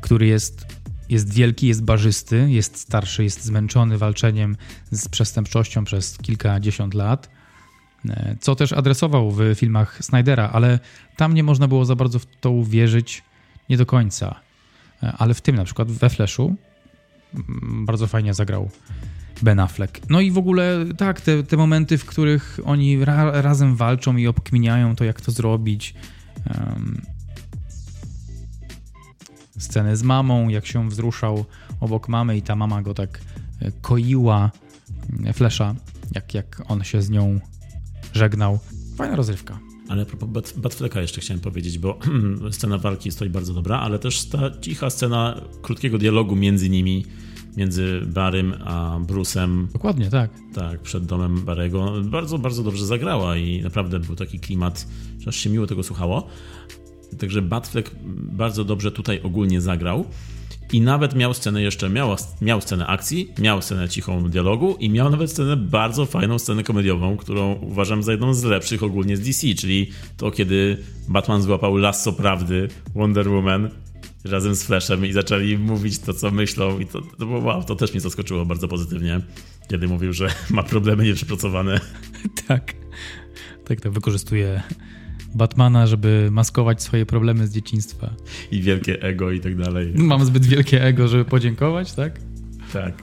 [0.00, 0.66] który jest,
[1.08, 4.56] jest wielki, jest barzysty, jest starszy, jest zmęczony walczeniem
[4.90, 7.28] z przestępczością przez kilkadziesiąt lat.
[8.08, 10.78] E, Co też adresował w filmach Snydera, ale
[11.16, 13.22] tam nie można było za bardzo w to uwierzyć
[13.68, 14.40] nie do końca.
[15.02, 16.54] E, Ale w tym na przykład we Flashu
[17.34, 18.70] mm, bardzo fajnie zagrał
[19.42, 20.00] Ben Affleck.
[20.10, 24.26] No i w ogóle tak, te, te momenty, w których oni ra, razem walczą i
[24.26, 25.94] obkminiają to, jak to zrobić.
[29.58, 31.44] Sceny z mamą, jak się wzruszał
[31.80, 33.20] obok mamy i ta mama go tak
[33.60, 34.50] e, koiła
[35.24, 35.74] e, Flesza,
[36.14, 37.40] jak, jak on się z nią
[38.14, 38.58] żegnał.
[38.96, 39.58] Fajna rozrywka.
[39.88, 41.98] Ale a propos Bat- Batflecka jeszcze chciałem powiedzieć, bo
[42.50, 47.06] scena walki stoi bardzo dobra, ale też ta cicha scena krótkiego dialogu między nimi,
[47.56, 50.30] między Barrym a Bruce'em, Dokładnie, tak.
[50.54, 54.86] tak, przed domem Barego, bardzo, bardzo dobrze zagrała i naprawdę był taki klimat,
[55.18, 56.26] że aż się miło tego słuchało.
[57.18, 60.04] Także Batfleck bardzo dobrze tutaj ogólnie zagrał.
[60.72, 65.10] I nawet miał scenę jeszcze, miał, miał scenę akcji, miał scenę cichą dialogu i miał
[65.10, 69.54] nawet scenę, bardzo fajną scenę komediową, którą uważam za jedną z lepszych ogólnie z DC,
[69.54, 70.78] czyli to, kiedy
[71.08, 73.70] Batman złapał lasso prawdy Wonder Woman
[74.24, 77.76] razem z Flashem i zaczęli mówić to, co myślą i to, to było wow, to
[77.76, 79.20] też mnie zaskoczyło bardzo pozytywnie,
[79.70, 81.80] kiedy mówił, że ma problemy nieprzepracowane.
[82.48, 82.74] Tak.
[83.64, 84.62] Tak, to wykorzystuje
[85.34, 88.10] Batmana, żeby maskować swoje problemy z dzieciństwa.
[88.50, 89.92] i wielkie ego i tak dalej.
[89.96, 92.20] Mam zbyt wielkie ego, żeby podziękować, tak?
[92.72, 93.02] Tak.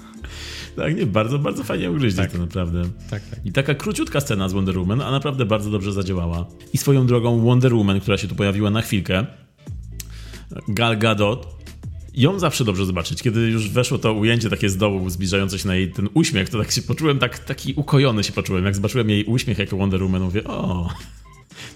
[0.75, 2.31] Tak, nie, bardzo, bardzo fajnie ugryźli Tak.
[2.31, 2.81] to naprawdę.
[3.09, 3.45] Tak, tak.
[3.45, 6.45] I taka króciutka scena z Wonder Woman, a naprawdę bardzo dobrze zadziałała.
[6.73, 9.25] I swoją drogą Wonder Woman, która się tu pojawiła na chwilkę,
[10.67, 11.59] Gal Gadot,
[12.13, 13.21] ją zawsze dobrze zobaczyć.
[13.21, 16.57] Kiedy już weszło to ujęcie takie z dołu, zbliżające się na jej ten uśmiech, to
[16.57, 18.65] tak się poczułem, tak, taki ukojony się poczułem.
[18.65, 20.89] Jak zobaczyłem jej uśmiech jako Wonder Woman, mówię, o,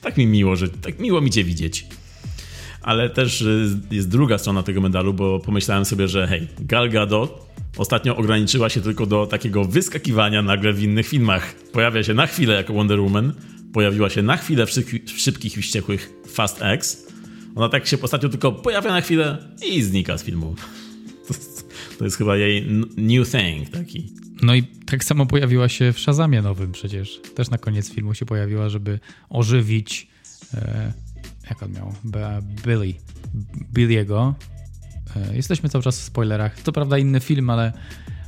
[0.01, 1.85] tak mi miło, że tak miło mi cię widzieć.
[2.81, 7.53] Ale też y, jest druga strona tego medalu, bo pomyślałem sobie, że hej, Gal Gadot
[7.77, 11.55] ostatnio ograniczyła się tylko do takiego wyskakiwania nagle w innych filmach.
[11.71, 13.33] Pojawia się na chwilę jako Wonder Woman,
[13.73, 14.71] pojawiła się na chwilę w,
[15.05, 17.12] w Szybkich i Wściekłych Fast X.
[17.55, 20.55] Ona tak się ostatnio tylko pojawia na chwilę i znika z filmu.
[21.27, 21.33] To
[21.97, 22.67] to jest chyba jej
[22.97, 24.13] new thing taki.
[24.41, 27.21] No i tak samo pojawiła się w Shazamie nowym przecież.
[27.35, 28.99] Też na koniec filmu się pojawiła, żeby
[29.29, 30.07] ożywić
[30.53, 30.93] e,
[31.49, 31.93] jak on miał?
[32.65, 32.93] Billy.
[33.73, 34.33] Billy'ego.
[35.15, 36.61] E, jesteśmy cały czas w spoilerach.
[36.61, 37.73] To prawda inny film, ale,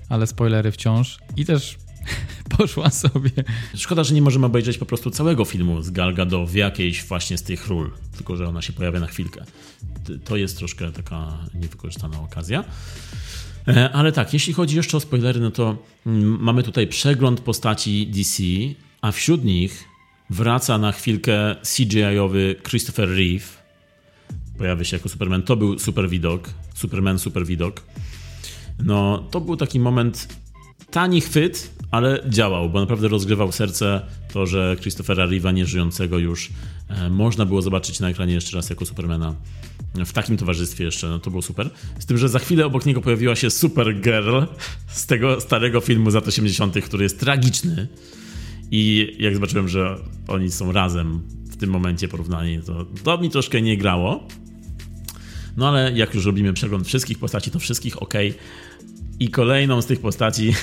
[0.10, 1.20] ale spoilery wciąż.
[1.38, 1.78] I też
[2.58, 3.32] poszła sobie.
[3.76, 7.38] Szkoda, że nie możemy obejrzeć po prostu całego filmu z Gal Gadot w jakiejś właśnie
[7.38, 9.46] z tych ról, tylko że ona się pojawia na chwilkę.
[10.24, 12.64] To jest troszkę taka niewykorzystana okazja.
[13.68, 18.08] E, ale tak, jeśli chodzi jeszcze o spoilery, no to mm, mamy tutaj przegląd postaci
[18.08, 18.44] DC,
[19.02, 19.84] a wśród nich
[20.30, 23.46] wraca na chwilkę CGI-owy Christopher Reeve.
[24.58, 25.44] Pojawia się jako Superman.
[25.44, 26.50] To był super widok.
[26.74, 27.82] Superman, super widok.
[28.84, 30.28] No, to był taki moment
[30.92, 34.02] tani chwyt, ale działał, bo naprawdę rozgrywał serce
[34.34, 36.50] to, że Christophera Reeve'a nieżyjącego już
[36.90, 39.36] e, można było zobaczyć na ekranie jeszcze raz jako Supermana
[40.06, 41.70] w takim towarzystwie jeszcze, no to było super.
[42.00, 44.42] Z tym, że za chwilę obok niego pojawiła się Supergirl
[44.88, 47.88] z tego starego filmu z lat 80., który jest tragiczny.
[48.72, 49.98] I jak zobaczyłem, że
[50.28, 54.28] oni są razem w tym momencie porównani, to, to mi troszkę nie grało.
[55.58, 58.14] No ale jak już robimy przegląd wszystkich postaci, to wszystkich ok.
[59.20, 60.54] I kolejną z tych postaci.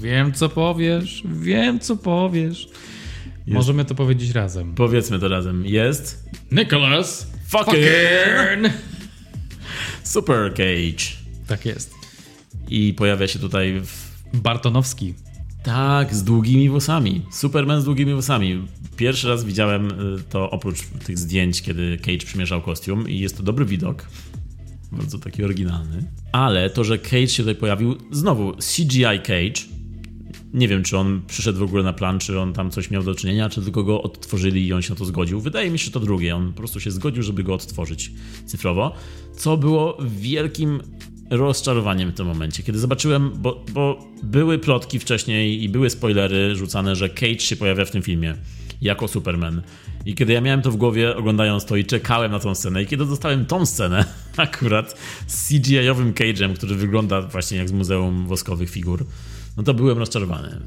[0.00, 2.68] Wiem, co powiesz, wiem, co powiesz.
[3.46, 3.56] Jest.
[3.56, 4.74] Możemy to powiedzieć razem.
[4.74, 5.66] Powiedzmy to razem.
[5.66, 6.28] Jest.
[6.52, 7.84] Nicholas fucking,
[10.04, 11.16] Super Cage.
[11.46, 11.94] Tak jest.
[12.68, 14.06] I pojawia się tutaj w...
[14.34, 15.14] Bartonowski.
[15.62, 17.22] Tak, z długimi włosami.
[17.32, 18.66] Superman z długimi włosami.
[18.96, 23.42] Pierwszy raz widziałem y, to oprócz tych zdjęć, kiedy Cage przymierzał kostium i jest to
[23.42, 24.06] dobry widok.
[24.92, 26.04] Bardzo taki oryginalny.
[26.32, 29.76] Ale to, że Cage się tutaj pojawił, znowu CGI Cage.
[30.54, 33.14] Nie wiem, czy on przyszedł w ogóle na plan, czy on tam coś miał do
[33.14, 35.40] czynienia, czy tylko go odtworzyli i on się na to zgodził.
[35.40, 36.36] Wydaje mi się, że to drugie.
[36.36, 38.12] On po prostu się zgodził, żeby go odtworzyć
[38.46, 38.92] cyfrowo,
[39.36, 40.80] co było wielkim
[41.30, 46.96] rozczarowaniem w tym momencie, kiedy zobaczyłem, bo, bo były plotki wcześniej i były spoilery rzucane,
[46.96, 48.34] że Cage się pojawia w tym filmie
[48.80, 49.62] jako Superman.
[50.04, 52.86] I kiedy ja miałem to w głowie, oglądając to i czekałem na tą scenę, i
[52.86, 54.04] kiedy dostałem tą scenę,
[54.36, 59.06] akurat z CGI-owym Cage'em, który wygląda właśnie jak z Muzeum Woskowych Figur,
[59.56, 60.60] no to byłem rozczarowany.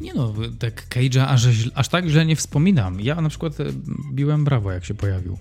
[0.00, 3.00] Nie no, tak Cage'a aż, aż tak źle nie wspominam.
[3.00, 3.64] Ja na przykład e,
[4.12, 5.38] biłem brawo, jak się pojawił.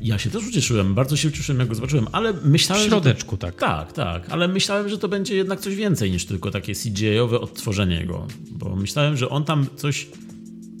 [0.00, 2.84] Ja się też ucieszyłem, bardzo się ucieszyłem, jak go zobaczyłem, ale myślałem.
[2.84, 3.54] W środeczku, to, tak.
[3.54, 8.06] Tak, tak, ale myślałem, że to będzie jednak coś więcej niż tylko takie CGI-owe odtworzenie
[8.06, 10.06] go, bo myślałem, że on tam coś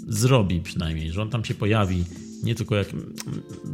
[0.08, 2.04] zrobi przynajmniej, że on tam się pojawi.
[2.42, 2.88] Nie tylko jak.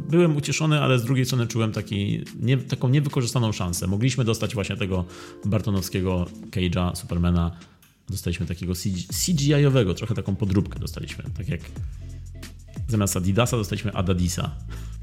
[0.09, 3.87] Byłem ucieszony, ale z drugiej strony czułem taki, nie, taką niewykorzystaną szansę.
[3.87, 5.05] Mogliśmy dostać właśnie tego
[5.45, 7.51] Bartonowskiego Cage'a, Supermana.
[8.09, 8.73] Dostaliśmy takiego
[9.25, 11.23] CGI-owego, trochę taką podróbkę dostaliśmy.
[11.37, 11.61] Tak jak
[12.87, 14.55] zamiast Adidasa dostaliśmy Adadisa.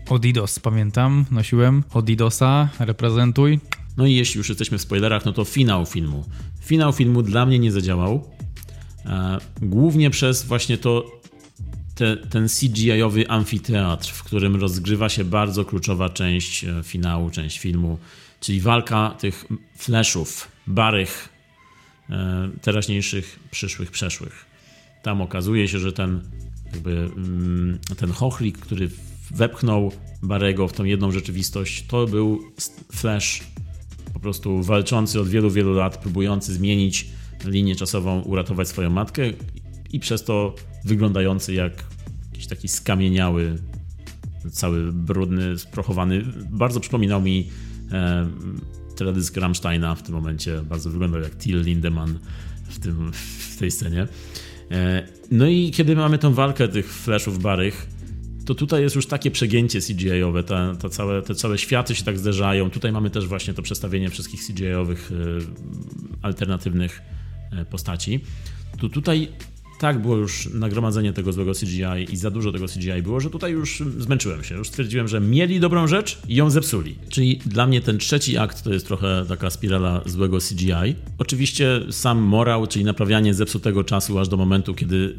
[0.08, 1.84] Odidos, pamiętam, nosiłem.
[1.92, 3.60] Odidosa, reprezentuj.
[3.96, 6.24] No i jeśli już jesteśmy w spoilerach, no to finał filmu.
[6.60, 8.30] Finał filmu dla mnie nie zadziałał.
[9.06, 11.21] E, głównie przez właśnie to
[11.94, 17.98] te, ten CGI-owy amfiteatr, w którym rozgrywa się bardzo kluczowa część e, finału, część filmu,
[18.40, 19.44] czyli walka tych
[19.76, 21.28] flashów, barych,
[22.10, 24.46] e, teraźniejszych, przyszłych, przeszłych.
[25.02, 26.20] Tam okazuje się, że ten
[26.72, 28.90] jakby mm, ten chochlik, który
[29.30, 29.92] wepchnął
[30.22, 32.40] Barego w tą jedną rzeczywistość, to był
[32.92, 33.42] Flash
[34.14, 37.06] po prostu walczący od wielu, wielu lat, próbujący zmienić
[37.44, 39.22] linię czasową, uratować swoją matkę
[39.92, 41.72] i przez to wyglądający jak
[42.32, 43.58] jakiś taki skamieniały,
[44.50, 46.24] cały brudny, sprochowany.
[46.50, 47.48] Bardzo przypominał mi
[47.92, 48.28] e,
[48.96, 50.62] teledysk Rammsteina w tym momencie.
[50.62, 52.18] Bardzo wyglądał jak Till Lindemann
[52.68, 54.06] w, tym, w tej scenie.
[54.70, 57.86] E, no i kiedy mamy tą walkę tych flashów barych,
[58.46, 62.18] to tutaj jest już takie przegięcie CGI-owe, ta, ta całe, te całe światy się tak
[62.18, 62.70] zderzają.
[62.70, 65.16] Tutaj mamy też właśnie to przestawienie wszystkich CGI-owych e,
[66.22, 67.02] alternatywnych
[67.52, 68.20] e, postaci.
[68.78, 69.28] Tu tutaj
[69.82, 73.52] tak było już nagromadzenie tego złego CGI i za dużo tego CGI było, że tutaj
[73.52, 74.54] już zmęczyłem się.
[74.54, 76.94] Już stwierdziłem, że mieli dobrą rzecz i ją zepsuli.
[77.08, 80.94] Czyli dla mnie ten trzeci akt to jest trochę taka spirala złego CGI.
[81.18, 85.16] Oczywiście sam morał, czyli naprawianie zepsutego czasu aż do momentu, kiedy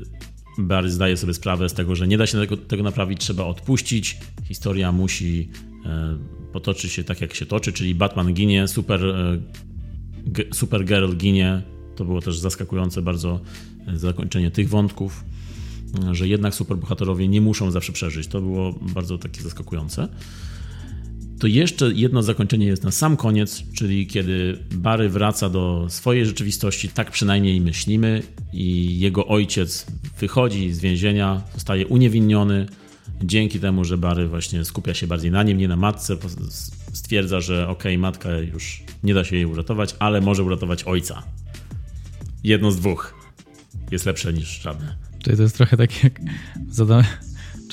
[0.58, 4.18] Barry zdaje sobie sprawę z tego, że nie da się tego, tego naprawić, trzeba odpuścić.
[4.48, 5.50] Historia musi
[5.86, 6.18] e,
[6.54, 9.38] potoczyć się tak, jak się toczy, czyli Batman ginie, Super, e,
[10.54, 11.62] Supergirl ginie.
[11.96, 13.40] To było też zaskakujące bardzo
[13.94, 15.24] zakończenie tych wątków,
[16.12, 18.28] że jednak superbohaterowie nie muszą zawsze przeżyć.
[18.28, 20.08] To było bardzo takie zaskakujące
[21.44, 26.90] to jeszcze jedno zakończenie jest na sam koniec, czyli kiedy Barry wraca do swojej rzeczywistości,
[26.90, 28.24] tak przynajmniej myślimy,
[28.54, 29.86] i jego ojciec
[30.20, 32.66] wychodzi z więzienia, zostaje uniewinniony.
[33.24, 36.18] Dzięki temu, że Barry właśnie skupia się bardziej na nim, nie na matce,
[36.94, 41.24] stwierdza, że okej, okay, matka już nie da się jej uratować, ale może uratować ojca.
[42.44, 43.23] Jedno z dwóch
[43.94, 44.96] jest lepsze niż żadne.
[45.24, 46.20] Czyli to jest trochę tak jak
[46.70, 47.06] zadałem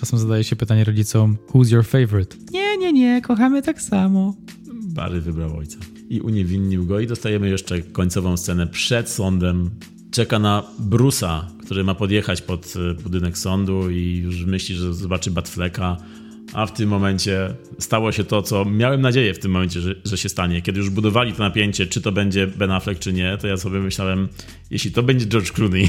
[0.01, 2.37] Czasem zadaje się pytanie rodzicom, who's your favorite?
[2.51, 4.35] Nie, nie, nie, kochamy tak samo.
[4.73, 5.79] Bary wybrał ojca.
[6.09, 9.71] I uniewinnił go i dostajemy jeszcze końcową scenę przed sądem.
[10.11, 15.31] Czeka na Brusa, który ma podjechać pod e, budynek sądu i już myśli, że zobaczy
[15.31, 15.97] Batfleka,
[16.53, 20.19] A w tym momencie stało się to, co miałem nadzieję w tym momencie, że, że
[20.19, 20.63] się stanie.
[20.63, 23.79] Kiedy już budowali to napięcie, czy to będzie Ben Affleck, czy nie, to ja sobie
[23.79, 24.29] myślałem,
[24.71, 25.89] jeśli to będzie George Clooney,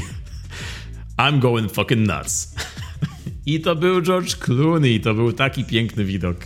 [1.22, 2.54] I'm going fucking nuts.
[3.46, 6.36] I to był George Clooney, to był taki piękny widok.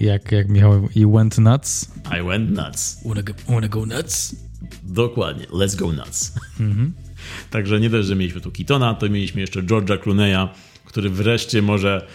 [0.00, 1.90] Jak, jak Michał i went nuts?
[2.20, 3.00] I went nuts.
[3.04, 4.36] Wanna go, wanna go nuts?
[4.82, 6.32] Dokładnie, let's go nuts.
[6.60, 6.92] Mhm.
[7.50, 10.48] Także nie dość, że mieliśmy tu Kitona, to mieliśmy jeszcze George'a Clooney'a,
[10.84, 12.06] który wreszcie może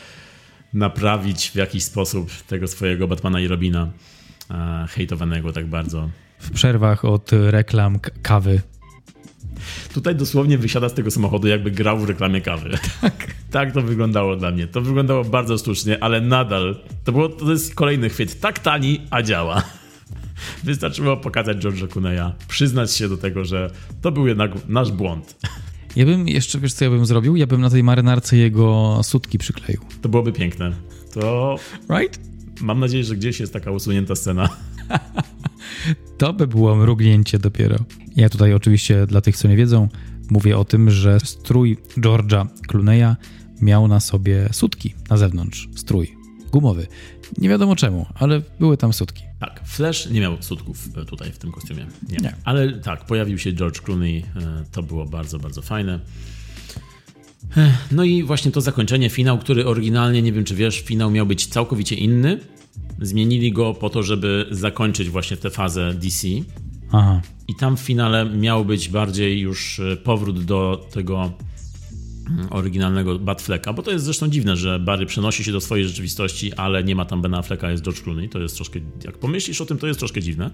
[0.75, 3.91] naprawić w jakiś sposób tego swojego Batmana i Robina,
[4.51, 6.09] e, hejtowanego tak bardzo.
[6.39, 8.61] W przerwach od reklam kawy.
[9.93, 12.69] Tutaj dosłownie wysiada z tego samochodu, jakby grał w reklamie kawy.
[13.01, 13.27] Tak.
[13.51, 14.67] tak to wyglądało dla mnie.
[14.67, 18.39] To wyglądało bardzo sztucznie, ale nadal to, było, to jest kolejny chwyt.
[18.39, 19.63] Tak tani, a działa.
[20.63, 23.71] Wystarczyło pokazać George'a Clooney'a, przyznać się do tego, że
[24.01, 25.35] to był jednak nasz błąd.
[25.95, 27.35] Ja bym jeszcze, wiesz co ja bym zrobił?
[27.35, 29.81] Ja bym na tej marynarce jego sutki przykleił.
[30.01, 30.71] To byłoby piękne.
[31.13, 31.55] To...
[31.89, 32.19] Right?
[32.61, 34.49] Mam nadzieję, że gdzieś jest taka usunięta scena.
[36.17, 37.75] to by było mrugnięcie dopiero.
[38.15, 39.89] Ja tutaj oczywiście dla tych, co nie wiedzą,
[40.29, 43.15] mówię o tym, że strój George'a Clooney'a
[43.61, 45.69] miał na sobie sutki na zewnątrz.
[45.75, 46.24] Strój
[46.55, 46.87] gumowy.
[47.37, 49.23] Nie wiadomo czemu, ale były tam sutki.
[49.39, 51.85] Tak, Flash nie miał sutków e, tutaj w tym kostiumie.
[52.09, 52.17] Nie.
[52.17, 52.35] nie.
[52.43, 55.99] Ale tak, pojawił się George Clooney, e, to było bardzo, bardzo fajne.
[57.57, 61.25] E, no i właśnie to zakończenie, finał, który oryginalnie, nie wiem czy wiesz, finał miał
[61.25, 62.39] być całkowicie inny.
[63.01, 66.27] Zmienili go po to, żeby zakończyć właśnie tę fazę DC.
[66.91, 67.21] Aha.
[67.47, 71.31] I tam w finale miał być bardziej już powrót do tego
[72.49, 76.83] oryginalnego Batflecka, bo to jest zresztą dziwne, że Barry przenosi się do swojej rzeczywistości, ale
[76.83, 78.29] nie ma tam Bena Afflecka, jest George Clooney.
[78.29, 80.51] To jest troszkę, jak pomyślisz o tym, to jest troszkę dziwne.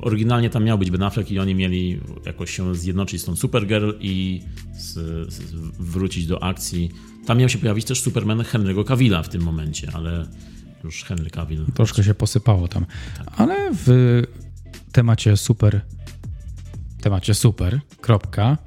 [0.00, 3.90] Oryginalnie tam miał być Ben Affleck i oni mieli jakoś się zjednoczyć z tą Supergirl
[4.00, 4.42] i
[4.72, 4.92] z,
[5.32, 5.40] z,
[5.80, 6.90] wrócić do akcji.
[7.26, 10.26] Tam miał się pojawić też Superman Henry'ego Cavilla w tym momencie, ale
[10.84, 11.66] już Henry Cavill...
[11.74, 12.86] Troszkę się posypało tam.
[13.16, 13.26] Tak.
[13.36, 14.22] Ale w
[14.92, 15.80] temacie super
[17.02, 18.58] temacie super, kropka,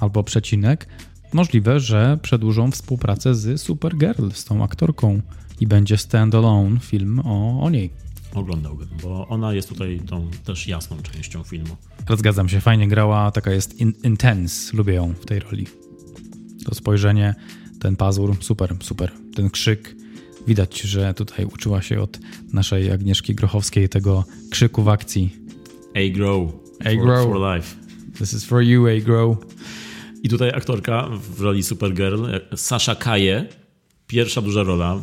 [0.00, 0.88] albo przecinek,
[1.34, 5.20] Możliwe, że przedłużą współpracę z Supergirl, z tą aktorką
[5.60, 7.90] i będzie standalone film o, o niej.
[8.34, 11.76] Oglądałbym, bo ona jest tutaj tą też jasną częścią filmu.
[12.18, 15.66] Zgadzam się, fajnie grała, taka jest in, intense, lubię ją w tej roli.
[16.64, 17.34] To spojrzenie,
[17.80, 19.12] ten pazur, super, super.
[19.34, 19.96] Ten krzyk,
[20.46, 22.18] widać, że tutaj uczyła się od
[22.52, 25.36] naszej Agnieszki Grochowskiej tego krzyku w akcji.
[25.94, 26.52] A-Grow.
[26.84, 27.24] A-Grow.
[27.24, 27.76] For, for life.
[28.18, 29.36] This is for you, A-Grow.
[30.24, 32.24] I tutaj aktorka w roli Supergirl,
[32.56, 33.48] Sasha Kaje,
[34.06, 35.02] pierwsza duża rola,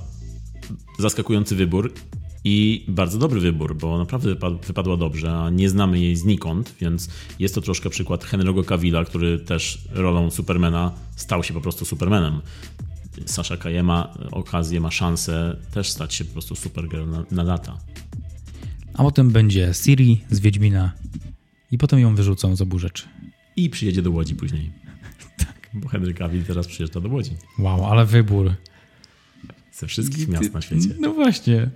[0.99, 1.93] zaskakujący wybór
[2.43, 4.35] i bardzo dobry wybór, bo naprawdę
[4.68, 9.39] wypadła dobrze, a nie znamy jej znikąd, więc jest to troszkę przykład Henry'ego Cavilla, który
[9.39, 12.41] też rolą Supermana stał się po prostu Supermanem.
[13.26, 17.77] Sasha Kaje ma okazję, ma szansę też stać się po prostu Supergirl na, na lata.
[18.93, 20.91] A potem będzie Siri z Wiedźmina
[21.72, 23.03] i potem ją wyrzucą z obu rzeczy.
[23.56, 24.81] I przyjedzie do Łodzi później.
[25.73, 27.31] Bo Henry Cavill teraz przyjeżdża do Łodzi.
[27.60, 28.53] Wow, ale wybór.
[29.73, 30.89] Ze wszystkich miast na świecie.
[30.99, 31.69] No właśnie.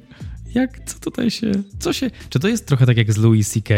[0.56, 3.76] Jak, co tutaj się, co się, czy to jest trochę tak jak z Louis C.K.,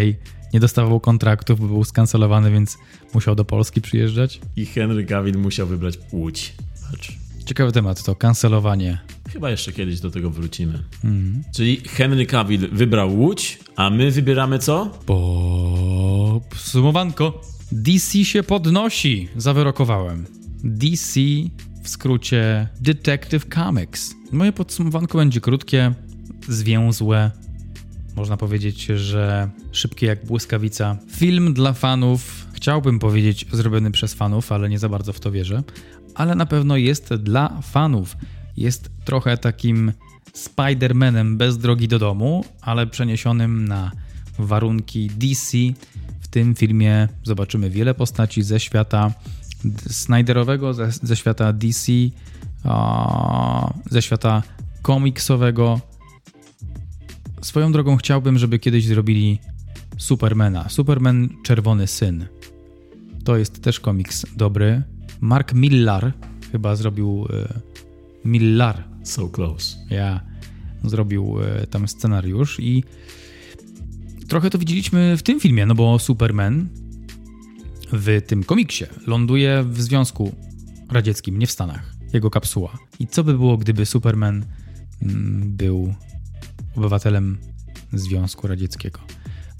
[0.53, 2.77] nie dostawał kontraktów, bo był skancelowany, więc
[3.13, 4.41] musiał do Polski przyjeżdżać?
[4.55, 6.53] I Henry Cavill musiał wybrać Łódź.
[6.91, 7.17] Patrz.
[7.45, 8.97] Ciekawy temat to, kancelowanie.
[9.33, 10.83] Chyba jeszcze kiedyś do tego wrócimy.
[11.03, 11.43] Mm.
[11.55, 14.99] Czyli Henry Cavill wybrał Łódź, a my wybieramy co?
[16.49, 17.41] Podsumowanko.
[17.71, 20.25] DC się podnosi, zawyrokowałem.
[20.63, 21.19] DC
[21.83, 24.15] w skrócie Detective Comics.
[24.31, 25.93] Moje podsumowanko będzie krótkie,
[26.47, 27.31] zwięzłe.
[28.15, 30.97] Można powiedzieć, że szybkie jak błyskawica.
[31.11, 35.63] Film dla fanów, chciałbym powiedzieć zrobiony przez fanów, ale nie za bardzo w to wierzę.
[36.15, 38.17] Ale na pewno jest dla fanów.
[38.57, 39.91] Jest trochę takim
[40.33, 43.91] Spider-Manem bez drogi do domu, ale przeniesionym na
[44.39, 45.57] warunki DC
[46.27, 49.13] w tym filmie zobaczymy wiele postaci ze świata
[49.89, 51.91] Snyderowego, ze, ze świata DC,
[53.91, 54.43] ze świata
[54.81, 55.81] komiksowego.
[57.41, 59.39] Swoją drogą chciałbym, żeby kiedyś zrobili
[59.97, 60.69] Supermana.
[60.69, 62.25] Superman Czerwony Syn.
[63.23, 64.83] To jest też komiks dobry.
[65.21, 66.13] Mark Millar
[66.51, 67.59] chyba zrobił e,
[68.25, 68.83] Millar.
[69.03, 69.77] So close.
[69.89, 70.21] Ja.
[70.83, 72.83] Zrobił e, tam scenariusz i
[74.27, 76.67] Trochę to widzieliśmy w tym filmie, no bo Superman
[77.93, 80.35] w tym komiksie ląduje w Związku
[80.91, 81.93] Radzieckim, nie w Stanach.
[82.13, 82.77] Jego kapsuła.
[82.99, 84.45] I co by było, gdyby Superman
[85.01, 85.93] mm, był
[86.75, 87.37] obywatelem
[87.93, 88.99] Związku Radzieckiego?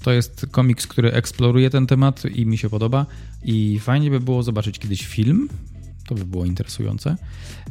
[0.02, 3.06] To jest komiks, który eksploruje ten temat i mi się podoba.
[3.42, 5.48] I fajnie by było zobaczyć kiedyś film
[6.06, 7.16] To by było interesujące.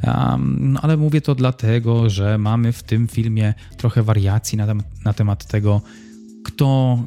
[0.03, 4.83] Um, no ale mówię to dlatego, że mamy w tym filmie trochę wariacji na, tem
[5.05, 5.81] na temat tego,
[6.47, 6.99] kto,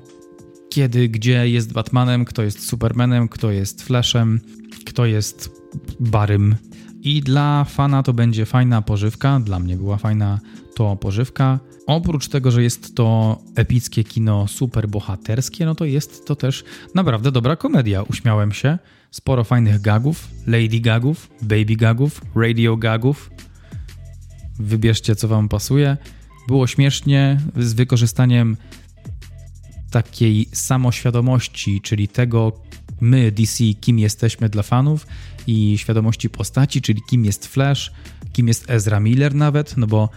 [0.71, 4.41] kiedy, gdzie jest Batmanem, kto jest Supermanem, kto jest Flashem,
[4.87, 5.51] kto jest
[6.01, 6.57] Barym.
[7.03, 10.41] I dla fana to będzie fajna pożywka, dla mnie była fajna
[10.77, 11.61] to pożywka.
[11.87, 16.65] Oprócz tego, że jest to epickie kino super bohaterskie, no to jest to też
[16.95, 18.03] naprawdę dobra komedia.
[18.03, 18.79] Uśmiałem się.
[19.11, 23.31] Sporo fajnych gagów, lady gagów, baby gagów, radio gagów.
[24.59, 25.97] Wybierzcie, co wam pasuje.
[26.49, 28.57] Było śmiesznie z wykorzystaniem
[29.91, 32.53] takiej samoświadomości, czyli tego
[33.01, 35.07] my, DC, kim jesteśmy dla fanów
[35.47, 37.93] i świadomości postaci, czyli kim jest Flash,
[38.33, 40.09] kim jest Ezra Miller nawet, no bo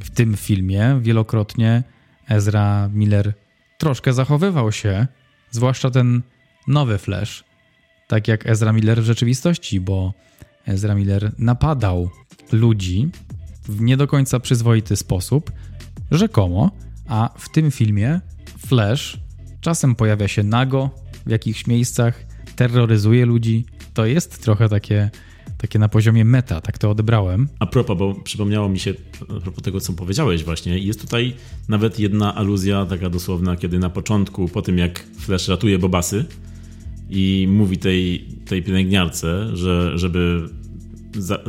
[0.00, 1.82] w tym filmie wielokrotnie
[2.28, 3.34] Ezra Miller
[3.78, 5.06] troszkę zachowywał się,
[5.50, 6.22] zwłaszcza ten
[6.66, 7.44] nowy Flash,
[8.08, 10.12] tak jak Ezra Miller w rzeczywistości, bo
[10.66, 12.10] Ezra Miller napadał
[12.52, 13.08] ludzi
[13.64, 15.52] w nie do końca przyzwoity sposób,
[16.10, 16.70] rzekomo,
[17.08, 18.20] a w tym filmie
[18.66, 19.18] Flash
[19.60, 20.90] czasem pojawia się nago
[21.26, 22.26] w jakichś miejscach,
[22.56, 23.64] terroryzuje ludzi.
[23.94, 25.10] To jest trochę takie
[25.58, 27.48] takie na poziomie meta, tak to odebrałem.
[27.58, 31.34] A propos, bo przypomniało mi się, a propos tego, co powiedziałeś właśnie, jest tutaj
[31.68, 36.24] nawet jedna aluzja taka dosłowna, kiedy na początku, po tym jak Flash ratuje Bobasy
[37.10, 40.48] i mówi tej, tej pielęgniarce, że żeby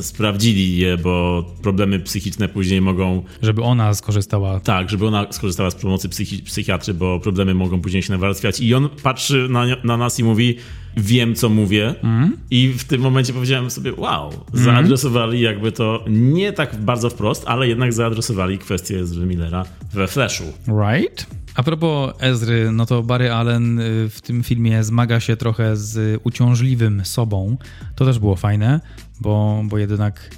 [0.02, 3.23] sprawdzili je, bo problemy psychiczne później mogą.
[3.41, 4.60] Żeby ona skorzystała.
[4.60, 8.60] Tak, żeby ona skorzystała z pomocy psychi psychiatry, bo problemy mogą później się nawarstwiać.
[8.60, 10.56] I on patrzy na, na nas i mówi:
[10.98, 11.95] Wiem, co mówię.
[12.03, 12.38] Mm.
[12.52, 17.68] I w tym momencie powiedziałem sobie: Wow, zaadresowali jakby to nie tak bardzo wprost, ale
[17.68, 20.44] jednak zaadresowali kwestię z Millera we Flashu.
[20.68, 21.26] Right.
[21.60, 26.22] A propos Ezry, no to Barry Allen y, w tym filmie zmaga się trochę z
[26.23, 27.57] uciążliwym sobą.
[27.95, 28.80] To też było fajne,
[29.22, 30.36] bo, bo jednak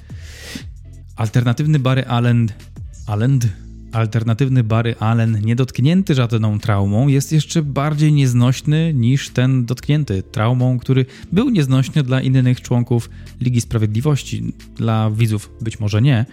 [1.15, 2.49] alternatywny Barry Allen,
[3.07, 3.39] Allen,
[3.91, 11.05] alternatywny Barry Allen, niedotknięty żadną traumą, jest jeszcze bardziej nieznośny niż ten dotknięty traumą, który
[11.31, 13.09] był nieznośny dla innych członków
[13.41, 14.53] Ligi Sprawiedliwości.
[14.75, 16.25] Dla widzów być może nie,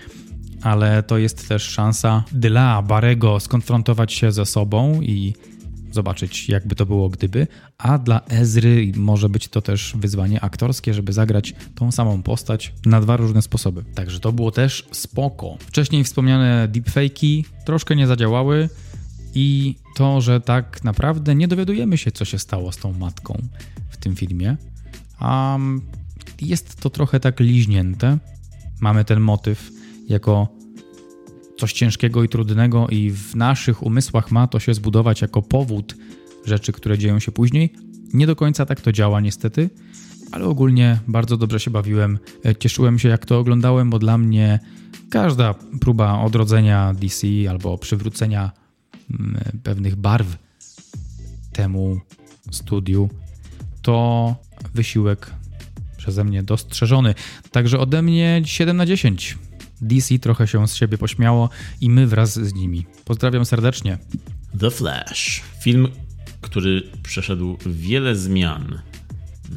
[0.63, 5.35] ale to jest też szansa dla Barego skonfrontować się ze sobą i
[5.93, 7.47] zobaczyć, jakby to było gdyby,
[7.79, 13.01] a dla Ezry może być to też wyzwanie aktorskie, żeby zagrać tą samą postać na
[13.01, 13.85] dwa różne sposoby.
[13.95, 15.57] Także to było też spoko.
[15.61, 18.69] Wcześniej wspomniane deepfake'i troszkę nie zadziałały
[19.35, 23.43] i to, że tak naprawdę nie dowiadujemy się, co się stało z tą matką
[23.91, 24.57] w tym filmie.
[25.21, 25.83] Um,
[26.41, 28.19] jest to trochę tak liźnięte.
[28.81, 29.71] Mamy ten motyw
[30.09, 30.49] jako
[31.59, 35.97] coś ciężkiego i trudnego, i w naszych umysłach ma to się zbudować jako powód
[36.45, 37.73] rzeczy, które dzieją się później.
[38.15, 39.71] Nie do końca tak to działa, niestety,
[40.33, 42.19] ale ogólnie bardzo dobrze się bawiłem.
[42.45, 44.59] E, cieszyłem się, jak to oglądałem, bo dla mnie
[45.11, 48.51] każda próba odrodzenia DC albo przywrócenia
[49.11, 50.37] mm, pewnych barw
[51.53, 52.01] temu
[52.51, 53.09] studiu
[53.83, 54.37] to
[54.75, 55.31] wysiłek
[55.97, 57.15] przeze mnie dostrzeżony.
[57.51, 59.39] Także ode mnie 7 na 10.
[59.81, 61.51] DC trochę się z siebie pośmiało
[61.81, 62.87] i my wraz z nimi.
[63.05, 63.99] Pozdrawiam serdecznie.
[64.61, 65.43] The Flash.
[65.63, 65.89] Film,
[66.41, 68.79] który przeszedł wiele zmian,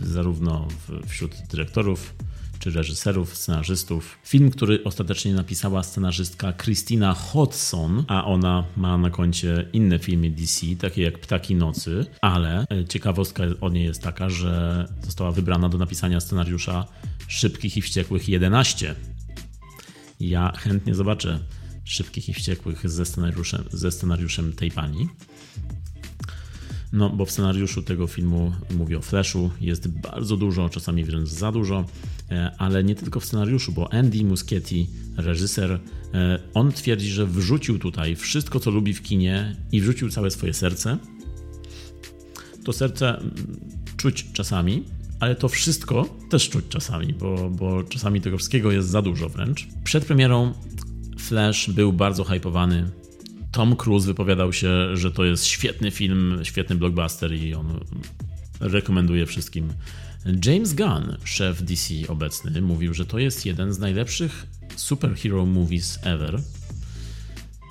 [0.04, 0.68] zarówno
[1.08, 2.14] wśród dyrektorów,
[2.60, 4.18] czy reżyserów, scenarzystów.
[4.24, 10.66] Film, który ostatecznie napisała scenarzystka Christina Hodson, a ona ma na koncie inne filmy DC,
[10.80, 16.20] takie jak Ptaki Nocy, ale ciekawostka o niej jest taka, że została wybrana do napisania
[16.20, 16.86] scenariusza
[17.28, 18.96] Szybkich i Wściekłych 11,
[20.30, 21.40] ja chętnie zobaczę
[21.84, 25.08] Szybkich i Wściekłych ze scenariuszem, ze scenariuszem tej pani.
[26.94, 31.52] No, bo w scenariuszu tego filmu, mówię o Flashu, jest bardzo dużo, czasami wręcz za
[31.52, 31.86] dużo,
[32.32, 35.80] e, ale nie tylko w scenariuszu, bo Andy Muschietti, reżyser,
[36.14, 40.54] e, on twierdzi, że wrzucił tutaj wszystko, co lubi w kinie i wrzucił całe swoje
[40.54, 40.98] serce.
[42.64, 43.32] To serce mm,
[43.98, 44.84] czuć czasami,
[45.22, 49.68] ale to wszystko też czuć czasami, bo, bo czasami tego wszystkiego jest za dużo wręcz.
[49.84, 50.54] Przed premierą
[51.20, 52.92] Flash był bardzo hypowany.
[53.52, 57.80] Tom Cruise wypowiadał się, że to jest świetny film, świetny blockbuster i on
[58.60, 59.74] rekomenduje wszystkim.
[60.46, 66.42] James Gunn, szef DC obecny, mówił, że to jest jeden z najlepszych superhero movies ever.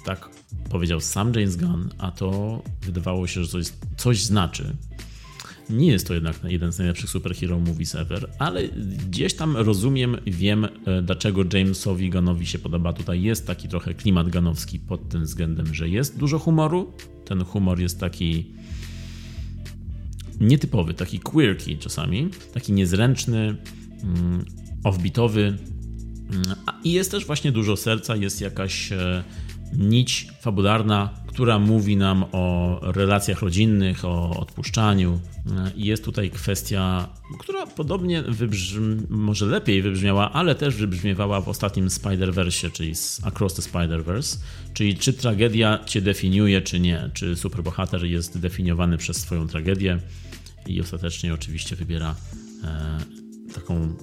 [0.05, 0.29] Tak
[0.71, 3.67] powiedział sam James Gunn, a to wydawało się, że coś,
[3.97, 4.77] coś znaczy.
[5.71, 8.69] Nie jest to jednak jeden z najlepszych superhero movies ever, ale
[9.09, 12.93] gdzieś tam rozumiem, wiem e, dlaczego Jamesowi Gunnowi się podoba.
[12.93, 16.93] Tutaj jest taki trochę klimat ganowski pod tym względem, że jest dużo humoru.
[17.25, 18.47] Ten humor jest taki
[20.41, 23.57] nietypowy, taki quirky czasami, taki niezręczny.
[24.03, 24.45] Mm,
[24.85, 25.43] offbeatowy.
[25.43, 26.43] Mm,
[26.85, 29.25] I jest też właśnie dużo serca, jest jakaś e,
[29.79, 35.21] nić fabularna, która mówi nam o relacjach rodzinnych, o odpuszczaniu.
[35.77, 41.89] I jest tutaj kwestia, która podobnie wybrzmi, może lepiej wybrzmiała, ale też wybrzmiewała w ostatnim
[41.89, 42.93] Spider-Verse, czyli
[43.23, 44.39] Across the Spider-Verse,
[44.75, 49.99] czyli czy tragedia cię definiuje, czy nie, czy superbohater jest definiowany przez swoją tragedię
[50.67, 52.15] i ostatecznie oczywiście wybiera
[52.65, 52.99] e,
[53.55, 53.97] taką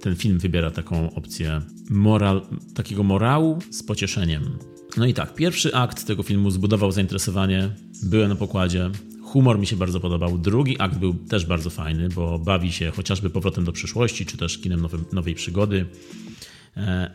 [0.00, 1.60] ten film wybiera taką opcję
[1.90, 4.58] moral, takiego morału z pocieszeniem.
[4.96, 7.70] No i tak, pierwszy akt tego filmu zbudował zainteresowanie,
[8.02, 8.90] byłem na pokładzie,
[9.22, 10.38] humor mi się bardzo podobał.
[10.38, 14.58] Drugi akt był też bardzo fajny, bo bawi się chociażby powrotem do przyszłości, czy też
[14.58, 15.86] kinem nowej, przygody.
[16.76, 17.10] E,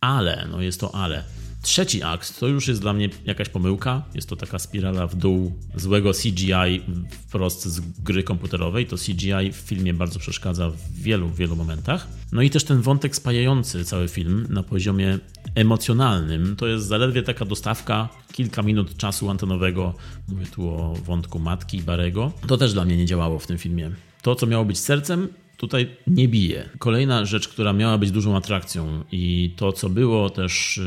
[0.00, 1.35] ale, no jest to ale.
[1.66, 4.02] Trzeci akt to już jest dla mnie jakaś pomyłka.
[4.14, 6.80] Jest to taka spirala w dół złego CGI
[7.10, 8.86] wprost z gry komputerowej.
[8.86, 12.08] To CGI w filmie bardzo przeszkadza w wielu, wielu momentach.
[12.32, 15.18] No i też ten wątek spajający cały film na poziomie
[15.54, 19.94] emocjonalnym to jest zaledwie taka dostawka, kilka minut czasu antenowego.
[20.28, 22.32] Mówię tu o wątku matki Barego.
[22.46, 23.90] To też dla mnie nie działało w tym filmie.
[24.22, 26.68] To, co miało być sercem, tutaj nie bije.
[26.78, 30.80] Kolejna rzecz, która miała być dużą atrakcją i to, co było też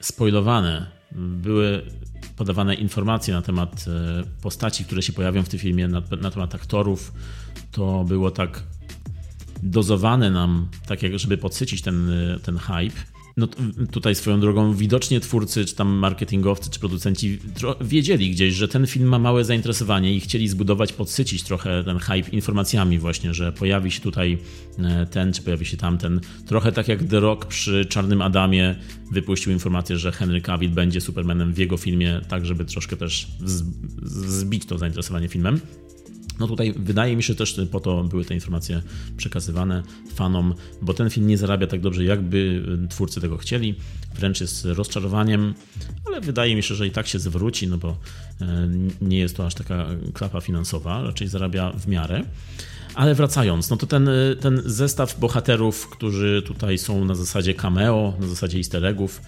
[0.00, 1.82] spoilowane, były
[2.36, 6.54] podawane informacje na temat e, postaci, które się pojawią w tym filmie, na, na temat
[6.54, 7.12] aktorów.
[7.72, 8.62] To było tak
[9.62, 13.19] dozowane nam, tak jak żeby podsycić ten, e, ten hype.
[13.36, 13.48] No
[13.90, 17.38] tutaj swoją drogą widocznie twórcy, czy tam marketingowcy, czy producenci
[17.80, 22.30] wiedzieli gdzieś, że ten film ma małe zainteresowanie i chcieli zbudować, podsycić trochę ten hype
[22.30, 24.38] informacjami właśnie, że pojawi się tutaj
[24.78, 26.20] e, ten, czy pojawi się tamten.
[26.46, 28.76] Trochę tak jak The Rock przy Czarnym Adamie
[29.12, 33.28] wypuścił informację, że Henry Cavill będzie Supermanem w jego filmie, tak żeby troszkę też
[34.02, 35.60] zbić to zainteresowanie filmem.
[36.40, 38.82] No tutaj wydaje mi się też po to były te informacje
[39.16, 39.82] przekazywane
[40.14, 43.74] fanom, bo ten film nie zarabia tak dobrze, jakby twórcy tego chcieli.
[44.14, 45.54] Wręcz jest rozczarowaniem,
[46.06, 47.96] ale wydaje mi się, że i tak się zwróci, no bo
[48.40, 48.68] e,
[49.00, 52.22] nie jest to aż taka klapa finansowa, raczej zarabia w miarę.
[52.94, 54.10] Ale wracając, no to ten,
[54.40, 59.20] ten zestaw bohaterów, którzy tutaj są na zasadzie cameo, na zasadzie easter eggów,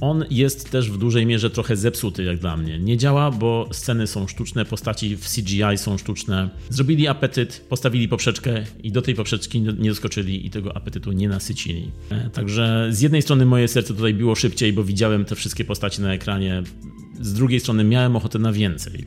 [0.00, 2.78] on jest też w dużej mierze trochę zepsuty, jak dla mnie.
[2.78, 6.50] Nie działa, bo sceny są sztuczne, postaci w CGI są sztuczne.
[6.70, 11.90] Zrobili apetyt, postawili poprzeczkę i do tej poprzeczki nie doskoczyli i tego apetytu nie nasycili.
[12.10, 16.02] E, także z jednej strony moje serce tutaj było szybciej, bo widziałem te wszystkie postaci
[16.02, 16.62] na ekranie.
[17.20, 19.06] Z drugiej strony miałem ochotę na więcej.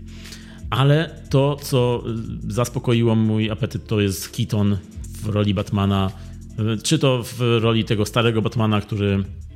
[0.70, 2.04] Ale to, co
[2.48, 4.78] zaspokoiło mój apetyt, to jest Keaton
[5.24, 6.12] w roli Batmana.
[6.60, 9.49] E, czy to w roli tego starego Batmana, który E,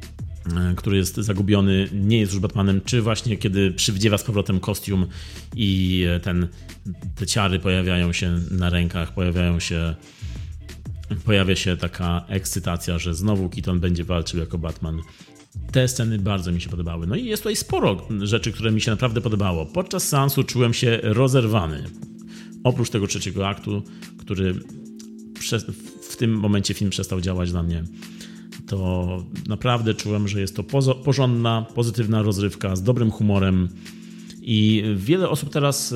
[0.75, 5.05] który jest zagubiony, nie jest już Batmanem, czy właśnie kiedy przywdziewa z powrotem kostium
[5.55, 6.47] i e, ten,
[7.15, 9.95] te ciary pojawiają się na rękach, pojawiają się
[11.25, 15.01] pojawia się taka ekscytacja, że znowu Keaton będzie walczył jako Batman.
[15.71, 17.07] Te sceny bardzo mi się podobały.
[17.07, 19.65] No i jest tutaj sporo rzeczy, które mi się naprawdę podobało.
[19.65, 21.83] Podczas seansu czułem się rozerwany.
[22.63, 23.83] Oprócz tego trzeciego aktu,
[24.17, 24.53] który
[26.09, 27.83] w tym momencie film przestał działać dla mnie
[28.73, 30.63] to naprawdę czułem, że jest to
[31.03, 33.69] porządna, pozytywna rozrywka z dobrym humorem.
[34.41, 35.95] I wiele osób teraz e,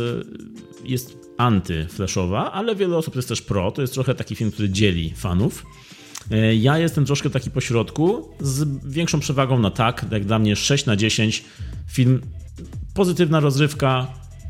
[0.86, 3.72] jest anty-flashowa, ale wiele osób jest też pro.
[3.72, 5.66] To jest trochę taki film, który dzieli fanów.
[6.32, 10.86] E, ja jestem troszkę taki pośrodku, z większą przewagą na tak, jak dla mnie 6
[10.86, 11.44] na 10.
[11.88, 12.22] Film
[12.94, 14.08] pozytywna rozrywka,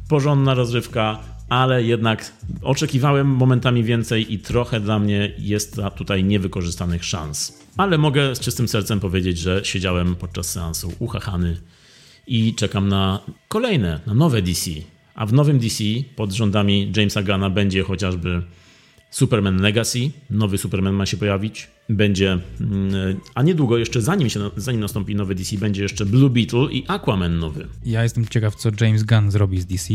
[0.09, 7.59] porządna rozrywka, ale jednak oczekiwałem momentami więcej i trochę dla mnie jest tutaj niewykorzystanych szans.
[7.77, 11.57] Ale mogę z czystym sercem powiedzieć, że siedziałem podczas seansu uchachany
[12.27, 14.71] i czekam na kolejne, na nowe DC.
[15.15, 15.83] A w nowym DC
[16.15, 18.41] pod rządami Jamesa Gana będzie chociażby
[19.11, 19.99] Superman Legacy,
[20.29, 25.35] nowy Superman ma się pojawić, będzie, mm, a niedługo jeszcze zanim, się, zanim nastąpi nowy
[25.35, 27.67] DC, będzie jeszcze Blue Beetle i Aquaman nowy.
[27.85, 29.93] Ja jestem ciekaw, co James Gunn zrobi z DC.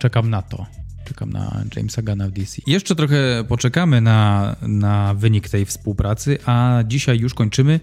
[0.00, 0.66] Czekam na to.
[1.04, 2.62] Czekam na Jamesa Gana w DC.
[2.66, 7.80] Jeszcze trochę poczekamy na, na wynik tej współpracy, a dzisiaj już kończymy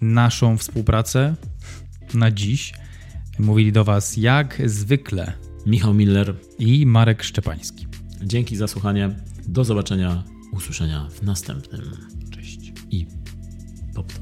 [0.00, 1.34] naszą współpracę
[2.14, 2.74] na dziś.
[3.38, 5.32] Mówili do Was jak zwykle
[5.66, 7.86] Michał Miller i Marek Szczepański.
[8.22, 9.10] Dzięki za słuchanie.
[9.48, 10.22] Do zobaczenia,
[10.52, 11.96] usłyszenia w następnym.
[12.30, 12.72] Cześć.
[12.90, 13.06] I
[13.94, 14.12] pop